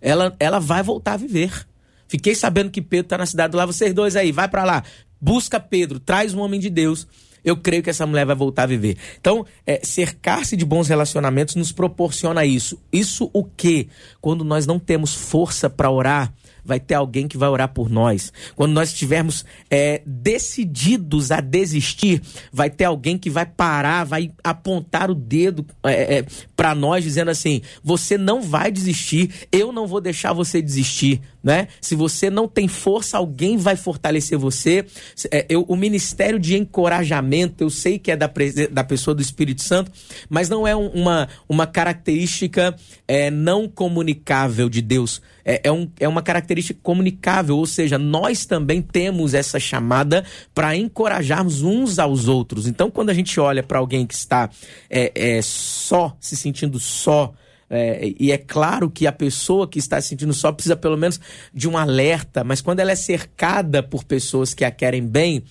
Ela, 0.00 0.34
ela 0.40 0.58
vai 0.58 0.82
voltar 0.82 1.14
a 1.14 1.16
viver. 1.16 1.66
Fiquei 2.08 2.34
sabendo 2.34 2.70
que 2.70 2.82
Pedro 2.82 3.06
está 3.06 3.18
na 3.18 3.26
cidade 3.26 3.56
lá, 3.56 3.64
vocês 3.64 3.94
dois 3.94 4.16
aí, 4.16 4.32
vai 4.32 4.48
para 4.48 4.64
lá, 4.64 4.84
busca 5.20 5.58
Pedro, 5.58 5.98
traz 5.98 6.34
um 6.34 6.40
homem 6.40 6.60
de 6.60 6.68
Deus. 6.68 7.06
Eu 7.44 7.56
creio 7.56 7.82
que 7.82 7.90
essa 7.90 8.06
mulher 8.06 8.24
vai 8.24 8.36
voltar 8.36 8.64
a 8.64 8.66
viver. 8.66 8.96
Então, 9.18 9.44
é, 9.66 9.80
cercar-se 9.82 10.56
de 10.56 10.64
bons 10.64 10.88
relacionamentos 10.88 11.56
nos 11.56 11.72
proporciona 11.72 12.44
isso. 12.44 12.78
Isso 12.92 13.30
o 13.32 13.44
que? 13.44 13.88
Quando 14.20 14.44
nós 14.44 14.66
não 14.66 14.78
temos 14.78 15.14
força 15.14 15.68
para 15.68 15.90
orar, 15.90 16.32
vai 16.64 16.78
ter 16.78 16.94
alguém 16.94 17.26
que 17.26 17.36
vai 17.36 17.48
orar 17.48 17.68
por 17.68 17.90
nós. 17.90 18.32
Quando 18.54 18.72
nós 18.72 18.90
estivermos 18.90 19.44
é, 19.70 20.02
decididos 20.06 21.30
a 21.30 21.40
desistir, 21.40 22.22
vai 22.52 22.70
ter 22.70 22.84
alguém 22.84 23.18
que 23.18 23.30
vai 23.30 23.46
parar, 23.46 24.04
vai 24.04 24.32
apontar 24.42 25.10
o 25.10 25.14
dedo 25.14 25.66
é, 25.84 26.18
é, 26.18 26.26
para 26.56 26.74
nós, 26.74 27.04
dizendo 27.04 27.30
assim: 27.30 27.62
você 27.82 28.16
não 28.16 28.42
vai 28.42 28.70
desistir, 28.70 29.30
eu 29.50 29.72
não 29.72 29.86
vou 29.86 30.00
deixar 30.00 30.32
você 30.32 30.62
desistir. 30.62 31.20
Né? 31.42 31.66
Se 31.80 31.96
você 31.96 32.30
não 32.30 32.46
tem 32.46 32.68
força, 32.68 33.18
alguém 33.18 33.56
vai 33.56 33.74
fortalecer 33.74 34.38
você. 34.38 34.86
É, 35.30 35.44
eu, 35.48 35.62
o 35.62 35.74
ministério 35.74 36.38
de 36.38 36.56
encorajamento, 36.56 37.64
eu 37.64 37.70
sei 37.70 37.98
que 37.98 38.12
é 38.12 38.16
da, 38.16 38.30
da 38.70 38.84
pessoa 38.84 39.12
do 39.12 39.20
Espírito 39.20 39.60
Santo, 39.60 39.90
mas 40.30 40.48
não 40.48 40.68
é 40.68 40.76
um, 40.76 40.86
uma, 40.88 41.28
uma 41.48 41.66
característica 41.66 42.76
é, 43.08 43.28
não 43.28 43.68
comunicável 43.68 44.68
de 44.68 44.80
Deus. 44.80 45.20
É, 45.44 45.62
é, 45.64 45.72
um, 45.72 45.90
é 45.98 46.06
uma 46.06 46.22
característica 46.22 46.51
comunicável, 46.82 47.56
ou 47.56 47.66
seja, 47.66 47.98
nós 47.98 48.44
também 48.44 48.82
temos 48.82 49.34
essa 49.34 49.58
chamada 49.60 50.24
para 50.54 50.76
encorajarmos 50.76 51.62
uns 51.62 51.98
aos 51.98 52.28
outros. 52.28 52.66
Então, 52.66 52.90
quando 52.90 53.10
a 53.10 53.14
gente 53.14 53.38
olha 53.38 53.62
para 53.62 53.78
alguém 53.78 54.06
que 54.06 54.14
está 54.14 54.50
é, 54.90 55.12
é, 55.14 55.42
só, 55.42 56.16
se 56.20 56.36
sentindo 56.36 56.78
só, 56.78 57.32
é, 57.70 58.12
e 58.20 58.30
é 58.30 58.36
claro 58.36 58.90
que 58.90 59.06
a 59.06 59.12
pessoa 59.12 59.66
que 59.66 59.78
está 59.78 59.98
se 60.00 60.08
sentindo 60.08 60.34
só 60.34 60.52
precisa 60.52 60.76
pelo 60.76 60.96
menos 60.96 61.18
de 61.54 61.66
um 61.66 61.78
alerta, 61.78 62.44
mas 62.44 62.60
quando 62.60 62.80
ela 62.80 62.92
é 62.92 62.96
cercada 62.96 63.82
por 63.82 64.04
pessoas 64.04 64.52
que 64.52 64.62
a 64.62 64.70
querem 64.70 65.02
bem, 65.02 65.42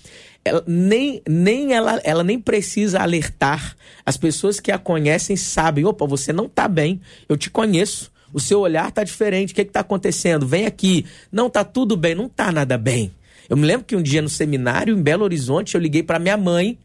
ela, 0.43 0.63
nem, 0.67 1.21
nem 1.27 1.73
ela, 1.73 1.99
ela 2.03 2.23
nem 2.23 2.39
precisa 2.39 2.99
alertar. 2.99 3.75
As 4.05 4.17
pessoas 4.17 4.59
que 4.59 4.71
a 4.71 4.77
conhecem 4.77 5.35
sabem: 5.35 5.85
opa, 5.85 6.05
você 6.05 6.33
não 6.33 6.45
está 6.45 6.67
bem, 6.67 7.01
eu 7.27 7.37
te 7.37 7.49
conheço. 7.49 8.11
O 8.33 8.39
seu 8.39 8.59
olhar 8.59 8.89
está 8.89 9.03
diferente. 9.03 9.51
O 9.51 9.55
que 9.55 9.61
está 9.61 9.81
acontecendo? 9.81 10.45
Vem 10.45 10.65
aqui. 10.65 11.05
Não 11.31 11.47
está 11.47 11.63
tudo 11.63 11.95
bem, 11.97 12.15
não 12.15 12.25
está 12.25 12.51
nada 12.51 12.77
bem. 12.77 13.11
Eu 13.49 13.57
me 13.57 13.65
lembro 13.65 13.85
que 13.85 13.95
um 13.95 14.01
dia 14.01 14.21
no 14.21 14.29
seminário 14.29 14.97
em 14.97 15.01
Belo 15.01 15.23
Horizonte 15.23 15.75
eu 15.75 15.81
liguei 15.81 16.03
para 16.03 16.19
minha 16.19 16.37
mãe 16.37 16.77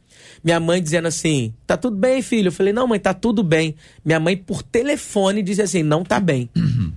minha 0.42 0.60
mãe 0.60 0.82
dizendo 0.82 1.08
assim: 1.08 1.52
tá 1.66 1.76
tudo 1.76 1.96
bem, 1.96 2.22
filho? 2.22 2.48
Eu 2.48 2.52
falei: 2.52 2.72
não, 2.72 2.86
mãe, 2.86 2.98
tá 2.98 3.14
tudo 3.14 3.42
bem. 3.42 3.74
Minha 4.04 4.20
mãe, 4.20 4.36
por 4.36 4.62
telefone, 4.62 5.42
dizia 5.42 5.64
assim: 5.64 5.82
não 5.82 6.04
tá 6.04 6.20
bem. 6.20 6.48
Uhum. 6.56 6.92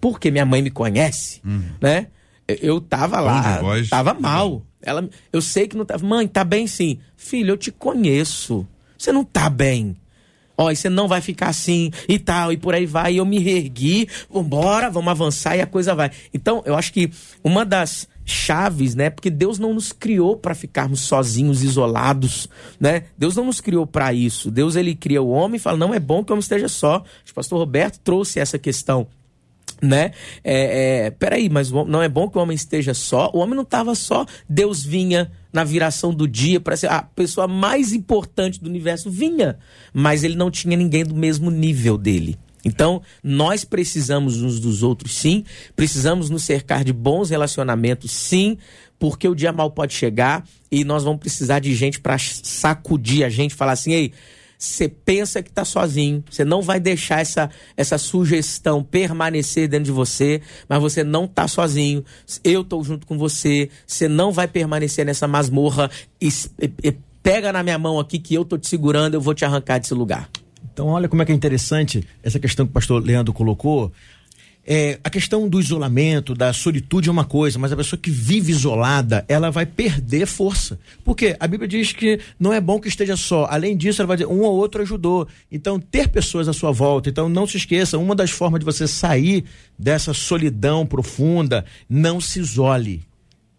Porque 0.00 0.30
minha 0.30 0.46
mãe 0.46 0.62
me 0.62 0.70
conhece, 0.70 1.40
uhum. 1.44 1.62
né? 1.80 2.06
Eu, 2.48 2.56
eu 2.62 2.80
tava 2.80 3.20
lá, 3.20 3.60
tava 3.88 4.14
mal. 4.14 4.62
Ela, 4.82 5.08
eu 5.32 5.42
sei 5.42 5.68
que 5.68 5.76
não 5.76 5.84
tava. 5.84 6.06
Mãe, 6.06 6.26
tá 6.26 6.42
bem 6.42 6.66
sim. 6.66 6.98
Filho, 7.16 7.50
eu 7.52 7.56
te 7.56 7.70
conheço. 7.70 8.66
Você 8.96 9.12
não 9.12 9.24
tá 9.24 9.50
bem. 9.50 9.96
Ó, 10.60 10.74
você 10.74 10.90
não 10.90 11.08
vai 11.08 11.22
ficar 11.22 11.48
assim 11.48 11.90
e 12.06 12.18
tal, 12.18 12.52
e 12.52 12.56
por 12.58 12.74
aí 12.74 12.84
vai. 12.84 13.14
E 13.14 13.16
eu 13.16 13.24
me 13.24 13.38
reergui, 13.38 14.06
vambora, 14.30 14.90
vamos 14.90 15.10
avançar 15.10 15.56
e 15.56 15.62
a 15.62 15.66
coisa 15.66 15.94
vai. 15.94 16.10
Então, 16.34 16.62
eu 16.66 16.76
acho 16.76 16.92
que 16.92 17.10
uma 17.42 17.64
das 17.64 18.06
chaves, 18.26 18.94
né? 18.94 19.08
Porque 19.08 19.30
Deus 19.30 19.58
não 19.58 19.72
nos 19.72 19.90
criou 19.90 20.36
para 20.36 20.54
ficarmos 20.54 21.00
sozinhos, 21.00 21.64
isolados, 21.64 22.46
né? 22.78 23.04
Deus 23.16 23.34
não 23.34 23.46
nos 23.46 23.58
criou 23.58 23.86
para 23.86 24.12
isso. 24.12 24.50
Deus 24.50 24.76
ele 24.76 24.94
cria 24.94 25.22
o 25.22 25.30
homem 25.30 25.56
e 25.56 25.58
fala: 25.58 25.78
"Não 25.78 25.94
é 25.94 25.98
bom 25.98 26.22
que 26.22 26.30
o 26.30 26.34
homem 26.34 26.40
esteja 26.40 26.68
só". 26.68 27.02
O 27.28 27.34
pastor 27.34 27.58
Roberto 27.58 27.98
trouxe 28.00 28.38
essa 28.38 28.58
questão 28.58 29.08
né? 29.82 30.12
É, 30.44 31.06
é, 31.06 31.10
peraí, 31.10 31.48
mas 31.48 31.70
não 31.70 32.02
é 32.02 32.08
bom 32.08 32.28
que 32.28 32.38
o 32.38 32.40
homem 32.40 32.54
esteja 32.54 32.94
só? 32.94 33.30
O 33.32 33.38
homem 33.38 33.54
não 33.54 33.62
estava 33.62 33.94
só. 33.94 34.26
Deus 34.48 34.82
vinha 34.82 35.30
na 35.52 35.64
viração 35.64 36.12
do 36.12 36.28
dia 36.28 36.60
para 36.60 36.76
ser 36.76 36.90
a 36.90 37.02
pessoa 37.02 37.48
mais 37.48 37.92
importante 37.92 38.60
do 38.60 38.68
universo, 38.68 39.10
vinha, 39.10 39.58
mas 39.92 40.22
ele 40.22 40.36
não 40.36 40.50
tinha 40.50 40.76
ninguém 40.76 41.04
do 41.04 41.14
mesmo 41.14 41.50
nível 41.50 41.98
dele. 41.98 42.38
Então, 42.64 43.00
nós 43.22 43.64
precisamos 43.64 44.42
uns 44.42 44.60
dos 44.60 44.82
outros, 44.82 45.14
sim. 45.14 45.44
Precisamos 45.74 46.28
nos 46.28 46.44
cercar 46.44 46.84
de 46.84 46.92
bons 46.92 47.30
relacionamentos, 47.30 48.10
sim. 48.10 48.58
Porque 48.98 49.26
o 49.26 49.34
dia 49.34 49.50
mal 49.50 49.70
pode 49.70 49.94
chegar 49.94 50.46
e 50.70 50.84
nós 50.84 51.04
vamos 51.04 51.20
precisar 51.20 51.58
de 51.58 51.74
gente 51.74 51.98
para 51.98 52.18
sacudir 52.18 53.24
a 53.24 53.30
gente, 53.30 53.54
falar 53.54 53.72
assim: 53.72 53.92
ei, 53.92 54.12
você 54.60 54.88
pensa 54.90 55.42
que 55.42 55.48
está 55.48 55.64
sozinho, 55.64 56.22
você 56.30 56.44
não 56.44 56.60
vai 56.60 56.78
deixar 56.78 57.20
essa, 57.20 57.50
essa 57.74 57.96
sugestão 57.96 58.84
permanecer 58.84 59.66
dentro 59.66 59.86
de 59.86 59.90
você, 59.90 60.42
mas 60.68 60.78
você 60.82 61.02
não 61.02 61.24
está 61.24 61.48
sozinho. 61.48 62.04
Eu 62.44 62.60
estou 62.60 62.84
junto 62.84 63.06
com 63.06 63.16
você, 63.16 63.70
você 63.86 64.06
não 64.06 64.30
vai 64.30 64.46
permanecer 64.46 65.06
nessa 65.06 65.26
masmorra. 65.26 65.90
E, 66.20 66.28
e, 66.60 66.94
pega 67.22 67.50
na 67.50 67.62
minha 67.62 67.78
mão 67.78 67.98
aqui 67.98 68.18
que 68.18 68.34
eu 68.34 68.42
estou 68.42 68.58
te 68.58 68.68
segurando, 68.68 69.14
eu 69.14 69.20
vou 69.20 69.32
te 69.32 69.46
arrancar 69.46 69.78
desse 69.78 69.94
lugar. 69.94 70.28
Então, 70.72 70.88
olha 70.88 71.08
como 71.08 71.22
é 71.22 71.24
que 71.24 71.32
é 71.32 71.34
interessante 71.34 72.06
essa 72.22 72.38
questão 72.38 72.66
que 72.66 72.70
o 72.70 72.74
pastor 72.74 73.02
Leandro 73.02 73.32
colocou. 73.32 73.90
É, 74.66 75.00
a 75.02 75.10
questão 75.10 75.48
do 75.48 75.58
isolamento, 75.58 76.34
da 76.34 76.52
solitude 76.52 77.08
é 77.08 77.12
uma 77.12 77.24
coisa, 77.24 77.58
mas 77.58 77.72
a 77.72 77.76
pessoa 77.76 77.98
que 77.98 78.10
vive 78.10 78.52
isolada, 78.52 79.24
ela 79.26 79.50
vai 79.50 79.66
perder 79.66 80.26
força. 80.26 80.78
Porque 81.04 81.36
a 81.40 81.46
Bíblia 81.46 81.66
diz 81.68 81.92
que 81.92 82.20
não 82.38 82.52
é 82.52 82.60
bom 82.60 82.78
que 82.78 82.88
esteja 82.88 83.16
só. 83.16 83.46
Além 83.50 83.76
disso, 83.76 84.00
ela 84.00 84.08
vai 84.08 84.16
dizer, 84.18 84.28
um 84.28 84.40
ou 84.40 84.56
outro 84.56 84.82
ajudou. 84.82 85.26
Então, 85.50 85.80
ter 85.80 86.08
pessoas 86.08 86.46
à 86.46 86.52
sua 86.52 86.72
volta. 86.72 87.08
Então, 87.08 87.28
não 87.28 87.46
se 87.46 87.56
esqueça, 87.56 87.98
uma 87.98 88.14
das 88.14 88.30
formas 88.30 88.60
de 88.60 88.64
você 88.64 88.86
sair 88.86 89.44
dessa 89.78 90.12
solidão 90.12 90.86
profunda, 90.86 91.64
não 91.88 92.20
se 92.20 92.40
isole 92.40 93.09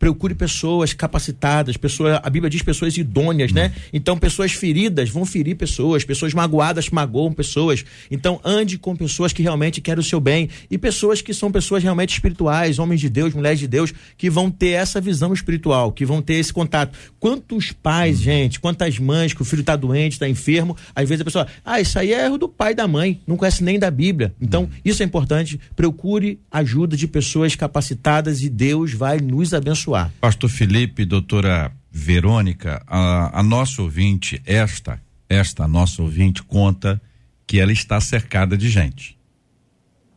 procure 0.02 0.34
pessoas 0.34 0.94
capacitadas, 0.94 1.78
pessoas, 1.78 2.20
a 2.24 2.28
Bíblia 2.28 2.50
diz 2.50 2.64
pessoas 2.64 2.98
idôneas, 2.98 3.52
né? 3.52 3.72
Então, 3.94 4.18
pessoas 4.18 4.52
feridas 4.52 5.12
vão 5.12 5.28
ferir 5.28 5.56
pessoas, 5.56 6.04
pessoas 6.04 6.34
magoadas 6.34 6.90
magoam 6.90 7.32
pessoas. 7.32 7.86
Então, 8.10 8.42
ande 8.44 8.80
com 8.80 8.96
pessoas 8.96 9.32
que 9.32 9.44
realmente 9.44 9.80
querem 9.80 10.00
o 10.00 10.04
seu 10.04 10.20
bem 10.20 10.50
e 10.72 10.78
pessoas 10.80 11.22
que 11.22 11.36
são 11.36 11.52
pessoas 11.52 11.84
realmente 11.84 12.14
espirituais, 12.14 12.80
homens 12.80 13.00
de 13.00 13.10
Deus, 13.10 13.36
mulheres 13.36 13.60
de 13.60 13.68
Deus, 13.68 13.94
que 14.18 14.28
vão 14.28 14.50
ter 14.50 14.70
essa 14.70 15.00
visão 15.00 15.34
espiritual, 15.34 15.92
que 15.92 16.04
vão 16.04 16.20
ter 16.20 16.34
esse 16.34 16.52
contato. 16.52 16.98
Quantos 17.20 17.72
pais, 17.72 18.20
gente, 18.20 18.60
quantas 18.60 18.98
mães 18.98 19.36
que 19.36 19.44
o 19.44 19.46
filho 19.46 19.60
está 19.60 19.76
doente, 19.76 20.14
está 20.14 20.28
enfermo, 20.28 20.76
às 20.96 21.08
vezes 21.08 21.22
a 21.22 21.26
pessoa, 21.26 21.48
ah, 21.64 21.80
isso 21.80 22.00
aí 22.00 22.12
é 22.12 22.26
erro 22.26 22.40
do 22.40 22.50
pai 22.50 22.72
e 22.72 22.76
da 22.76 22.88
mãe, 22.88 23.22
não 23.28 23.38
conhece 23.38 23.64
nem 23.64 23.78
da 23.78 23.92
Bíblia. 23.92 24.34
Então, 24.42 24.68
isso 24.84 25.04
é 25.04 25.06
importante. 25.06 25.60
Procure 25.76 26.40
ajuda 26.50 26.98
de 26.98 27.08
pessoas 27.08 27.56
capacitadas 27.56 28.42
e 28.42 28.50
Deus 28.50 28.94
vai 28.94 29.20
nos 29.20 29.54
abençoar 29.54 29.91
abençoar. 29.92 30.12
Pastor 30.20 30.50
Felipe, 30.50 31.06
doutora 31.06 31.72
Verônica, 31.92 32.82
a, 32.88 33.40
a 33.40 33.44
nossa 33.44 33.82
ouvinte, 33.82 34.42
esta, 34.46 35.02
esta 35.28 35.68
nossa 35.68 36.02
ouvinte 36.02 36.42
conta 36.44 37.02
que 37.46 37.60
ela 37.60 37.72
está 37.72 38.00
cercada 38.00 38.58
de 38.58 38.70
gente. 38.70 39.18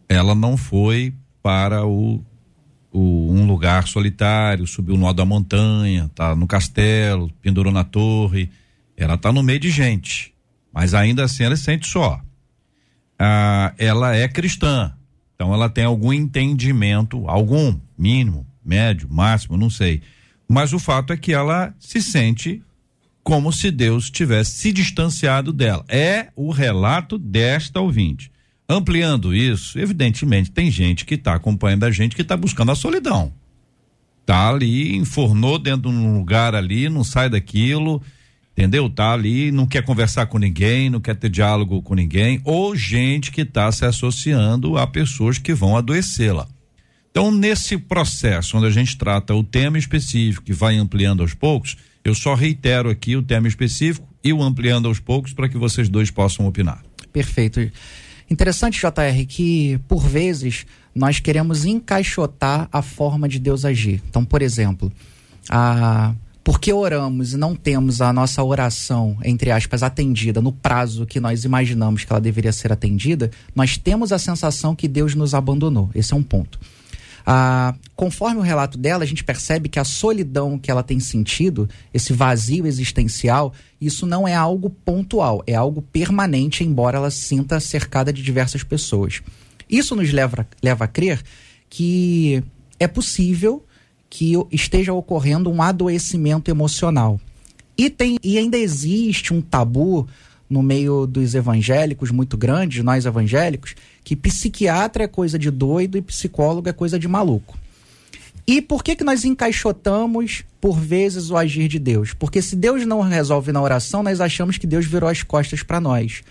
Ela 0.08 0.34
não 0.34 0.56
foi 0.56 1.12
para 1.42 1.84
o, 1.84 2.24
o 2.92 3.32
um 3.32 3.46
lugar 3.46 3.88
solitário, 3.88 4.66
subiu 4.66 4.96
no 4.96 5.06
alto 5.06 5.16
da 5.16 5.24
montanha, 5.24 6.10
tá 6.14 6.34
no 6.36 6.46
castelo, 6.46 7.30
pendurou 7.42 7.72
na 7.72 7.82
torre. 7.82 8.50
Ela 8.96 9.14
está 9.14 9.32
no 9.32 9.42
meio 9.42 9.58
de 9.58 9.70
gente, 9.70 10.32
mas 10.72 10.94
ainda 10.94 11.24
assim 11.24 11.42
ela 11.44 11.56
se 11.56 11.64
sente 11.64 11.88
só. 11.88 12.20
Ah, 13.18 13.72
ela 13.78 14.14
é 14.14 14.28
cristã, 14.28 14.92
então 15.34 15.52
ela 15.52 15.68
tem 15.68 15.84
algum 15.84 16.12
entendimento, 16.12 17.28
algum 17.28 17.76
mínimo, 17.98 18.46
médio, 18.64 19.08
máximo, 19.10 19.56
não 19.56 19.70
sei. 19.70 20.02
Mas 20.48 20.72
o 20.72 20.78
fato 20.78 21.12
é 21.12 21.16
que 21.16 21.32
ela 21.32 21.74
se 21.78 22.00
sente 22.02 22.62
como 23.22 23.52
se 23.52 23.70
Deus 23.70 24.10
tivesse 24.10 24.58
se 24.58 24.72
distanciado 24.72 25.52
dela. 25.52 25.84
É 25.88 26.28
o 26.36 26.50
relato 26.50 27.18
desta 27.18 27.80
ouvinte. 27.80 28.30
Ampliando 28.68 29.34
isso, 29.34 29.78
evidentemente 29.78 30.50
tem 30.50 30.70
gente 30.70 31.04
que 31.04 31.14
está 31.14 31.34
acompanhando 31.34 31.84
a 31.84 31.90
gente 31.90 32.16
que 32.16 32.22
está 32.22 32.36
buscando 32.36 32.72
a 32.72 32.76
solidão. 32.76 33.32
Tá 34.26 34.48
ali, 34.48 34.96
enfornou 34.96 35.58
dentro 35.58 35.90
de 35.90 35.96
um 35.96 36.18
lugar 36.18 36.54
ali, 36.54 36.88
não 36.88 37.04
sai 37.04 37.28
daquilo 37.28 38.02
entendeu? 38.56 38.88
Tá 38.88 39.12
ali, 39.12 39.50
não 39.50 39.66
quer 39.66 39.82
conversar 39.82 40.26
com 40.26 40.38
ninguém, 40.38 40.88
não 40.88 41.00
quer 41.00 41.16
ter 41.16 41.28
diálogo 41.28 41.82
com 41.82 41.94
ninguém, 41.94 42.40
ou 42.44 42.74
gente 42.74 43.32
que 43.32 43.42
está 43.42 43.70
se 43.70 43.84
associando 43.84 44.78
a 44.78 44.86
pessoas 44.86 45.38
que 45.38 45.52
vão 45.52 45.76
adoecê-la. 45.76 46.48
Então, 47.16 47.30
nesse 47.30 47.78
processo, 47.78 48.56
onde 48.56 48.66
a 48.66 48.70
gente 48.70 48.98
trata 48.98 49.32
o 49.36 49.44
tema 49.44 49.78
específico 49.78 50.50
e 50.50 50.52
vai 50.52 50.76
ampliando 50.76 51.22
aos 51.22 51.32
poucos, 51.32 51.76
eu 52.04 52.12
só 52.12 52.34
reitero 52.34 52.90
aqui 52.90 53.14
o 53.14 53.22
tema 53.22 53.46
específico 53.46 54.04
e 54.24 54.32
o 54.32 54.42
ampliando 54.42 54.88
aos 54.88 54.98
poucos 54.98 55.32
para 55.32 55.48
que 55.48 55.56
vocês 55.56 55.88
dois 55.88 56.10
possam 56.10 56.44
opinar. 56.44 56.82
Perfeito. 57.12 57.70
Interessante, 58.28 58.80
JR, 58.80 59.26
que 59.28 59.78
por 59.86 60.04
vezes 60.04 60.66
nós 60.92 61.20
queremos 61.20 61.64
encaixotar 61.64 62.68
a 62.72 62.82
forma 62.82 63.28
de 63.28 63.38
Deus 63.38 63.64
agir. 63.64 64.02
Então, 64.10 64.24
por 64.24 64.42
exemplo, 64.42 64.92
a 65.48 66.16
porque 66.42 66.72
oramos 66.72 67.32
e 67.32 67.36
não 67.36 67.54
temos 67.54 68.00
a 68.00 68.12
nossa 68.12 68.42
oração, 68.42 69.16
entre 69.24 69.52
aspas, 69.52 69.84
atendida 69.84 70.42
no 70.42 70.52
prazo 70.52 71.06
que 71.06 71.20
nós 71.20 71.44
imaginamos 71.44 72.04
que 72.04 72.12
ela 72.12 72.20
deveria 72.20 72.52
ser 72.52 72.72
atendida, 72.72 73.30
nós 73.54 73.78
temos 73.78 74.12
a 74.12 74.18
sensação 74.18 74.74
que 74.74 74.88
Deus 74.88 75.14
nos 75.14 75.32
abandonou. 75.32 75.90
Esse 75.94 76.12
é 76.12 76.16
um 76.16 76.22
ponto. 76.24 76.58
Ah, 77.26 77.74
conforme 77.96 78.38
o 78.38 78.42
relato 78.42 78.76
dela, 78.76 79.02
a 79.02 79.06
gente 79.06 79.24
percebe 79.24 79.68
que 79.68 79.78
a 79.78 79.84
solidão 79.84 80.58
que 80.58 80.70
ela 80.70 80.82
tem 80.82 81.00
sentido, 81.00 81.68
esse 81.92 82.12
vazio 82.12 82.66
existencial, 82.66 83.52
isso 83.80 84.06
não 84.06 84.28
é 84.28 84.34
algo 84.34 84.68
pontual, 84.68 85.42
é 85.46 85.54
algo 85.54 85.80
permanente, 85.80 86.62
embora 86.62 86.98
ela 86.98 87.10
sinta 87.10 87.58
cercada 87.60 88.12
de 88.12 88.22
diversas 88.22 88.62
pessoas. 88.62 89.22
Isso 89.68 89.96
nos 89.96 90.12
leva, 90.12 90.46
leva 90.62 90.84
a 90.84 90.88
crer 90.88 91.22
que 91.70 92.42
é 92.78 92.86
possível 92.86 93.64
que 94.10 94.34
esteja 94.52 94.92
ocorrendo 94.92 95.50
um 95.50 95.62
adoecimento 95.62 96.50
emocional. 96.50 97.18
E, 97.76 97.90
tem, 97.90 98.16
e 98.22 98.38
ainda 98.38 98.56
existe 98.56 99.34
um 99.34 99.40
tabu 99.40 100.06
no 100.48 100.62
meio 100.62 101.06
dos 101.06 101.34
evangélicos 101.34 102.10
muito 102.10 102.36
grande, 102.36 102.82
nós 102.82 103.06
evangélicos, 103.06 103.74
que 104.04 104.14
psiquiatra 104.14 105.04
é 105.04 105.08
coisa 105.08 105.38
de 105.38 105.50
doido 105.50 105.96
e 105.96 106.02
psicólogo 106.02 106.68
é 106.68 106.72
coisa 106.72 106.98
de 106.98 107.08
maluco. 107.08 107.58
E 108.46 108.60
por 108.60 108.84
que 108.84 108.94
que 108.94 109.02
nós 109.04 109.24
encaixotamos 109.24 110.44
por 110.60 110.78
vezes 110.78 111.30
o 111.30 111.36
agir 111.36 111.66
de 111.66 111.78
Deus? 111.78 112.12
Porque 112.12 112.42
se 112.42 112.54
Deus 112.54 112.84
não 112.84 113.00
resolve 113.00 113.50
na 113.50 113.62
oração, 113.62 114.02
nós 114.02 114.20
achamos 114.20 114.58
que 114.58 114.66
Deus 114.66 114.84
virou 114.84 115.08
as 115.08 115.22
costas 115.22 115.62
para 115.62 115.80
nós. 115.80 116.22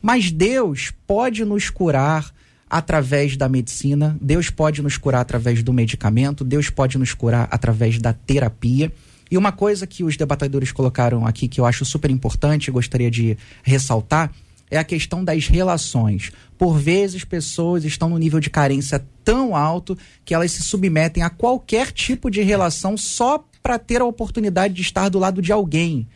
Mas 0.00 0.30
Deus 0.30 0.90
pode 1.06 1.44
nos 1.44 1.68
curar 1.68 2.32
através 2.70 3.36
da 3.36 3.48
medicina, 3.48 4.16
Deus 4.20 4.48
pode 4.48 4.80
nos 4.80 4.96
curar 4.96 5.20
através 5.20 5.62
do 5.62 5.72
medicamento, 5.72 6.44
Deus 6.44 6.70
pode 6.70 6.96
nos 6.96 7.12
curar 7.12 7.48
através 7.50 7.98
da 7.98 8.14
terapia. 8.14 8.90
E 9.30 9.36
uma 9.36 9.52
coisa 9.52 9.86
que 9.86 10.02
os 10.02 10.16
debatedores 10.16 10.72
colocaram 10.72 11.26
aqui 11.26 11.48
que 11.48 11.60
eu 11.60 11.66
acho 11.66 11.84
super 11.84 12.10
importante 12.10 12.68
e 12.68 12.70
gostaria 12.70 13.10
de 13.10 13.36
ressaltar 13.62 14.32
é 14.70 14.78
a 14.78 14.84
questão 14.84 15.24
das 15.24 15.46
relações. 15.46 16.32
Por 16.56 16.78
vezes, 16.78 17.24
pessoas 17.24 17.84
estão 17.84 18.08
no 18.08 18.18
nível 18.18 18.40
de 18.40 18.50
carência 18.50 19.04
tão 19.24 19.54
alto 19.54 19.96
que 20.24 20.34
elas 20.34 20.52
se 20.52 20.62
submetem 20.62 21.22
a 21.22 21.30
qualquer 21.30 21.92
tipo 21.92 22.30
de 22.30 22.42
relação 22.42 22.96
só 22.96 23.44
para 23.62 23.78
ter 23.78 24.00
a 24.00 24.04
oportunidade 24.04 24.74
de 24.74 24.82
estar 24.82 25.08
do 25.08 25.18
lado 25.18 25.42
de 25.42 25.52
alguém. 25.52 26.06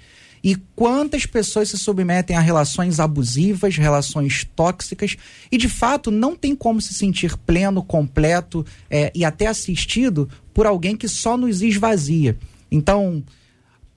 E 0.45 0.57
quantas 0.75 1.25
pessoas 1.25 1.69
se 1.69 1.79
submetem 1.79 2.37
a 2.37 2.41
relações 2.41 2.99
abusivas, 2.99 3.77
relações 3.77 4.45
tóxicas, 4.57 5.17
e 5.53 5.57
de 5.57 5.69
fato 5.69 6.11
não 6.11 6.35
tem 6.35 6.57
como 6.57 6.81
se 6.81 6.93
sentir 6.93 7.37
pleno, 7.37 7.83
completo 7.83 8.67
é, 8.91 9.13
e 9.15 9.25
até 9.25 9.47
assistido 9.47 10.29
por 10.53 10.67
alguém 10.67 10.97
que 10.97 11.07
só 11.07 11.37
nos 11.37 11.63
esvazia. 11.63 12.37
Então, 12.71 13.23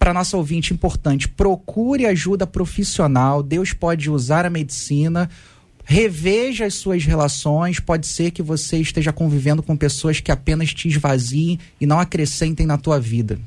para 0.06 0.14
nossa 0.14 0.38
ouvinte 0.38 0.72
importante, 0.72 1.28
procure 1.28 2.06
ajuda 2.06 2.46
profissional. 2.46 3.42
Deus 3.42 3.74
pode 3.74 4.08
usar 4.08 4.46
a 4.46 4.52
medicina. 4.52 5.28
Reveja 5.84 6.68
as 6.68 6.76
suas 6.76 7.04
relações. 7.04 7.80
Pode 7.80 8.06
ser 8.06 8.30
que 8.30 8.44
você 8.44 8.78
esteja 8.78 9.12
convivendo 9.12 9.64
com 9.64 9.76
pessoas 9.76 10.20
que 10.20 10.32
apenas 10.32 10.72
te 10.76 10.88
esvaziem 10.90 11.60
e 11.82 11.88
não 11.88 12.00
acrescentem 12.00 12.68
na 12.68 12.78
tua 12.78 13.00
vida. 13.00 13.40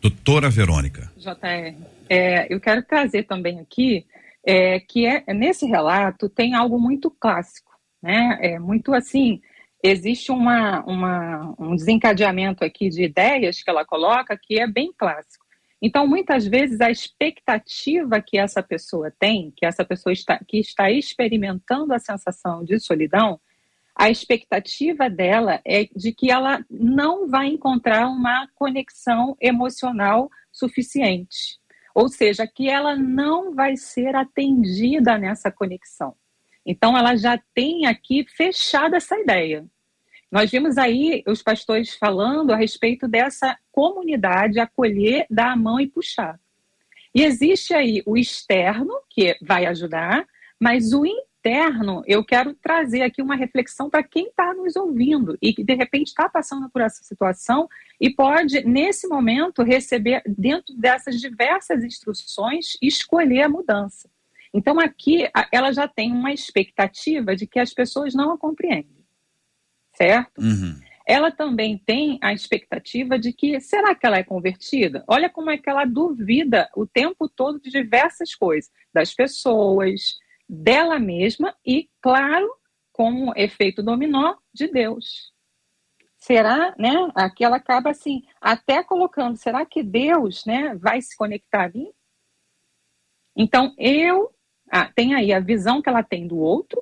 Doutora 0.00 0.50
Verônica. 0.50 1.08
JR, 1.16 1.76
é, 2.10 2.52
eu 2.52 2.58
quero 2.58 2.82
trazer 2.82 3.22
também 3.22 3.60
aqui 3.60 4.04
é, 4.44 4.80
que 4.80 5.06
é, 5.06 5.22
nesse 5.32 5.66
relato 5.66 6.28
tem 6.28 6.52
algo 6.52 6.80
muito 6.80 7.12
clássico, 7.12 7.70
né? 8.02 8.38
É 8.40 8.58
muito 8.58 8.92
assim, 8.92 9.40
existe 9.80 10.32
uma, 10.32 10.82
uma, 10.84 11.54
um 11.56 11.76
desencadeamento 11.76 12.64
aqui 12.64 12.88
de 12.88 13.04
ideias 13.04 13.62
que 13.62 13.70
ela 13.70 13.84
coloca 13.84 14.36
que 14.36 14.58
é 14.58 14.66
bem 14.66 14.92
clássico. 14.98 15.41
Então, 15.84 16.06
muitas 16.06 16.46
vezes, 16.46 16.80
a 16.80 16.92
expectativa 16.92 18.22
que 18.22 18.38
essa 18.38 18.62
pessoa 18.62 19.12
tem, 19.18 19.52
que 19.56 19.66
essa 19.66 19.84
pessoa 19.84 20.12
está, 20.12 20.38
que 20.46 20.60
está 20.60 20.88
experimentando 20.88 21.92
a 21.92 21.98
sensação 21.98 22.64
de 22.64 22.78
solidão, 22.78 23.40
a 23.92 24.08
expectativa 24.08 25.10
dela 25.10 25.60
é 25.66 25.88
de 25.94 26.12
que 26.12 26.30
ela 26.30 26.64
não 26.70 27.28
vai 27.28 27.48
encontrar 27.48 28.06
uma 28.06 28.48
conexão 28.54 29.36
emocional 29.40 30.30
suficiente. 30.52 31.58
Ou 31.92 32.08
seja, 32.08 32.46
que 32.46 32.70
ela 32.70 32.94
não 32.96 33.52
vai 33.52 33.76
ser 33.76 34.14
atendida 34.14 35.18
nessa 35.18 35.50
conexão. 35.50 36.14
Então, 36.64 36.96
ela 36.96 37.16
já 37.16 37.36
tem 37.52 37.86
aqui 37.86 38.24
fechada 38.24 38.98
essa 38.98 39.18
ideia. 39.18 39.66
Nós 40.32 40.50
vimos 40.50 40.78
aí 40.78 41.22
os 41.26 41.42
pastores 41.42 41.94
falando 41.94 42.52
a 42.52 42.56
respeito 42.56 43.06
dessa 43.06 43.54
comunidade 43.70 44.58
acolher, 44.58 45.26
dar 45.28 45.52
a 45.52 45.56
mão 45.56 45.78
e 45.78 45.86
puxar. 45.86 46.40
E 47.14 47.22
existe 47.22 47.74
aí 47.74 48.02
o 48.06 48.16
externo, 48.16 48.94
que 49.10 49.36
vai 49.42 49.66
ajudar, 49.66 50.26
mas 50.58 50.94
o 50.94 51.04
interno, 51.04 52.02
eu 52.06 52.24
quero 52.24 52.54
trazer 52.54 53.02
aqui 53.02 53.20
uma 53.20 53.36
reflexão 53.36 53.90
para 53.90 54.02
quem 54.02 54.28
está 54.28 54.54
nos 54.54 54.74
ouvindo 54.74 55.36
e 55.42 55.52
que 55.52 55.62
de 55.62 55.74
repente 55.74 56.08
está 56.08 56.26
passando 56.30 56.70
por 56.70 56.80
essa 56.80 57.04
situação 57.04 57.68
e 58.00 58.08
pode, 58.08 58.64
nesse 58.64 59.06
momento, 59.06 59.62
receber, 59.62 60.22
dentro 60.26 60.74
dessas 60.74 61.20
diversas 61.20 61.84
instruções, 61.84 62.78
escolher 62.80 63.42
a 63.42 63.48
mudança. 63.50 64.08
Então, 64.54 64.80
aqui, 64.80 65.28
ela 65.50 65.72
já 65.72 65.86
tem 65.86 66.10
uma 66.10 66.32
expectativa 66.32 67.36
de 67.36 67.46
que 67.46 67.58
as 67.58 67.74
pessoas 67.74 68.14
não 68.14 68.30
a 68.32 68.38
compreendem, 68.38 69.01
certo? 69.94 70.40
Uhum. 70.40 70.78
Ela 71.06 71.30
também 71.30 71.78
tem 71.78 72.18
a 72.22 72.32
expectativa 72.32 73.18
de 73.18 73.32
que, 73.32 73.60
será 73.60 73.94
que 73.94 74.06
ela 74.06 74.18
é 74.18 74.24
convertida? 74.24 75.04
Olha 75.08 75.28
como 75.28 75.50
é 75.50 75.58
que 75.58 75.68
ela 75.68 75.84
duvida 75.84 76.70
o 76.76 76.86
tempo 76.86 77.28
todo 77.28 77.60
de 77.60 77.70
diversas 77.70 78.34
coisas, 78.34 78.70
das 78.94 79.12
pessoas, 79.12 80.16
dela 80.48 80.98
mesma 80.98 81.56
e, 81.66 81.88
claro, 82.00 82.48
como 82.92 83.32
efeito 83.36 83.82
dominó, 83.82 84.36
de 84.52 84.68
Deus. 84.68 85.32
Será, 86.18 86.72
né? 86.78 86.92
Aqui 87.16 87.44
ela 87.44 87.56
acaba 87.56 87.90
assim, 87.90 88.22
até 88.40 88.84
colocando, 88.84 89.36
será 89.36 89.66
que 89.66 89.82
Deus, 89.82 90.44
né, 90.44 90.74
vai 90.76 91.00
se 91.02 91.16
conectar 91.16 91.64
ali? 91.64 91.92
Então, 93.34 93.74
eu, 93.76 94.32
ah, 94.70 94.90
tem 94.94 95.14
aí 95.14 95.32
a 95.32 95.40
visão 95.40 95.82
que 95.82 95.88
ela 95.88 96.02
tem 96.02 96.28
do 96.28 96.38
outro, 96.38 96.80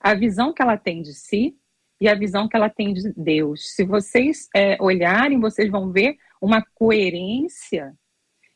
a 0.00 0.14
visão 0.14 0.54
que 0.54 0.62
ela 0.62 0.78
tem 0.78 1.02
de 1.02 1.12
si 1.12 1.58
e 2.00 2.08
a 2.08 2.14
visão 2.14 2.48
que 2.48 2.56
ela 2.56 2.70
tem 2.70 2.94
de 2.94 3.12
Deus. 3.16 3.74
Se 3.74 3.84
vocês 3.84 4.48
é, 4.54 4.76
olharem, 4.80 5.40
vocês 5.40 5.70
vão 5.70 5.90
ver 5.90 6.16
uma 6.40 6.64
coerência 6.74 7.94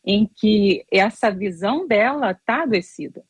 em 0.05 0.27
que 0.27 0.85
essa 0.91 1.31
visão 1.31 1.87
dela 1.87 2.33
está 2.33 2.63
adoecida 2.63 3.25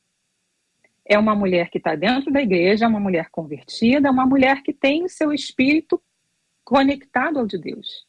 é 1.04 1.18
uma 1.18 1.34
mulher 1.34 1.68
que 1.68 1.78
está 1.78 1.94
dentro 1.94 2.32
da 2.32 2.40
igreja, 2.40 2.88
uma 2.88 3.00
mulher 3.00 3.28
convertida, 3.30 4.10
uma 4.10 4.26
mulher 4.26 4.62
que 4.62 4.72
tem 4.72 5.04
o 5.04 5.08
seu 5.08 5.32
espírito 5.32 6.00
conectado 6.64 7.38
ao 7.38 7.46
de 7.46 7.58
Deus. 7.58 8.06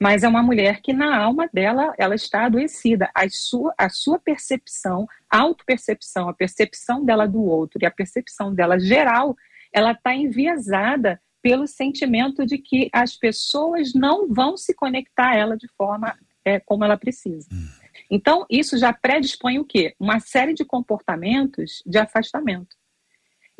Mas 0.00 0.22
é 0.22 0.28
uma 0.28 0.42
mulher 0.42 0.80
que 0.82 0.92
na 0.92 1.16
alma 1.16 1.48
dela 1.52 1.94
ela 1.96 2.14
está 2.14 2.44
adoecida. 2.44 3.10
A 3.14 3.28
sua, 3.28 3.72
a 3.78 3.88
sua 3.88 4.18
percepção, 4.18 5.06
a 5.30 5.38
autopercepção, 5.38 6.28
a 6.28 6.34
percepção 6.34 7.04
dela 7.04 7.26
do 7.26 7.42
outro 7.42 7.78
e 7.80 7.86
a 7.86 7.90
percepção 7.90 8.54
dela 8.54 8.78
geral, 8.78 9.36
ela 9.72 9.92
está 9.92 10.14
enviesada 10.14 11.20
pelo 11.44 11.66
sentimento 11.66 12.46
de 12.46 12.56
que 12.56 12.88
as 12.90 13.18
pessoas 13.18 13.92
não 13.92 14.26
vão 14.32 14.56
se 14.56 14.72
conectar 14.72 15.32
a 15.32 15.36
ela 15.36 15.58
de 15.58 15.68
forma 15.76 16.18
é, 16.42 16.58
como 16.58 16.84
ela 16.84 16.96
precisa. 16.96 17.46
Hum. 17.52 17.68
Então, 18.10 18.46
isso 18.48 18.78
já 18.78 18.94
predispõe 18.94 19.58
o 19.58 19.64
quê? 19.64 19.94
Uma 20.00 20.20
série 20.20 20.54
de 20.54 20.64
comportamentos 20.64 21.82
de 21.84 21.98
afastamento. 21.98 22.74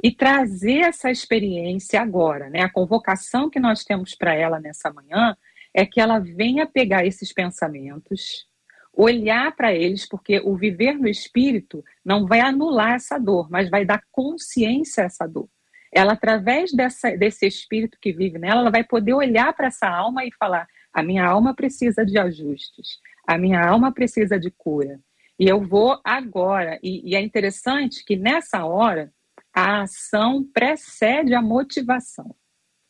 E 0.03 0.11
trazer 0.11 0.79
essa 0.79 1.11
experiência 1.11 2.01
agora, 2.01 2.49
né? 2.49 2.63
A 2.63 2.73
convocação 2.73 3.51
que 3.51 3.61
nós 3.61 3.85
temos 3.85 4.15
para 4.15 4.35
ela 4.35 4.59
nessa 4.59 4.91
manhã 4.91 5.37
é 5.75 5.85
que 5.85 6.01
ela 6.01 6.19
venha 6.19 6.67
pegar 6.67 7.05
esses 7.05 7.35
pensamentos, 7.35 8.47
olhar 8.95 9.55
para 9.55 9.75
eles, 9.75 10.09
porque 10.09 10.41
o 10.41 10.57
viver 10.57 10.95
no 10.95 11.07
espírito 11.07 11.85
não 12.03 12.27
vai 12.27 12.41
anular 12.41 12.95
essa 12.95 13.19
dor, 13.19 13.51
mas 13.51 13.69
vai 13.69 13.85
dar 13.85 14.03
consciência 14.11 15.03
a 15.03 15.07
essa 15.07 15.27
dor. 15.27 15.49
Ela, 15.95 16.15
através 16.15 16.73
dessa, 16.73 17.17
desse 17.17 17.47
espírito 17.47 17.97
que 18.01 18.13
vive 18.13 18.37
nela, 18.37 18.63
ela 18.63 18.71
vai 18.71 18.83
poder 18.83 19.15
olhar 19.15 19.53
para 19.53 19.69
essa 19.69 19.89
alma 19.89 20.25
e 20.25 20.33
falar: 20.33 20.67
a 20.93 21.03
minha 21.03 21.25
alma 21.25 21.55
precisa 21.55 22.05
de 22.05 22.19
ajustes, 22.19 22.99
a 23.25 23.39
minha 23.39 23.65
alma 23.65 23.93
precisa 23.93 24.39
de 24.39 24.51
cura. 24.51 24.99
E 25.39 25.49
eu 25.49 25.61
vou 25.61 26.01
agora. 26.03 26.79
E, 26.83 27.11
e 27.11 27.15
é 27.15 27.21
interessante 27.21 28.05
que 28.05 28.17
nessa 28.17 28.65
hora 28.65 29.13
a 29.53 29.83
ação 29.83 30.45
precede 30.53 31.33
a 31.33 31.41
motivação. 31.41 32.35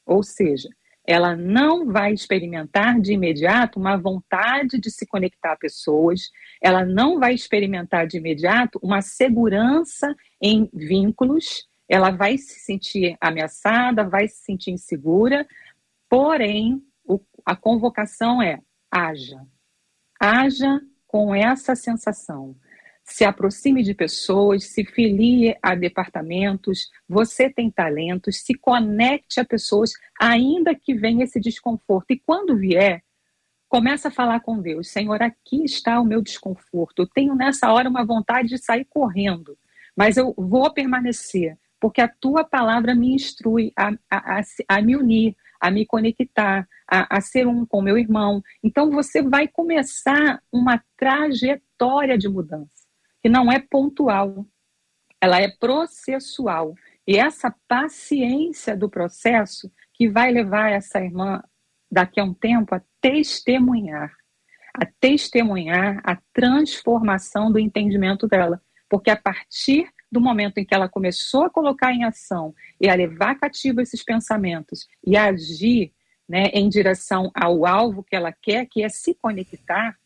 Ou 0.07 0.23
seja, 0.23 0.71
ela 1.07 1.37
não 1.37 1.93
vai 1.93 2.13
experimentar 2.15 2.99
de 2.99 3.13
imediato 3.13 3.79
uma 3.79 3.97
vontade 3.99 4.81
de 4.81 4.91
se 4.91 5.07
conectar 5.07 5.53
a 5.53 5.57
pessoas, 5.57 6.31
ela 6.63 6.85
não 6.85 7.21
vai 7.21 7.35
experimentar 7.35 8.07
de 8.07 8.17
imediato 8.17 8.79
uma 8.83 9.03
segurança 9.03 10.15
em 10.41 10.71
vínculos, 10.73 11.69
ela 11.89 12.11
vai 12.11 12.39
se 12.39 12.61
sentir 12.61 13.17
ameaçada, 13.21 14.09
vai 14.09 14.29
se 14.29 14.43
sentir 14.45 14.71
insegura, 14.71 15.47
porém, 16.09 16.83
o, 17.05 17.21
a 17.45 17.55
convocação 17.55 18.43
é: 18.43 18.61
haja. 18.91 19.41
Haja 20.21 20.81
com 21.07 21.35
essa 21.35 21.75
sensação 21.75 22.57
se 23.05 23.23
aproxime 23.23 23.83
de 23.83 23.95
pessoas, 23.95 24.65
se 24.65 24.83
filie 24.83 25.55
a 25.63 25.75
departamentos, 25.75 26.91
você 27.07 27.51
tem 27.51 27.71
talentos, 27.71 28.41
se 28.41 28.55
conecte 28.55 29.39
a 29.39 29.45
pessoas, 29.45 29.93
ainda 30.19 30.75
que 30.75 30.95
venha 30.95 31.25
esse 31.25 31.39
desconforto. 31.39 32.13
E 32.13 32.19
quando 32.19 32.57
vier, 32.57 33.05
começa 33.69 34.09
a 34.09 34.11
falar 34.11 34.41
com 34.41 34.59
Deus: 34.59 34.89
Senhor, 34.89 35.23
aqui 35.23 35.65
está 35.65 36.01
o 36.01 36.05
meu 36.05 36.23
desconforto. 36.23 37.03
Eu 37.03 37.07
tenho 37.07 37.35
nessa 37.35 37.71
hora 37.71 37.91
uma 37.91 38.07
vontade 38.07 38.49
de 38.49 38.59
sair 38.59 38.87
correndo, 38.87 39.57
mas 39.95 40.17
eu 40.17 40.35
vou 40.37 40.73
permanecer, 40.73 41.59
porque 41.85 42.01
a 42.01 42.09
tua 42.09 42.43
palavra 42.43 42.95
me 42.95 43.15
instrui 43.15 43.71
a, 43.77 43.91
a, 44.11 44.39
a, 44.39 44.43
a 44.69 44.81
me 44.81 44.97
unir, 44.97 45.37
a 45.61 45.71
me 45.71 45.85
conectar, 45.85 46.67
a, 46.91 47.19
a 47.19 47.21
ser 47.21 47.47
um 47.47 47.67
com 47.67 47.83
meu 47.83 47.99
irmão. 47.99 48.43
Então 48.63 48.91
você 48.91 49.21
vai 49.21 49.47
começar 49.47 50.43
uma 50.51 50.83
trajetória 50.97 52.17
de 52.17 52.27
mudança 52.27 52.89
que 53.23 53.29
não 53.29 53.53
é 53.53 53.59
pontual, 53.59 54.47
ela 55.21 55.39
é 55.43 55.51
processual. 55.61 56.75
E 57.07 57.19
essa 57.19 57.55
paciência 57.69 58.75
do 58.75 58.89
processo 58.89 59.71
que 59.93 60.09
vai 60.09 60.33
levar 60.33 60.71
essa 60.71 60.99
irmã 61.05 61.43
daqui 61.93 62.19
a 62.19 62.25
um 62.25 62.33
tempo 62.33 62.75
a 62.75 62.81
testemunhar, 62.99 64.11
a 64.73 64.87
testemunhar 64.87 66.01
a 66.03 66.17
transformação 66.33 67.53
do 67.53 67.59
entendimento 67.59 68.27
dela, 68.27 68.59
porque 68.89 69.11
a 69.11 69.21
partir 69.21 69.93
do 70.15 70.21
momento 70.21 70.59
em 70.59 70.65
que 70.65 70.73
ela 70.73 70.89
começou 70.89 71.43
a 71.43 71.51
colocar 71.51 71.93
em 71.93 72.05
ação 72.05 72.55
e 72.81 72.89
a 72.89 72.95
levar 72.95 73.35
cativo 73.35 73.81
esses 73.81 74.05
pensamentos 74.05 74.87
e 75.05 75.17
agir 75.17 75.93
né, 76.29 76.45
em 76.53 76.69
direção 76.69 77.33
ao 77.35 77.67
alvo 77.67 78.05
que 78.05 78.15
ela 78.15 78.31
quer, 78.31 78.67
que 78.67 78.85
é 78.85 78.89
se 78.89 79.13
conectar, 79.13 79.99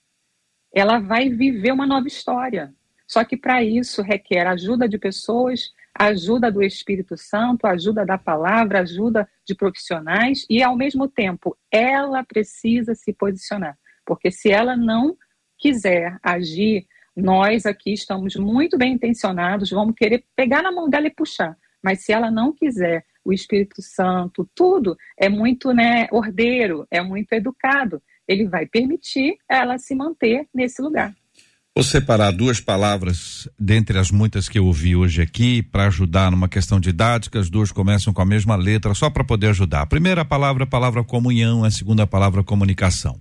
ela 0.72 0.98
vai 0.98 1.28
viver 1.28 1.72
uma 1.72 1.86
nova 1.86 2.08
história. 2.08 2.74
Só 3.06 3.22
que 3.22 3.36
para 3.36 3.62
isso 3.62 4.00
requer 4.00 4.46
ajuda 4.46 4.88
de 4.88 4.96
pessoas, 4.96 5.72
ajuda 5.94 6.50
do 6.50 6.62
Espírito 6.62 7.14
Santo, 7.14 7.66
ajuda 7.66 8.06
da 8.06 8.16
palavra, 8.16 8.80
ajuda 8.80 9.28
de 9.44 9.54
profissionais 9.54 10.46
e, 10.48 10.62
ao 10.62 10.74
mesmo 10.74 11.06
tempo, 11.06 11.54
ela 11.70 12.24
precisa 12.24 12.94
se 12.94 13.12
posicionar. 13.12 13.78
Porque 14.06 14.30
se 14.30 14.50
ela 14.50 14.74
não 14.74 15.14
quiser 15.58 16.18
agir, 16.22 16.86
nós 17.18 17.66
aqui 17.66 17.92
estamos 17.92 18.36
muito 18.36 18.78
bem 18.78 18.94
intencionados, 18.94 19.70
vamos 19.70 19.94
querer 19.96 20.24
pegar 20.36 20.62
na 20.62 20.70
mão 20.70 20.88
dela 20.88 21.08
e 21.08 21.14
puxar. 21.14 21.56
Mas 21.82 22.04
se 22.04 22.12
ela 22.12 22.30
não 22.30 22.52
quiser, 22.52 23.04
o 23.24 23.32
Espírito 23.32 23.82
Santo, 23.82 24.48
tudo 24.54 24.96
é 25.18 25.28
muito 25.28 25.72
né, 25.72 26.08
ordeiro, 26.10 26.86
é 26.90 27.02
muito 27.02 27.32
educado. 27.32 28.00
Ele 28.26 28.46
vai 28.46 28.66
permitir 28.66 29.36
ela 29.48 29.78
se 29.78 29.94
manter 29.94 30.46
nesse 30.54 30.80
lugar. 30.80 31.14
Vou 31.74 31.84
separar 31.84 32.32
duas 32.32 32.60
palavras 32.60 33.48
dentre 33.58 33.98
as 33.98 34.10
muitas 34.10 34.48
que 34.48 34.58
eu 34.58 34.66
ouvi 34.66 34.96
hoje 34.96 35.22
aqui 35.22 35.62
para 35.62 35.86
ajudar 35.86 36.30
numa 36.30 36.48
questão 36.48 36.80
didática. 36.80 37.38
As 37.38 37.48
duas 37.48 37.70
começam 37.70 38.12
com 38.12 38.20
a 38.20 38.26
mesma 38.26 38.56
letra, 38.56 38.94
só 38.94 39.08
para 39.08 39.22
poder 39.22 39.48
ajudar. 39.48 39.82
A 39.82 39.86
primeira 39.86 40.24
palavra 40.24 40.64
é 40.64 40.66
a 40.66 40.68
palavra 40.68 41.04
comunhão, 41.04 41.62
a 41.64 41.70
segunda 41.70 42.06
palavra 42.06 42.42
comunicação. 42.42 43.20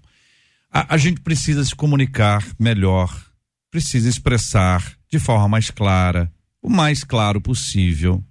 A, 0.72 0.96
a 0.96 0.98
gente 0.98 1.22
precisa 1.22 1.64
se 1.64 1.76
comunicar 1.76 2.44
melhor, 2.60 3.27
precisa 3.72 4.10
expressar 4.10 4.98
de 5.10 5.20
forma 5.20 5.48
mais 5.48 5.70
clara, 5.70 6.32
o 6.62 6.70
mais 6.70 7.04
claro 7.04 7.42
possível. 7.42 8.24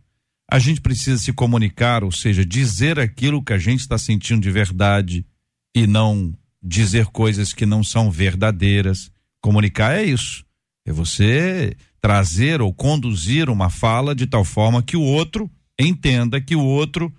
A 0.51 0.59
gente 0.59 0.81
precisa 0.81 1.21
se 1.21 1.33
comunicar, 1.33 2.05
ou 2.05 2.13
seja, 2.13 2.45
dizer 2.45 2.99
aquilo 3.01 3.43
que 3.43 3.53
a 3.53 3.59
gente 3.59 3.81
está 3.81 3.99
sentindo 3.99 4.43
de 4.43 4.51
verdade 4.51 5.27
e 5.75 5.87
não 5.87 6.33
dizer 6.63 7.07
coisas 7.07 7.53
que 7.53 7.67
não 7.67 7.83
são 7.83 8.11
verdadeiras 8.11 9.11
Comunicar 9.47 9.97
é 9.97 10.03
isso. 10.03 10.45
É 10.85 10.93
você 10.93 11.77
trazer 12.01 12.61
ou 12.61 12.75
conduzir 12.75 13.49
uma 13.49 13.71
fala 13.71 14.13
de 14.13 14.27
tal 14.27 14.45
forma 14.45 14.83
que 14.83 14.97
o 14.97 15.03
outro 15.03 15.49
entenda, 15.79 16.41
que 16.41 16.57
o 16.57 16.65
outro 16.65 17.15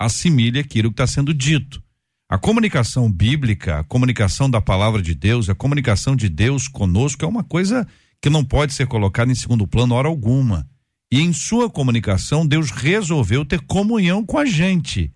assimile 0.00 0.58
aquilo 0.58 0.88
que 0.88 0.94
está 0.94 1.06
sendo 1.06 1.34
dito. 1.34 1.82
A 2.30 2.36
comunicação 2.36 3.10
bíblica, 3.10 3.78
a 3.78 3.84
comunicação 3.84 4.50
da 4.50 4.60
palavra 4.60 5.00
de 5.00 5.14
Deus, 5.14 5.48
a 5.48 5.54
comunicação 5.54 6.14
de 6.14 6.28
Deus 6.28 6.68
conosco 6.68 7.24
é 7.24 7.28
uma 7.28 7.42
coisa 7.42 7.88
que 8.20 8.28
não 8.28 8.44
pode 8.44 8.74
ser 8.74 8.86
colocada 8.86 9.32
em 9.32 9.34
segundo 9.34 9.66
plano 9.66 9.94
hora 9.94 10.08
alguma. 10.08 10.68
E 11.10 11.22
em 11.22 11.32
sua 11.32 11.70
comunicação, 11.70 12.46
Deus 12.46 12.70
resolveu 12.70 13.46
ter 13.46 13.62
comunhão 13.62 14.26
com 14.26 14.36
a 14.36 14.44
gente. 14.44 15.10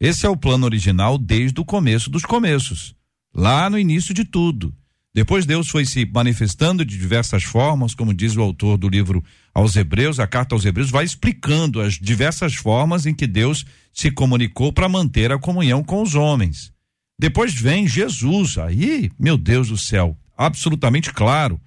Esse 0.00 0.24
é 0.24 0.28
o 0.30 0.38
plano 0.38 0.64
original 0.64 1.18
desde 1.18 1.60
o 1.60 1.66
começo 1.66 2.08
dos 2.08 2.22
começos, 2.22 2.96
lá 3.34 3.68
no 3.68 3.78
início 3.78 4.14
de 4.14 4.24
tudo. 4.24 4.74
Depois 5.14 5.46
Deus 5.46 5.68
foi 5.68 5.84
se 5.84 6.04
manifestando 6.04 6.84
de 6.84 6.98
diversas 6.98 7.44
formas, 7.44 7.94
como 7.94 8.12
diz 8.12 8.34
o 8.34 8.42
autor 8.42 8.76
do 8.76 8.88
livro 8.88 9.22
aos 9.54 9.76
Hebreus, 9.76 10.18
a 10.18 10.26
carta 10.26 10.56
aos 10.56 10.64
Hebreus, 10.64 10.90
vai 10.90 11.04
explicando 11.04 11.80
as 11.80 11.94
diversas 11.94 12.56
formas 12.56 13.06
em 13.06 13.14
que 13.14 13.26
Deus 13.26 13.64
se 13.92 14.10
comunicou 14.10 14.72
para 14.72 14.88
manter 14.88 15.30
a 15.30 15.38
comunhão 15.38 15.84
com 15.84 16.02
os 16.02 16.16
homens. 16.16 16.72
Depois 17.16 17.54
vem 17.54 17.86
Jesus, 17.86 18.58
aí, 18.58 19.08
meu 19.16 19.38
Deus 19.38 19.68
do 19.68 19.78
céu, 19.78 20.18
absolutamente 20.36 21.12
claro. 21.12 21.60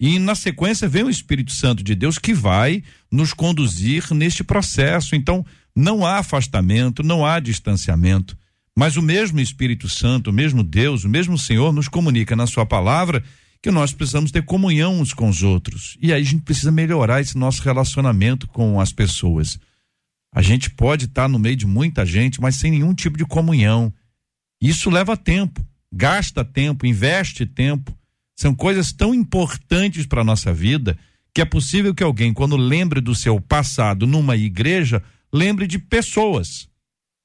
E 0.00 0.18
na 0.18 0.34
sequência 0.34 0.88
vem 0.88 1.04
o 1.04 1.10
Espírito 1.10 1.52
Santo 1.52 1.84
de 1.84 1.94
Deus 1.94 2.18
que 2.18 2.34
vai 2.34 2.82
nos 3.08 3.32
conduzir 3.32 4.12
neste 4.12 4.42
processo. 4.42 5.14
Então, 5.14 5.46
não 5.76 6.04
há 6.04 6.18
afastamento, 6.18 7.04
não 7.04 7.24
há 7.24 7.38
distanciamento. 7.38 8.36
Mas 8.80 8.96
o 8.96 9.02
mesmo 9.02 9.38
Espírito 9.40 9.90
Santo, 9.90 10.30
o 10.30 10.32
mesmo 10.32 10.62
Deus, 10.62 11.04
o 11.04 11.08
mesmo 11.10 11.36
Senhor 11.36 11.70
nos 11.70 11.86
comunica 11.86 12.34
na 12.34 12.46
sua 12.46 12.64
palavra 12.64 13.22
que 13.60 13.70
nós 13.70 13.92
precisamos 13.92 14.30
ter 14.30 14.42
comunhão 14.42 14.98
uns 14.98 15.12
com 15.12 15.28
os 15.28 15.42
outros. 15.42 15.98
E 16.00 16.14
aí 16.14 16.22
a 16.22 16.24
gente 16.24 16.40
precisa 16.44 16.72
melhorar 16.72 17.20
esse 17.20 17.36
nosso 17.36 17.62
relacionamento 17.62 18.48
com 18.48 18.80
as 18.80 18.90
pessoas. 18.90 19.60
A 20.34 20.40
gente 20.40 20.70
pode 20.70 21.04
estar 21.04 21.28
no 21.28 21.38
meio 21.38 21.56
de 21.56 21.66
muita 21.66 22.06
gente, 22.06 22.40
mas 22.40 22.56
sem 22.56 22.70
nenhum 22.70 22.94
tipo 22.94 23.18
de 23.18 23.26
comunhão. 23.26 23.92
Isso 24.62 24.88
leva 24.88 25.14
tempo, 25.14 25.62
gasta 25.92 26.42
tempo, 26.42 26.86
investe 26.86 27.44
tempo. 27.44 27.94
São 28.34 28.54
coisas 28.54 28.94
tão 28.94 29.14
importantes 29.14 30.06
para 30.06 30.22
a 30.22 30.24
nossa 30.24 30.54
vida 30.54 30.98
que 31.34 31.42
é 31.42 31.44
possível 31.44 31.94
que 31.94 32.02
alguém, 32.02 32.32
quando 32.32 32.56
lembre 32.56 33.02
do 33.02 33.14
seu 33.14 33.38
passado 33.42 34.06
numa 34.06 34.36
igreja, 34.36 35.02
lembre 35.30 35.66
de 35.66 35.78
pessoas 35.78 36.69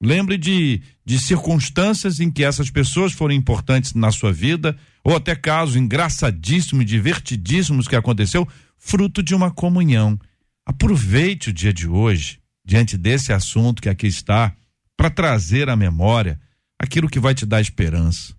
Lembre 0.00 0.36
de, 0.36 0.82
de 1.04 1.18
circunstâncias 1.18 2.20
em 2.20 2.30
que 2.30 2.44
essas 2.44 2.70
pessoas 2.70 3.12
foram 3.12 3.34
importantes 3.34 3.94
na 3.94 4.10
sua 4.10 4.32
vida, 4.32 4.76
ou 5.02 5.16
até 5.16 5.34
casos 5.34 5.76
engraçadíssimos, 5.76 6.84
divertidíssimos 6.84 7.88
que 7.88 7.96
aconteceu, 7.96 8.46
fruto 8.76 9.22
de 9.22 9.34
uma 9.34 9.50
comunhão. 9.50 10.18
Aproveite 10.66 11.50
o 11.50 11.52
dia 11.52 11.72
de 11.72 11.88
hoje, 11.88 12.40
diante 12.64 12.96
desse 12.98 13.32
assunto 13.32 13.80
que 13.80 13.88
aqui 13.88 14.06
está, 14.06 14.54
para 14.96 15.08
trazer 15.08 15.70
à 15.70 15.76
memória 15.76 16.38
aquilo 16.78 17.08
que 17.08 17.20
vai 17.20 17.34
te 17.34 17.46
dar 17.46 17.60
esperança, 17.60 18.34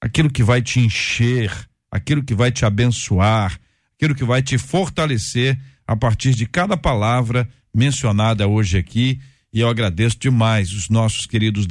aquilo 0.00 0.30
que 0.30 0.42
vai 0.42 0.60
te 0.60 0.80
encher, 0.80 1.52
aquilo 1.90 2.24
que 2.24 2.34
vai 2.34 2.50
te 2.50 2.64
abençoar, 2.64 3.58
aquilo 3.94 4.14
que 4.14 4.24
vai 4.24 4.42
te 4.42 4.58
fortalecer 4.58 5.60
a 5.86 5.94
partir 5.94 6.34
de 6.34 6.46
cada 6.46 6.76
palavra 6.76 7.48
mencionada 7.72 8.48
hoje 8.48 8.78
aqui 8.78 9.20
e 9.52 9.60
eu 9.60 9.68
agradeço 9.68 10.18
demais 10.18 10.72
os 10.72 10.88
nossos 10.88 11.26
queridos 11.26 11.66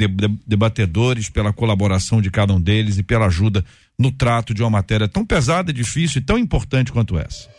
debatedores 0.45 1.29
pela 1.29 1.51
colaboração 1.51 2.21
de 2.21 2.29
cada 2.29 2.53
um 2.53 2.61
deles 2.61 2.99
e 2.99 3.03
pela 3.03 3.25
ajuda 3.25 3.65
no 3.97 4.11
trato 4.11 4.53
de 4.53 4.61
uma 4.61 4.69
matéria 4.69 5.07
tão 5.07 5.25
pesada, 5.25 5.73
difícil 5.73 6.21
e 6.21 6.23
tão 6.23 6.37
importante 6.37 6.91
quanto 6.91 7.17
essa. 7.17 7.49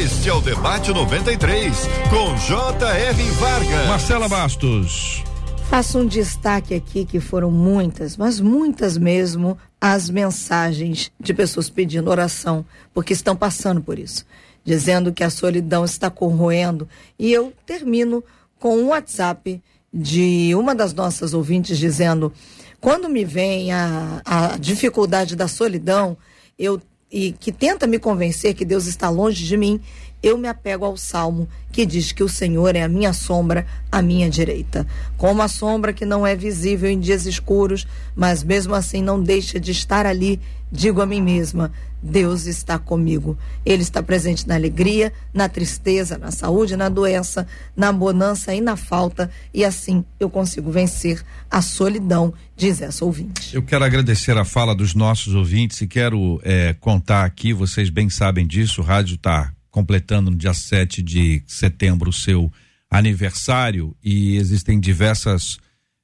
Este 0.00 0.28
é 0.28 0.34
o 0.34 0.40
Debate 0.40 0.92
93, 0.92 1.88
com 2.10 2.36
J.R. 2.36 3.22
Vargas. 3.32 3.88
Marcela 3.88 4.28
Bastos. 4.28 5.24
Faço 5.68 5.98
um 5.98 6.06
destaque 6.06 6.74
aqui 6.74 7.04
que 7.04 7.18
foram 7.18 7.50
muitas, 7.50 8.16
mas 8.16 8.40
muitas 8.40 8.96
mesmo, 8.96 9.58
as 9.80 10.10
mensagens 10.10 11.10
de 11.18 11.34
pessoas 11.34 11.68
pedindo 11.68 12.10
oração, 12.10 12.64
porque 12.94 13.12
estão 13.12 13.34
passando 13.34 13.80
por 13.80 13.98
isso, 13.98 14.24
dizendo 14.64 15.12
que 15.12 15.24
a 15.24 15.30
solidão 15.30 15.84
está 15.84 16.08
corroendo. 16.08 16.88
E 17.18 17.32
eu 17.32 17.52
termino 17.66 18.22
com 18.58 18.76
um 18.76 18.88
WhatsApp 18.88 19.62
de 19.92 20.54
uma 20.54 20.74
das 20.74 20.92
nossas 20.92 21.34
ouvintes 21.34 21.78
dizendo: 21.78 22.32
quando 22.80 23.08
me 23.08 23.24
vem 23.24 23.72
a, 23.72 24.22
a 24.24 24.58
dificuldade 24.58 25.34
da 25.34 25.48
solidão, 25.48 26.16
eu 26.58 26.80
e 27.10 27.32
que 27.32 27.50
tenta 27.50 27.86
me 27.86 27.98
convencer 27.98 28.54
que 28.54 28.64
Deus 28.64 28.86
está 28.86 29.08
longe 29.08 29.44
de 29.44 29.56
mim, 29.56 29.80
eu 30.22 30.36
me 30.36 30.48
apego 30.48 30.84
ao 30.84 30.96
salmo 30.96 31.48
que 31.70 31.86
diz 31.86 32.12
que 32.12 32.22
o 32.22 32.28
Senhor 32.28 32.74
é 32.74 32.82
a 32.82 32.88
minha 32.88 33.12
sombra, 33.12 33.66
a 33.90 34.02
minha 34.02 34.28
direita. 34.28 34.86
Como 35.16 35.42
a 35.42 35.48
sombra 35.48 35.92
que 35.92 36.04
não 36.04 36.26
é 36.26 36.34
visível 36.34 36.90
em 36.90 36.98
dias 36.98 37.26
escuros, 37.26 37.86
mas 38.16 38.42
mesmo 38.42 38.74
assim 38.74 39.02
não 39.02 39.22
deixa 39.22 39.60
de 39.60 39.70
estar 39.70 40.06
ali, 40.06 40.40
digo 40.72 41.00
a 41.00 41.06
mim 41.06 41.20
mesma: 41.20 41.70
Deus 42.02 42.46
está 42.46 42.78
comigo. 42.78 43.38
Ele 43.64 43.82
está 43.82 44.02
presente 44.02 44.46
na 44.46 44.54
alegria, 44.54 45.12
na 45.32 45.48
tristeza, 45.48 46.18
na 46.18 46.30
saúde, 46.30 46.76
na 46.76 46.88
doença, 46.88 47.46
na 47.76 47.92
bonança 47.92 48.54
e 48.54 48.60
na 48.60 48.76
falta, 48.76 49.30
e 49.52 49.64
assim 49.64 50.04
eu 50.18 50.30
consigo 50.30 50.70
vencer 50.70 51.22
a 51.50 51.62
solidão, 51.62 52.32
diz 52.56 52.80
essa 52.80 53.04
ouvinte. 53.04 53.54
Eu 53.54 53.62
quero 53.62 53.84
agradecer 53.84 54.36
a 54.36 54.44
fala 54.44 54.74
dos 54.74 54.94
nossos 54.94 55.34
ouvintes 55.34 55.80
e 55.80 55.86
quero 55.86 56.40
é, 56.42 56.74
contar 56.74 57.24
aqui, 57.24 57.52
vocês 57.52 57.90
bem 57.90 58.08
sabem 58.08 58.46
disso, 58.46 58.80
o 58.80 58.84
rádio 58.84 59.14
está 59.14 59.52
completando 59.78 60.28
no 60.28 60.36
dia 60.36 60.52
7 60.52 61.00
de 61.00 61.40
setembro 61.46 62.10
o 62.10 62.12
seu 62.12 62.52
aniversário 62.90 63.96
e 64.02 64.34
existem 64.34 64.80
diversas 64.80 65.58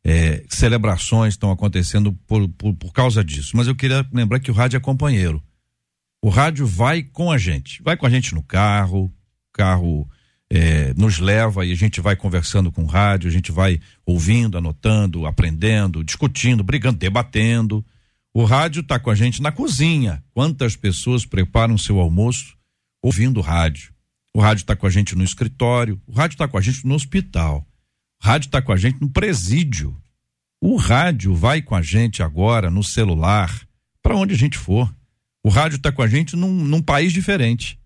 é, 0.05 0.45
celebrações 0.49 1.35
estão 1.35 1.51
acontecendo 1.51 2.13
por, 2.25 2.49
por, 2.51 2.73
por 2.75 2.93
causa 2.93 3.25
disso. 3.25 3.57
Mas 3.57 3.67
eu 3.67 3.75
queria 3.75 4.07
lembrar 4.13 4.39
que 4.39 4.51
o 4.51 4.55
rádio 4.55 4.77
é 4.77 4.81
companheiro. 4.81 5.43
O 6.23 6.29
rádio 6.29 6.69
vai 6.69 7.03
com 7.03 7.33
a 7.33 7.39
gente, 7.39 7.83
vai 7.83 7.97
com 7.97 8.07
a 8.07 8.11
gente 8.11 8.33
no 8.33 8.45
carro, 8.45 9.07
o 9.07 9.13
carro 9.53 10.09
é, 10.49 10.95
nos 10.95 11.19
leva 11.19 11.67
e 11.67 11.73
a 11.73 11.77
gente 11.77 12.01
vai 12.01 12.15
conversando 12.15 12.71
com 12.71 12.85
o 12.85 12.87
rádio, 12.87 13.29
a 13.29 13.33
gente 13.33 13.51
vai 13.51 13.81
ouvindo, 14.07 14.57
anotando, 14.57 15.27
aprendendo, 15.27 16.05
discutindo, 16.05 16.63
brigando, 16.63 16.99
debatendo. 16.99 17.85
O 18.33 18.45
rádio 18.45 18.83
está 18.83 19.01
com 19.01 19.11
a 19.11 19.17
gente 19.17 19.43
na 19.43 19.51
cozinha. 19.51 20.23
Quantas 20.33 20.77
pessoas 20.77 21.27
preparam 21.27 21.77
seu 21.77 21.99
almoço 21.99 22.55
ouvindo 23.05 23.43
rádio. 23.43 23.93
O 24.33 24.41
rádio 24.41 24.63
está 24.63 24.75
com 24.75 24.87
a 24.87 24.91
gente 24.91 25.15
no 25.15 25.23
escritório, 25.23 26.01
o 26.07 26.13
rádio 26.13 26.37
está 26.37 26.49
com 26.49 26.57
a 26.57 26.61
gente 26.63 26.87
no 26.87 26.95
hospital, 26.95 27.67
o 28.23 28.27
rádio 28.27 28.47
está 28.47 28.63
com 28.63 28.73
a 28.73 28.77
gente 28.79 28.99
no 28.99 29.11
presídio. 29.11 29.95
O 30.59 30.77
rádio 30.77 31.35
vai 31.35 31.61
com 31.61 31.75
a 31.75 31.83
gente 31.83 32.23
agora 32.23 32.71
no 32.71 32.83
celular, 32.83 33.53
para 34.03 34.17
onde 34.17 34.33
a 34.33 34.37
gente 34.39 34.57
for. 34.57 34.93
O 35.45 35.51
rádio 35.51 35.77
está 35.77 35.93
com 35.93 36.01
a 36.01 36.09
gente 36.09 36.35
num, 36.35 36.51
num 36.51 36.81
país 36.81 37.13
diferente. 37.13 37.79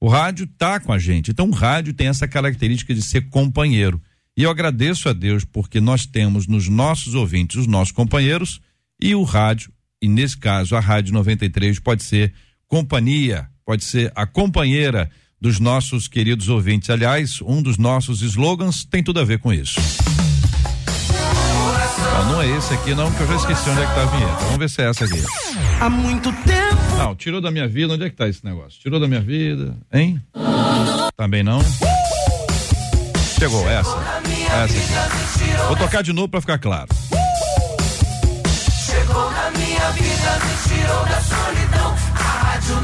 O 0.00 0.08
rádio 0.08 0.44
está 0.44 0.80
com 0.80 0.92
a 0.92 0.98
gente. 0.98 1.30
Então, 1.30 1.48
o 1.48 1.54
rádio 1.54 1.94
tem 1.94 2.08
essa 2.08 2.26
característica 2.26 2.92
de 2.92 3.00
ser 3.00 3.28
companheiro. 3.28 4.02
E 4.36 4.42
eu 4.42 4.50
agradeço 4.50 5.08
a 5.08 5.12
Deus 5.12 5.44
porque 5.44 5.80
nós 5.80 6.04
temos 6.04 6.48
nos 6.48 6.68
nossos 6.68 7.14
ouvintes 7.14 7.56
os 7.56 7.68
nossos 7.68 7.92
companheiros 7.92 8.60
e 9.00 9.14
o 9.14 9.22
rádio, 9.22 9.72
e 10.02 10.08
nesse 10.08 10.36
caso 10.36 10.74
a 10.74 10.80
Rádio 10.80 11.14
93 11.14 11.78
pode 11.78 12.02
ser 12.02 12.34
companhia, 12.66 13.48
pode 13.66 13.84
ser 13.84 14.12
a 14.14 14.24
companheira 14.24 15.10
dos 15.40 15.58
nossos 15.58 16.06
queridos 16.06 16.48
ouvintes. 16.48 16.88
Aliás, 16.88 17.40
um 17.42 17.60
dos 17.60 17.76
nossos 17.76 18.22
slogans 18.22 18.84
tem 18.84 19.02
tudo 19.02 19.18
a 19.18 19.24
ver 19.24 19.40
com 19.40 19.52
isso. 19.52 19.80
Não, 22.14 22.32
não 22.32 22.42
é 22.42 22.48
esse 22.56 22.72
aqui, 22.72 22.94
não, 22.94 23.10
porque 23.10 23.24
eu 23.24 23.28
já 23.28 23.36
esqueci 23.36 23.68
onde 23.68 23.82
é 23.82 23.86
que 23.86 23.94
tá 23.94 24.02
a 24.02 24.06
vinheta. 24.06 24.44
Vamos 24.44 24.58
ver 24.58 24.70
se 24.70 24.82
é 24.82 24.88
essa 24.88 25.04
aqui. 25.04 25.22
Há 25.80 25.90
muito 25.90 26.32
tempo. 26.44 26.96
Não, 26.96 27.14
tirou 27.16 27.40
da 27.40 27.50
minha 27.50 27.66
vida, 27.68 27.92
onde 27.92 28.04
é 28.04 28.10
que 28.10 28.16
tá 28.16 28.28
esse 28.28 28.44
negócio? 28.44 28.80
Tirou 28.80 29.00
da 29.00 29.08
minha 29.08 29.20
vida, 29.20 29.76
hein? 29.92 30.22
Também 31.16 31.42
não. 31.42 31.60
Chegou, 33.38 33.68
essa. 33.68 33.96
Essa 34.52 34.78
aqui. 34.78 35.66
Vou 35.66 35.76
tocar 35.76 36.02
de 36.02 36.12
novo 36.12 36.28
pra 36.28 36.40
ficar 36.40 36.58
claro. 36.58 36.88
Chegou 38.86 39.30
na 39.32 39.50
minha 39.50 39.90
vida, 39.90 40.38
me 40.44 40.54
tirou 40.68 41.04
da 41.04 41.20
solidão. 41.20 41.94
A 42.14 42.18
Rádio 42.18 42.80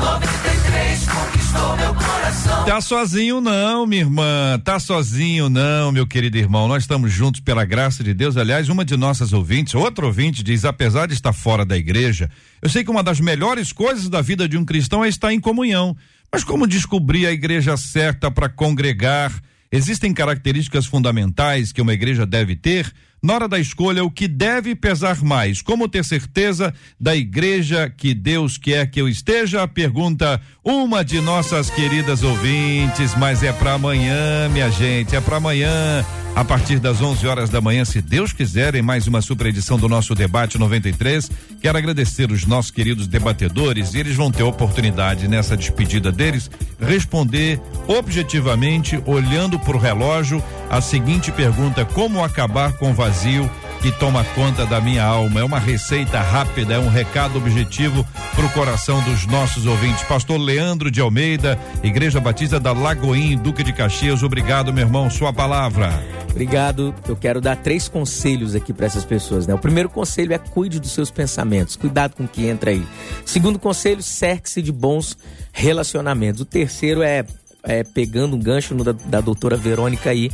93 0.92 1.06
conquistou 1.06 1.76
meu 1.76 1.94
coração. 1.94 2.64
Tá 2.64 2.80
sozinho 2.80 3.40
não, 3.40 3.86
minha 3.86 4.02
irmã. 4.02 4.60
Tá 4.62 4.78
sozinho 4.78 5.48
não, 5.48 5.90
meu 5.90 6.06
querido 6.06 6.36
irmão. 6.36 6.68
Nós 6.68 6.82
estamos 6.82 7.10
juntos 7.10 7.40
pela 7.40 7.64
graça 7.64 8.04
de 8.04 8.12
Deus. 8.12 8.36
Aliás, 8.36 8.68
uma 8.68 8.84
de 8.84 8.96
nossas 8.96 9.32
ouvintes, 9.32 9.74
outro 9.74 10.06
ouvinte, 10.06 10.42
diz: 10.42 10.64
apesar 10.64 11.06
de 11.06 11.14
estar 11.14 11.32
fora 11.32 11.64
da 11.64 11.76
igreja, 11.76 12.30
eu 12.60 12.68
sei 12.68 12.84
que 12.84 12.90
uma 12.90 13.02
das 13.02 13.20
melhores 13.20 13.72
coisas 13.72 14.08
da 14.08 14.20
vida 14.20 14.48
de 14.48 14.58
um 14.58 14.64
cristão 14.64 15.04
é 15.04 15.08
estar 15.08 15.32
em 15.32 15.40
comunhão. 15.40 15.96
Mas 16.30 16.44
como 16.44 16.66
descobrir 16.66 17.26
a 17.26 17.32
igreja 17.32 17.76
certa 17.76 18.30
para 18.30 18.48
congregar? 18.48 19.32
Existem 19.70 20.12
características 20.12 20.84
fundamentais 20.84 21.72
que 21.72 21.80
uma 21.80 21.94
igreja 21.94 22.26
deve 22.26 22.54
ter? 22.54 22.92
Na 23.24 23.34
hora 23.34 23.48
da 23.48 23.56
escolha, 23.60 24.02
o 24.02 24.10
que 24.10 24.26
deve 24.26 24.74
pesar 24.74 25.22
mais? 25.22 25.62
Como 25.62 25.88
ter 25.88 26.04
certeza 26.04 26.74
da 27.00 27.14
igreja 27.14 27.88
que 27.88 28.14
Deus 28.14 28.58
quer 28.58 28.90
que 28.90 29.00
eu 29.00 29.08
esteja? 29.08 29.66
Pergunta 29.68 30.40
uma 30.64 31.04
de 31.04 31.20
nossas 31.20 31.68
queridas 31.70 32.22
ouvintes, 32.22 33.16
mas 33.16 33.42
é 33.42 33.52
para 33.52 33.72
amanhã, 33.72 34.48
minha 34.48 34.70
gente, 34.70 35.16
é 35.16 35.20
para 35.20 35.36
amanhã. 35.36 36.04
A 36.34 36.44
partir 36.44 36.78
das 36.78 37.02
11 37.02 37.26
horas 37.26 37.50
da 37.50 37.60
manhã, 37.60 37.84
se 37.84 38.00
Deus 38.00 38.32
quiser, 38.32 38.74
em 38.74 38.80
mais 38.80 39.06
uma 39.06 39.20
super 39.20 39.48
edição 39.48 39.76
do 39.76 39.86
nosso 39.86 40.14
debate 40.14 40.58
93. 40.58 41.30
Quero 41.60 41.76
agradecer 41.76 42.30
os 42.30 42.46
nossos 42.46 42.70
queridos 42.70 43.06
debatedores 43.06 43.92
e 43.92 43.98
eles 43.98 44.16
vão 44.16 44.30
ter 44.30 44.42
oportunidade 44.42 45.28
nessa 45.28 45.56
despedida 45.56 46.10
deles 46.10 46.50
responder 46.80 47.60
objetivamente, 47.86 49.02
olhando 49.04 49.58
para 49.58 49.76
o 49.76 49.80
relógio, 49.80 50.42
a 50.70 50.80
seguinte 50.80 51.30
pergunta: 51.30 51.84
como 51.84 52.24
acabar 52.24 52.72
com 52.74 52.92
o 52.92 52.94
vazio 52.94 53.50
que 53.82 53.90
toma 53.90 54.24
conta 54.36 54.64
da 54.64 54.80
minha 54.80 55.02
alma? 55.02 55.40
É 55.40 55.44
uma 55.44 55.58
receita 55.58 56.20
rápida, 56.20 56.74
é 56.74 56.78
um 56.78 56.88
recado 56.88 57.36
objetivo 57.36 58.06
para 58.32 58.46
o 58.46 58.50
coração 58.50 59.02
dos 59.02 59.26
nossos 59.26 59.66
ouvintes. 59.66 60.04
Pastor 60.04 60.38
Leandro 60.38 60.88
de 60.88 61.00
Almeida, 61.00 61.58
Igreja 61.82 62.20
Batista 62.20 62.60
da 62.60 62.72
Lagoinha, 62.72 63.36
Duque 63.36 63.64
de 63.64 63.72
Caxias. 63.72 64.22
Obrigado, 64.22 64.72
meu 64.72 64.84
irmão. 64.84 65.10
Sua 65.10 65.32
palavra. 65.32 66.00
Obrigado. 66.30 66.94
Eu 67.08 67.16
quero 67.16 67.40
dar 67.40 67.56
três 67.56 67.88
conselhos 67.88 68.54
aqui 68.54 68.72
para 68.72 68.86
essas 68.86 69.04
pessoas, 69.04 69.48
né? 69.48 69.54
O 69.54 69.58
primeiro 69.58 69.88
conselho 69.88 70.32
é 70.32 70.38
cuide 70.38 70.78
dos 70.78 70.92
seus 70.92 71.10
pensamentos, 71.10 71.74
cuidado 71.74 72.14
com 72.14 72.22
o 72.22 72.28
que 72.28 72.46
entra 72.46 72.70
aí. 72.70 72.86
Segundo 73.26 73.58
conselho, 73.58 74.00
cerque-se 74.00 74.62
de 74.62 74.70
bons 74.70 75.18
relacionamentos. 75.52 76.40
O 76.40 76.44
terceiro 76.44 77.02
é, 77.02 77.24
é 77.64 77.82
pegando 77.82 78.36
um 78.36 78.40
gancho 78.40 78.76
no 78.76 78.84
da, 78.84 78.92
da 78.92 79.20
doutora 79.20 79.56
Verônica 79.56 80.08
aí, 80.08 80.30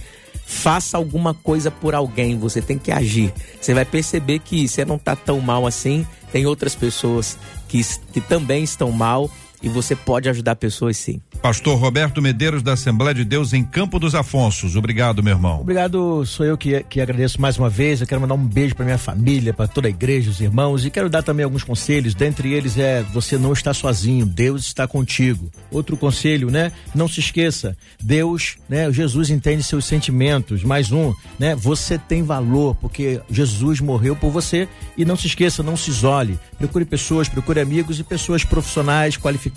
faça 0.48 0.96
alguma 0.96 1.34
coisa 1.34 1.70
por 1.70 1.94
alguém, 1.94 2.38
você 2.38 2.62
tem 2.62 2.78
que 2.78 2.90
agir. 2.90 3.34
Você 3.60 3.74
vai 3.74 3.84
perceber 3.84 4.38
que 4.38 4.66
você 4.66 4.82
não 4.82 4.96
está 4.96 5.14
tão 5.14 5.40
mal 5.42 5.66
assim, 5.66 6.06
tem 6.32 6.46
outras 6.46 6.74
pessoas 6.74 7.36
que, 7.68 7.82
que 8.14 8.20
também 8.22 8.64
estão 8.64 8.90
mal 8.90 9.30
e 9.62 9.68
você 9.68 9.94
pode 9.94 10.28
ajudar 10.28 10.56
pessoas 10.56 10.96
sim. 10.96 11.20
Pastor 11.40 11.78
Roberto 11.78 12.20
Medeiros 12.20 12.62
da 12.62 12.72
Assembleia 12.72 13.14
de 13.14 13.24
Deus 13.24 13.52
em 13.52 13.64
Campo 13.64 13.98
dos 13.98 14.14
Afonsos. 14.14 14.76
Obrigado, 14.76 15.22
meu 15.22 15.34
irmão. 15.34 15.60
Obrigado, 15.60 16.24
sou 16.26 16.44
eu 16.44 16.56
que, 16.56 16.82
que 16.84 17.00
agradeço 17.00 17.40
mais 17.40 17.58
uma 17.58 17.68
vez. 17.68 18.00
Eu 18.00 18.06
quero 18.06 18.20
mandar 18.20 18.34
um 18.34 18.44
beijo 18.44 18.74
para 18.74 18.84
minha 18.84 18.98
família, 18.98 19.52
para 19.54 19.68
toda 19.68 19.86
a 19.86 19.90
igreja, 19.90 20.30
os 20.30 20.40
irmãos 20.40 20.84
e 20.84 20.90
quero 20.90 21.08
dar 21.08 21.22
também 21.22 21.44
alguns 21.44 21.62
conselhos. 21.62 22.14
Dentre 22.14 22.52
eles 22.52 22.78
é 22.78 23.02
você 23.12 23.38
não 23.38 23.52
está 23.52 23.72
sozinho, 23.72 24.26
Deus 24.26 24.64
está 24.64 24.86
contigo. 24.86 25.50
Outro 25.70 25.96
conselho, 25.96 26.50
né? 26.50 26.72
Não 26.94 27.08
se 27.08 27.20
esqueça, 27.20 27.76
Deus, 28.02 28.56
né? 28.68 28.90
Jesus 28.92 29.30
entende 29.30 29.62
seus 29.62 29.84
sentimentos. 29.84 30.64
Mais 30.64 30.90
um, 30.92 31.14
né? 31.38 31.54
Você 31.54 31.98
tem 31.98 32.22
valor 32.22 32.74
porque 32.76 33.20
Jesus 33.30 33.80
morreu 33.80 34.16
por 34.16 34.30
você 34.30 34.68
e 34.96 35.04
não 35.04 35.16
se 35.16 35.26
esqueça, 35.26 35.62
não 35.62 35.76
se 35.76 35.90
isole. 35.90 36.38
Procure 36.58 36.84
pessoas, 36.84 37.28
procure 37.28 37.60
amigos 37.60 38.00
e 38.00 38.04
pessoas 38.04 38.44
profissionais, 38.44 39.16
qualificadas, 39.16 39.47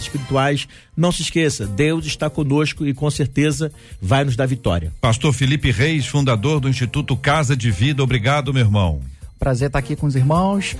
espirituais. 0.00 0.68
Não 0.96 1.10
se 1.10 1.22
esqueça, 1.22 1.66
Deus 1.66 2.06
está 2.06 2.28
conosco 2.28 2.86
e 2.86 2.92
com 2.92 3.10
certeza 3.10 3.72
vai 4.00 4.24
nos 4.24 4.36
dar 4.36 4.46
vitória. 4.46 4.92
Pastor 5.00 5.32
Felipe 5.32 5.70
Reis, 5.70 6.06
fundador 6.06 6.60
do 6.60 6.68
Instituto 6.68 7.16
Casa 7.16 7.56
de 7.56 7.70
Vida. 7.70 8.02
Obrigado, 8.02 8.52
meu 8.52 8.62
irmão. 8.62 9.00
Prazer 9.38 9.68
estar 9.68 9.78
aqui 9.78 9.94
com 9.94 10.06
os 10.06 10.16
irmãos. 10.16 10.76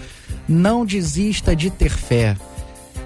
Não 0.49 0.85
desista 0.85 1.55
de 1.55 1.71
ter 1.71 1.91
fé. 1.91 2.37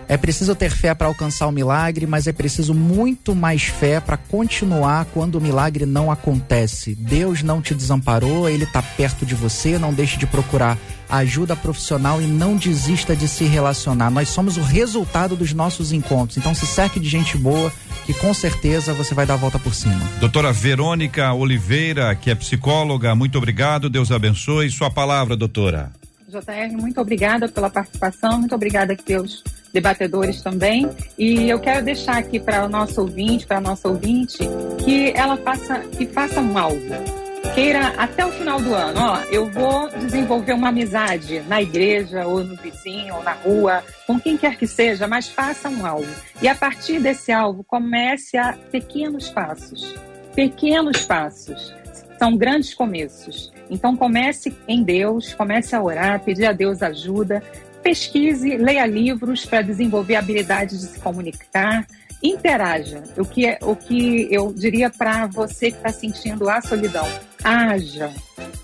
É 0.09 0.17
preciso 0.17 0.55
ter 0.55 0.71
fé 0.71 0.95
para 0.95 1.07
alcançar 1.07 1.47
o 1.47 1.53
milagre, 1.53 2.07
mas 2.07 2.27
é 2.27 2.33
preciso 2.33 2.75
muito 2.75 3.35
mais 3.35 3.63
fé 3.65 4.01
para 4.01 4.17
continuar 4.17 5.07
quando 5.07 5.37
o 5.37 5.41
milagre 5.41 5.87
não 5.87 6.11
acontece. 6.11 6.95
Deus 6.95 7.43
não 7.43 7.63
te 7.63 7.75
desamparou, 7.75 8.49
ele 8.49 8.65
está 8.65 8.83
perto 8.83 9.25
de 9.25 9.35
você, 9.35 9.79
não 9.79 9.93
deixe 9.95 10.19
de 10.19 10.27
procurar 10.27 10.77
ajuda 11.09 11.55
profissional 11.55 12.23
e 12.23 12.27
não 12.27 12.57
desista 12.57 13.15
de 13.15 13.29
se 13.29 13.45
relacionar. 13.45 14.11
Nós 14.11 14.29
somos 14.31 14.57
o 14.57 14.63
resultado 14.63 15.37
dos 15.37 15.53
nossos 15.53 15.93
encontros. 15.93 16.39
Então 16.39 16.55
se 16.55 16.67
cerque 16.67 16.99
de 16.99 17.09
gente 17.09 17.37
boa, 17.37 17.73
que 18.07 18.15
com 18.15 18.33
certeza 18.33 18.95
você 18.95 19.15
vai 19.15 19.27
dar 19.27 19.35
a 19.35 19.39
volta 19.39 19.59
por 19.59 19.75
cima. 19.75 20.01
Doutora 20.19 20.53
Verônica 20.53 21.33
Oliveira, 21.33 22.15
que 22.15 22.31
é 22.31 22.35
psicóloga, 22.35 23.15
muito 23.15 23.37
obrigado, 23.39 23.91
Deus 23.91 24.11
abençoe. 24.11 24.71
Sua 24.71 24.91
palavra, 24.91 25.37
doutora. 25.37 25.93
JR, 26.29 26.75
muito 26.75 26.99
obrigada 26.99 27.47
pela 27.47 27.69
participação, 27.69 28.39
muito 28.39 28.55
obrigada 28.55 28.95
aqui 28.95 29.13
aos 29.15 29.43
debatedores 29.73 30.43
também. 30.43 30.89
E 31.19 31.49
eu 31.49 31.59
quero 31.59 31.85
deixar 31.85 32.19
aqui 32.19 32.39
para 32.39 32.65
o 32.65 32.69
nosso 32.69 33.01
ouvinte, 33.01 33.47
para 33.47 33.59
a 33.59 33.61
nossa 33.61 33.89
ouvinte, 33.89 34.39
que 34.85 35.13
ela 35.17 35.37
faça, 35.37 35.81
que 35.81 36.07
faça 36.07 36.41
um 36.41 36.57
alvo. 36.57 37.23
queira 37.55 37.89
até 37.99 38.25
o 38.25 38.31
final 38.31 38.61
do 38.61 38.75
ano, 38.75 39.01
ó, 39.01 39.19
eu 39.31 39.51
vou 39.51 39.89
desenvolver 39.89 40.53
uma 40.53 40.69
amizade 40.69 41.41
na 41.49 41.61
igreja 41.61 42.27
ou 42.27 42.43
no 42.45 42.57
vizinho 42.57 43.17
ou 43.17 43.23
na 43.23 43.33
rua, 43.33 43.83
com 44.07 44.19
quem 44.19 44.37
quer 44.37 44.57
que 44.57 44.67
seja, 44.67 45.07
mas 45.07 45.29
faça 45.29 45.69
um 45.69 45.85
alvo. 45.85 46.09
E 46.41 46.49
a 46.49 46.55
partir 46.55 47.01
desse 47.01 47.33
alvo, 47.33 47.65
comece 47.65 48.37
a 48.37 48.55
pequenos 48.71 49.29
passos. 49.29 49.95
Pequenos 50.35 51.05
passos 51.05 51.75
são 52.19 52.37
grandes 52.37 52.73
começos. 52.73 53.53
Então 53.69 53.97
comece 53.97 54.55
em 54.69 54.83
Deus, 54.83 55.35
comece 55.35 55.75
a 55.75 55.83
orar, 55.83 56.21
pedir 56.21 56.47
a 56.47 56.53
Deus 56.53 56.83
ajuda, 56.83 57.43
pesquise, 57.83 58.57
leia 58.57 58.87
livros 58.87 59.45
para 59.45 59.63
desenvolver 59.63 60.15
a 60.15 60.21
habilidade 60.21 60.79
de 60.79 60.87
se 60.87 61.01
comunicar, 61.01 61.87
interaja. 62.23 63.03
O 63.17 63.25
que, 63.25 63.47
é, 63.47 63.59
o 63.63 63.75
que 63.75 64.29
eu 64.31 64.53
diria 64.53 64.89
para 64.89 65.27
você 65.27 65.71
que 65.71 65.77
está 65.77 65.91
sentindo 65.91 66.49
a 66.49 66.61
solidão, 66.61 67.07
haja. 67.43 68.13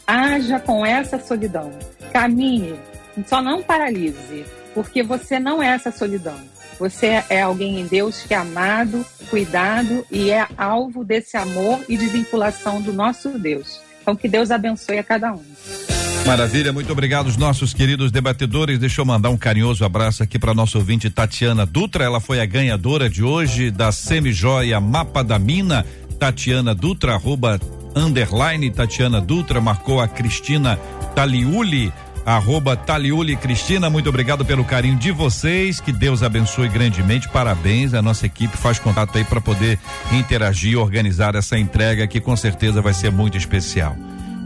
Haja 0.07 0.61
com 0.61 0.87
essa 0.87 1.19
solidão. 1.19 1.71
Caminhe. 2.13 2.79
Só 3.27 3.43
não 3.43 3.63
paralise, 3.63 4.45
porque 4.73 5.03
você 5.03 5.41
não 5.41 5.61
é 5.61 5.69
essa 5.69 5.91
solidão. 5.91 6.39
Você 6.79 7.25
é 7.29 7.43
alguém 7.43 7.81
em 7.81 7.87
Deus 7.87 8.23
que 8.23 8.33
é 8.33 8.37
amado, 8.37 9.05
cuidado 9.29 10.07
e 10.11 10.31
é 10.31 10.47
alvo 10.57 11.05
desse 11.05 11.37
amor 11.37 11.85
e 11.89 11.97
desvinculação 11.97 12.81
do 12.81 12.93
nosso 12.93 13.37
Deus. 13.39 13.81
Então, 14.01 14.15
que 14.15 14.29
Deus 14.29 14.53
abençoe 14.53 14.99
a 14.99 15.05
cada 15.05 15.33
um. 15.33 15.98
Maravilha, 16.29 16.75
muito 16.75 16.93
obrigado, 16.93 17.27
os 17.27 17.39
nossos 17.39 17.73
queridos 17.73 18.13
debatedores. 18.13 18.79
Deixa 18.79 19.01
eu 19.01 19.05
mandar 19.07 19.31
um 19.31 19.37
carinhoso 19.39 19.83
abraço 19.83 20.23
aqui 20.23 20.39
para 20.39 20.53
nosso 20.53 20.77
ouvinte 20.77 21.09
Tatiana 21.09 21.65
Dutra. 21.65 22.05
Ela 22.05 22.21
foi 22.21 22.39
a 22.39 22.45
ganhadora 22.45 23.09
de 23.09 23.25
hoje 23.25 23.71
da 23.71 23.91
Semijoia 23.91 24.79
Mapa 24.79 25.25
da 25.25 25.39
Mina. 25.39 25.87
Tatiana 26.19 26.75
Dutra, 26.75 27.15
arroba 27.15 27.59
underline 27.97 28.71
Tatiana 28.71 29.23
Dutra, 29.23 29.59
marcou 29.59 30.03
a 30.03 30.07
Cristina 30.07 30.77
Taliuli 31.15 31.91
arroba 32.27 32.77
Taliuli 32.77 33.35
Cristina, 33.35 33.89
muito 33.89 34.11
obrigado 34.11 34.45
pelo 34.45 34.63
carinho 34.63 34.99
de 34.99 35.11
vocês, 35.11 35.81
que 35.81 35.91
Deus 35.91 36.23
abençoe 36.23 36.69
grandemente, 36.69 37.27
parabéns, 37.27 37.95
a 37.95 38.03
nossa 38.03 38.27
equipe 38.27 38.55
faz 38.55 38.79
contato 38.79 39.17
aí 39.17 39.25
para 39.25 39.41
poder 39.41 39.79
interagir, 40.13 40.79
organizar 40.79 41.35
essa 41.37 41.59
entrega 41.59 42.07
que 42.07 42.21
com 42.21 42.37
certeza 42.37 42.83
vai 42.83 42.93
ser 42.93 43.11
muito 43.11 43.39
especial. 43.39 43.97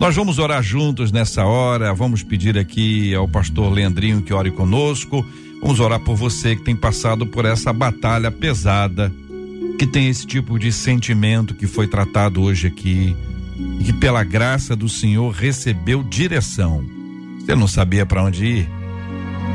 Nós 0.03 0.17
vamos 0.17 0.41
orar 0.41 0.61
juntos 0.65 1.13
nessa 1.13 1.45
hora, 1.45 1.95
vamos 1.95 2.25
pedir 2.25 2.59
aqui 2.59 3.15
ao 3.15 3.29
pastor 3.29 3.73
Leandrinho 3.73 4.21
que 4.21 4.35
ore 4.35 4.51
conosco, 4.51 5.25
vamos 5.61 5.79
orar 5.79 6.01
por 6.01 6.17
você 6.17 6.57
que 6.57 6.63
tem 6.63 6.75
passado 6.75 7.25
por 7.25 7.45
essa 7.45 7.73
batalha 7.73 8.29
pesada, 8.29 9.13
que 9.79 9.87
tem 9.87 10.09
esse 10.09 10.27
tipo 10.27 10.59
de 10.59 10.73
sentimento 10.73 11.55
que 11.55 11.69
foi 11.69 11.87
tratado 11.87 12.43
hoje 12.43 12.67
aqui, 12.67 13.17
e 13.79 13.85
que 13.85 13.93
pela 13.93 14.25
graça 14.25 14.75
do 14.75 14.89
Senhor 14.89 15.31
recebeu 15.31 16.03
direção 16.03 16.85
você 17.39 17.55
não 17.55 17.69
sabia 17.69 18.05
para 18.05 18.25
onde 18.25 18.45
ir? 18.45 18.71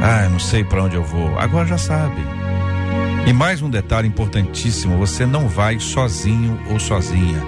Ah, 0.01 0.29
não 0.29 0.39
sei 0.39 0.63
para 0.63 0.81
onde 0.81 0.95
eu 0.95 1.03
vou. 1.03 1.37
Agora 1.37 1.67
já 1.67 1.77
sabe. 1.77 2.21
E 3.25 3.33
mais 3.33 3.61
um 3.61 3.69
detalhe 3.69 4.07
importantíssimo: 4.07 4.97
você 4.97 5.25
não 5.25 5.49
vai 5.49 5.77
sozinho 5.77 6.57
ou 6.69 6.79
sozinha. 6.79 7.43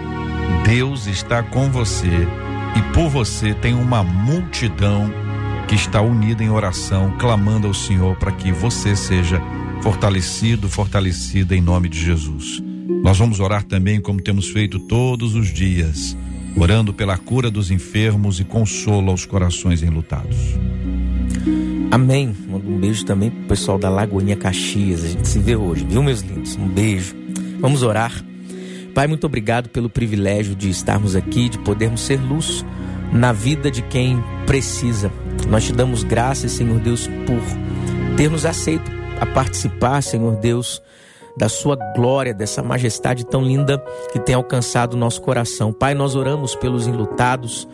Deus 0.65 1.07
está 1.07 1.41
com 1.41 1.69
você 1.69 2.27
e 2.75 2.93
por 2.93 3.09
você 3.09 3.53
tem 3.53 3.73
uma 3.73 4.03
multidão 4.03 5.11
que 5.67 5.75
está 5.75 6.01
unida 6.01 6.43
em 6.43 6.49
oração, 6.49 7.15
clamando 7.19 7.67
ao 7.67 7.73
Senhor 7.73 8.15
para 8.15 8.31
que 8.31 8.51
você 8.51 8.95
seja 8.95 9.41
fortalecido, 9.81 10.67
fortalecida 10.67 11.55
em 11.55 11.61
nome 11.61 11.89
de 11.89 11.99
Jesus. 11.99 12.61
Nós 13.03 13.17
vamos 13.17 13.39
orar 13.39 13.63
também 13.63 14.01
como 14.01 14.21
temos 14.21 14.49
feito 14.49 14.79
todos 14.79 15.35
os 15.35 15.47
dias 15.53 16.17
orando 16.55 16.93
pela 16.93 17.17
cura 17.17 17.49
dos 17.49 17.71
enfermos 17.71 18.39
e 18.39 18.43
consolo 18.43 19.11
aos 19.11 19.25
corações 19.25 19.81
enlutados. 19.83 20.37
Amém. 21.91 22.35
Um 22.49 22.77
beijo 22.77 23.05
também 23.05 23.31
pro 23.31 23.47
pessoal 23.47 23.79
da 23.79 23.89
Lagoinha 23.89 24.35
Caxias. 24.35 25.03
A 25.03 25.07
gente 25.07 25.27
se 25.27 25.39
vê 25.39 25.55
hoje, 25.55 25.85
viu, 25.85 26.03
meus 26.03 26.21
lindos? 26.21 26.55
Um 26.55 26.67
beijo. 26.67 27.15
Vamos 27.59 27.81
orar. 27.83 28.23
Pai, 28.99 29.07
muito 29.07 29.25
obrigado 29.25 29.69
pelo 29.69 29.89
privilégio 29.89 30.53
de 30.53 30.69
estarmos 30.69 31.15
aqui, 31.15 31.47
de 31.47 31.57
podermos 31.59 32.01
ser 32.01 32.19
luz 32.19 32.65
na 33.13 33.31
vida 33.31 33.71
de 33.71 33.81
quem 33.81 34.21
precisa. 34.45 35.09
Nós 35.47 35.63
te 35.63 35.71
damos 35.71 36.03
graças, 36.03 36.51
Senhor 36.51 36.81
Deus, 36.81 37.07
por 37.07 37.39
ter 38.17 38.29
nos 38.29 38.45
aceito 38.45 38.91
a 39.21 39.25
participar, 39.25 40.03
Senhor 40.03 40.35
Deus, 40.35 40.81
da 41.37 41.47
sua 41.47 41.77
glória, 41.95 42.33
dessa 42.33 42.61
majestade 42.61 43.25
tão 43.25 43.41
linda 43.41 43.81
que 44.11 44.19
tem 44.19 44.35
alcançado 44.35 44.95
o 44.95 44.97
nosso 44.97 45.21
coração. 45.21 45.71
Pai, 45.71 45.93
nós 45.93 46.13
oramos 46.13 46.53
pelos 46.53 46.85
enlutados, 46.85 47.69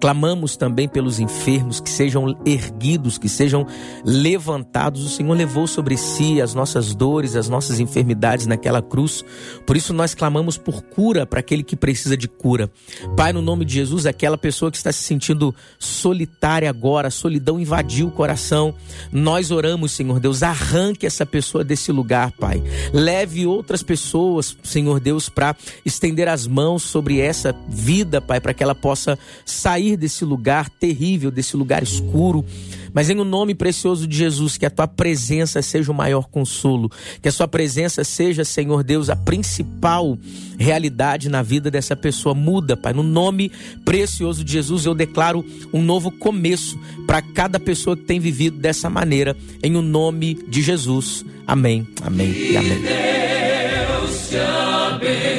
Clamamos 0.00 0.56
também 0.56 0.88
pelos 0.88 1.18
enfermos 1.18 1.80
que 1.80 1.88
sejam 1.88 2.36
erguidos, 2.44 3.18
que 3.18 3.28
sejam 3.28 3.66
levantados. 4.04 5.04
O 5.04 5.08
Senhor 5.08 5.34
levou 5.34 5.66
sobre 5.66 5.96
si 5.96 6.40
as 6.40 6.54
nossas 6.54 6.94
dores, 6.94 7.34
as 7.34 7.48
nossas 7.48 7.80
enfermidades 7.80 8.46
naquela 8.46 8.82
cruz. 8.82 9.24
Por 9.66 9.76
isso 9.76 9.94
nós 9.94 10.14
clamamos 10.14 10.58
por 10.58 10.82
cura 10.82 11.24
para 11.24 11.40
aquele 11.40 11.62
que 11.62 11.76
precisa 11.76 12.16
de 12.16 12.28
cura. 12.28 12.70
Pai, 13.16 13.32
no 13.32 13.40
nome 13.40 13.64
de 13.64 13.74
Jesus, 13.74 14.06
aquela 14.06 14.36
pessoa 14.36 14.70
que 14.70 14.76
está 14.76 14.92
se 14.92 15.02
sentindo 15.02 15.54
solitária 15.78 16.68
agora, 16.68 17.08
a 17.08 17.10
solidão 17.10 17.58
invadiu 17.58 18.08
o 18.08 18.12
coração. 18.12 18.74
Nós 19.10 19.50
oramos, 19.50 19.92
Senhor 19.92 20.20
Deus, 20.20 20.42
arranque 20.42 21.06
essa 21.06 21.24
pessoa 21.24 21.64
desse 21.64 21.90
lugar, 21.90 22.32
Pai. 22.32 22.62
Leve 22.92 23.46
outras 23.46 23.82
pessoas, 23.82 24.56
Senhor 24.62 25.00
Deus, 25.00 25.28
para 25.28 25.56
estender 25.84 26.28
as 26.28 26.46
mãos 26.46 26.82
sobre 26.82 27.20
essa 27.20 27.54
vida, 27.68 28.20
Pai, 28.20 28.40
para 28.40 28.52
que 28.52 28.62
ela 28.62 28.74
possa 28.74 29.18
sair 29.44 29.85
sair 29.86 29.96
desse 29.96 30.24
lugar 30.24 30.68
terrível, 30.68 31.30
desse 31.30 31.56
lugar 31.56 31.82
escuro. 31.82 32.44
Mas 32.92 33.08
em 33.10 33.16
o 33.18 33.22
um 33.22 33.24
nome 33.24 33.54
precioso 33.54 34.06
de 34.06 34.16
Jesus, 34.16 34.56
que 34.56 34.66
a 34.66 34.70
tua 34.70 34.88
presença 34.88 35.60
seja 35.60 35.92
o 35.92 35.94
maior 35.94 36.28
consolo, 36.28 36.90
que 37.20 37.28
a 37.28 37.32
sua 37.32 37.46
presença 37.46 38.02
seja, 38.02 38.44
Senhor 38.44 38.82
Deus, 38.82 39.10
a 39.10 39.16
principal 39.16 40.18
realidade 40.58 41.28
na 41.28 41.42
vida 41.42 41.70
dessa 41.70 41.94
pessoa. 41.94 42.34
Muda, 42.34 42.76
Pai. 42.76 42.94
No 42.94 43.02
nome 43.02 43.52
precioso 43.84 44.42
de 44.42 44.52
Jesus, 44.52 44.86
eu 44.86 44.94
declaro 44.94 45.44
um 45.72 45.82
novo 45.82 46.10
começo 46.10 46.78
para 47.06 47.20
cada 47.20 47.60
pessoa 47.60 47.96
que 47.96 48.04
tem 48.04 48.18
vivido 48.18 48.56
dessa 48.58 48.88
maneira, 48.88 49.36
em 49.62 49.76
o 49.76 49.80
um 49.80 49.82
nome 49.82 50.34
de 50.48 50.62
Jesus. 50.62 51.22
Amém, 51.46 51.86
amém 52.02 52.30
e 52.30 52.56
amém. 52.56 52.80
Deus 52.80 54.28
te 54.30 54.38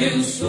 abençoe. 0.08 0.48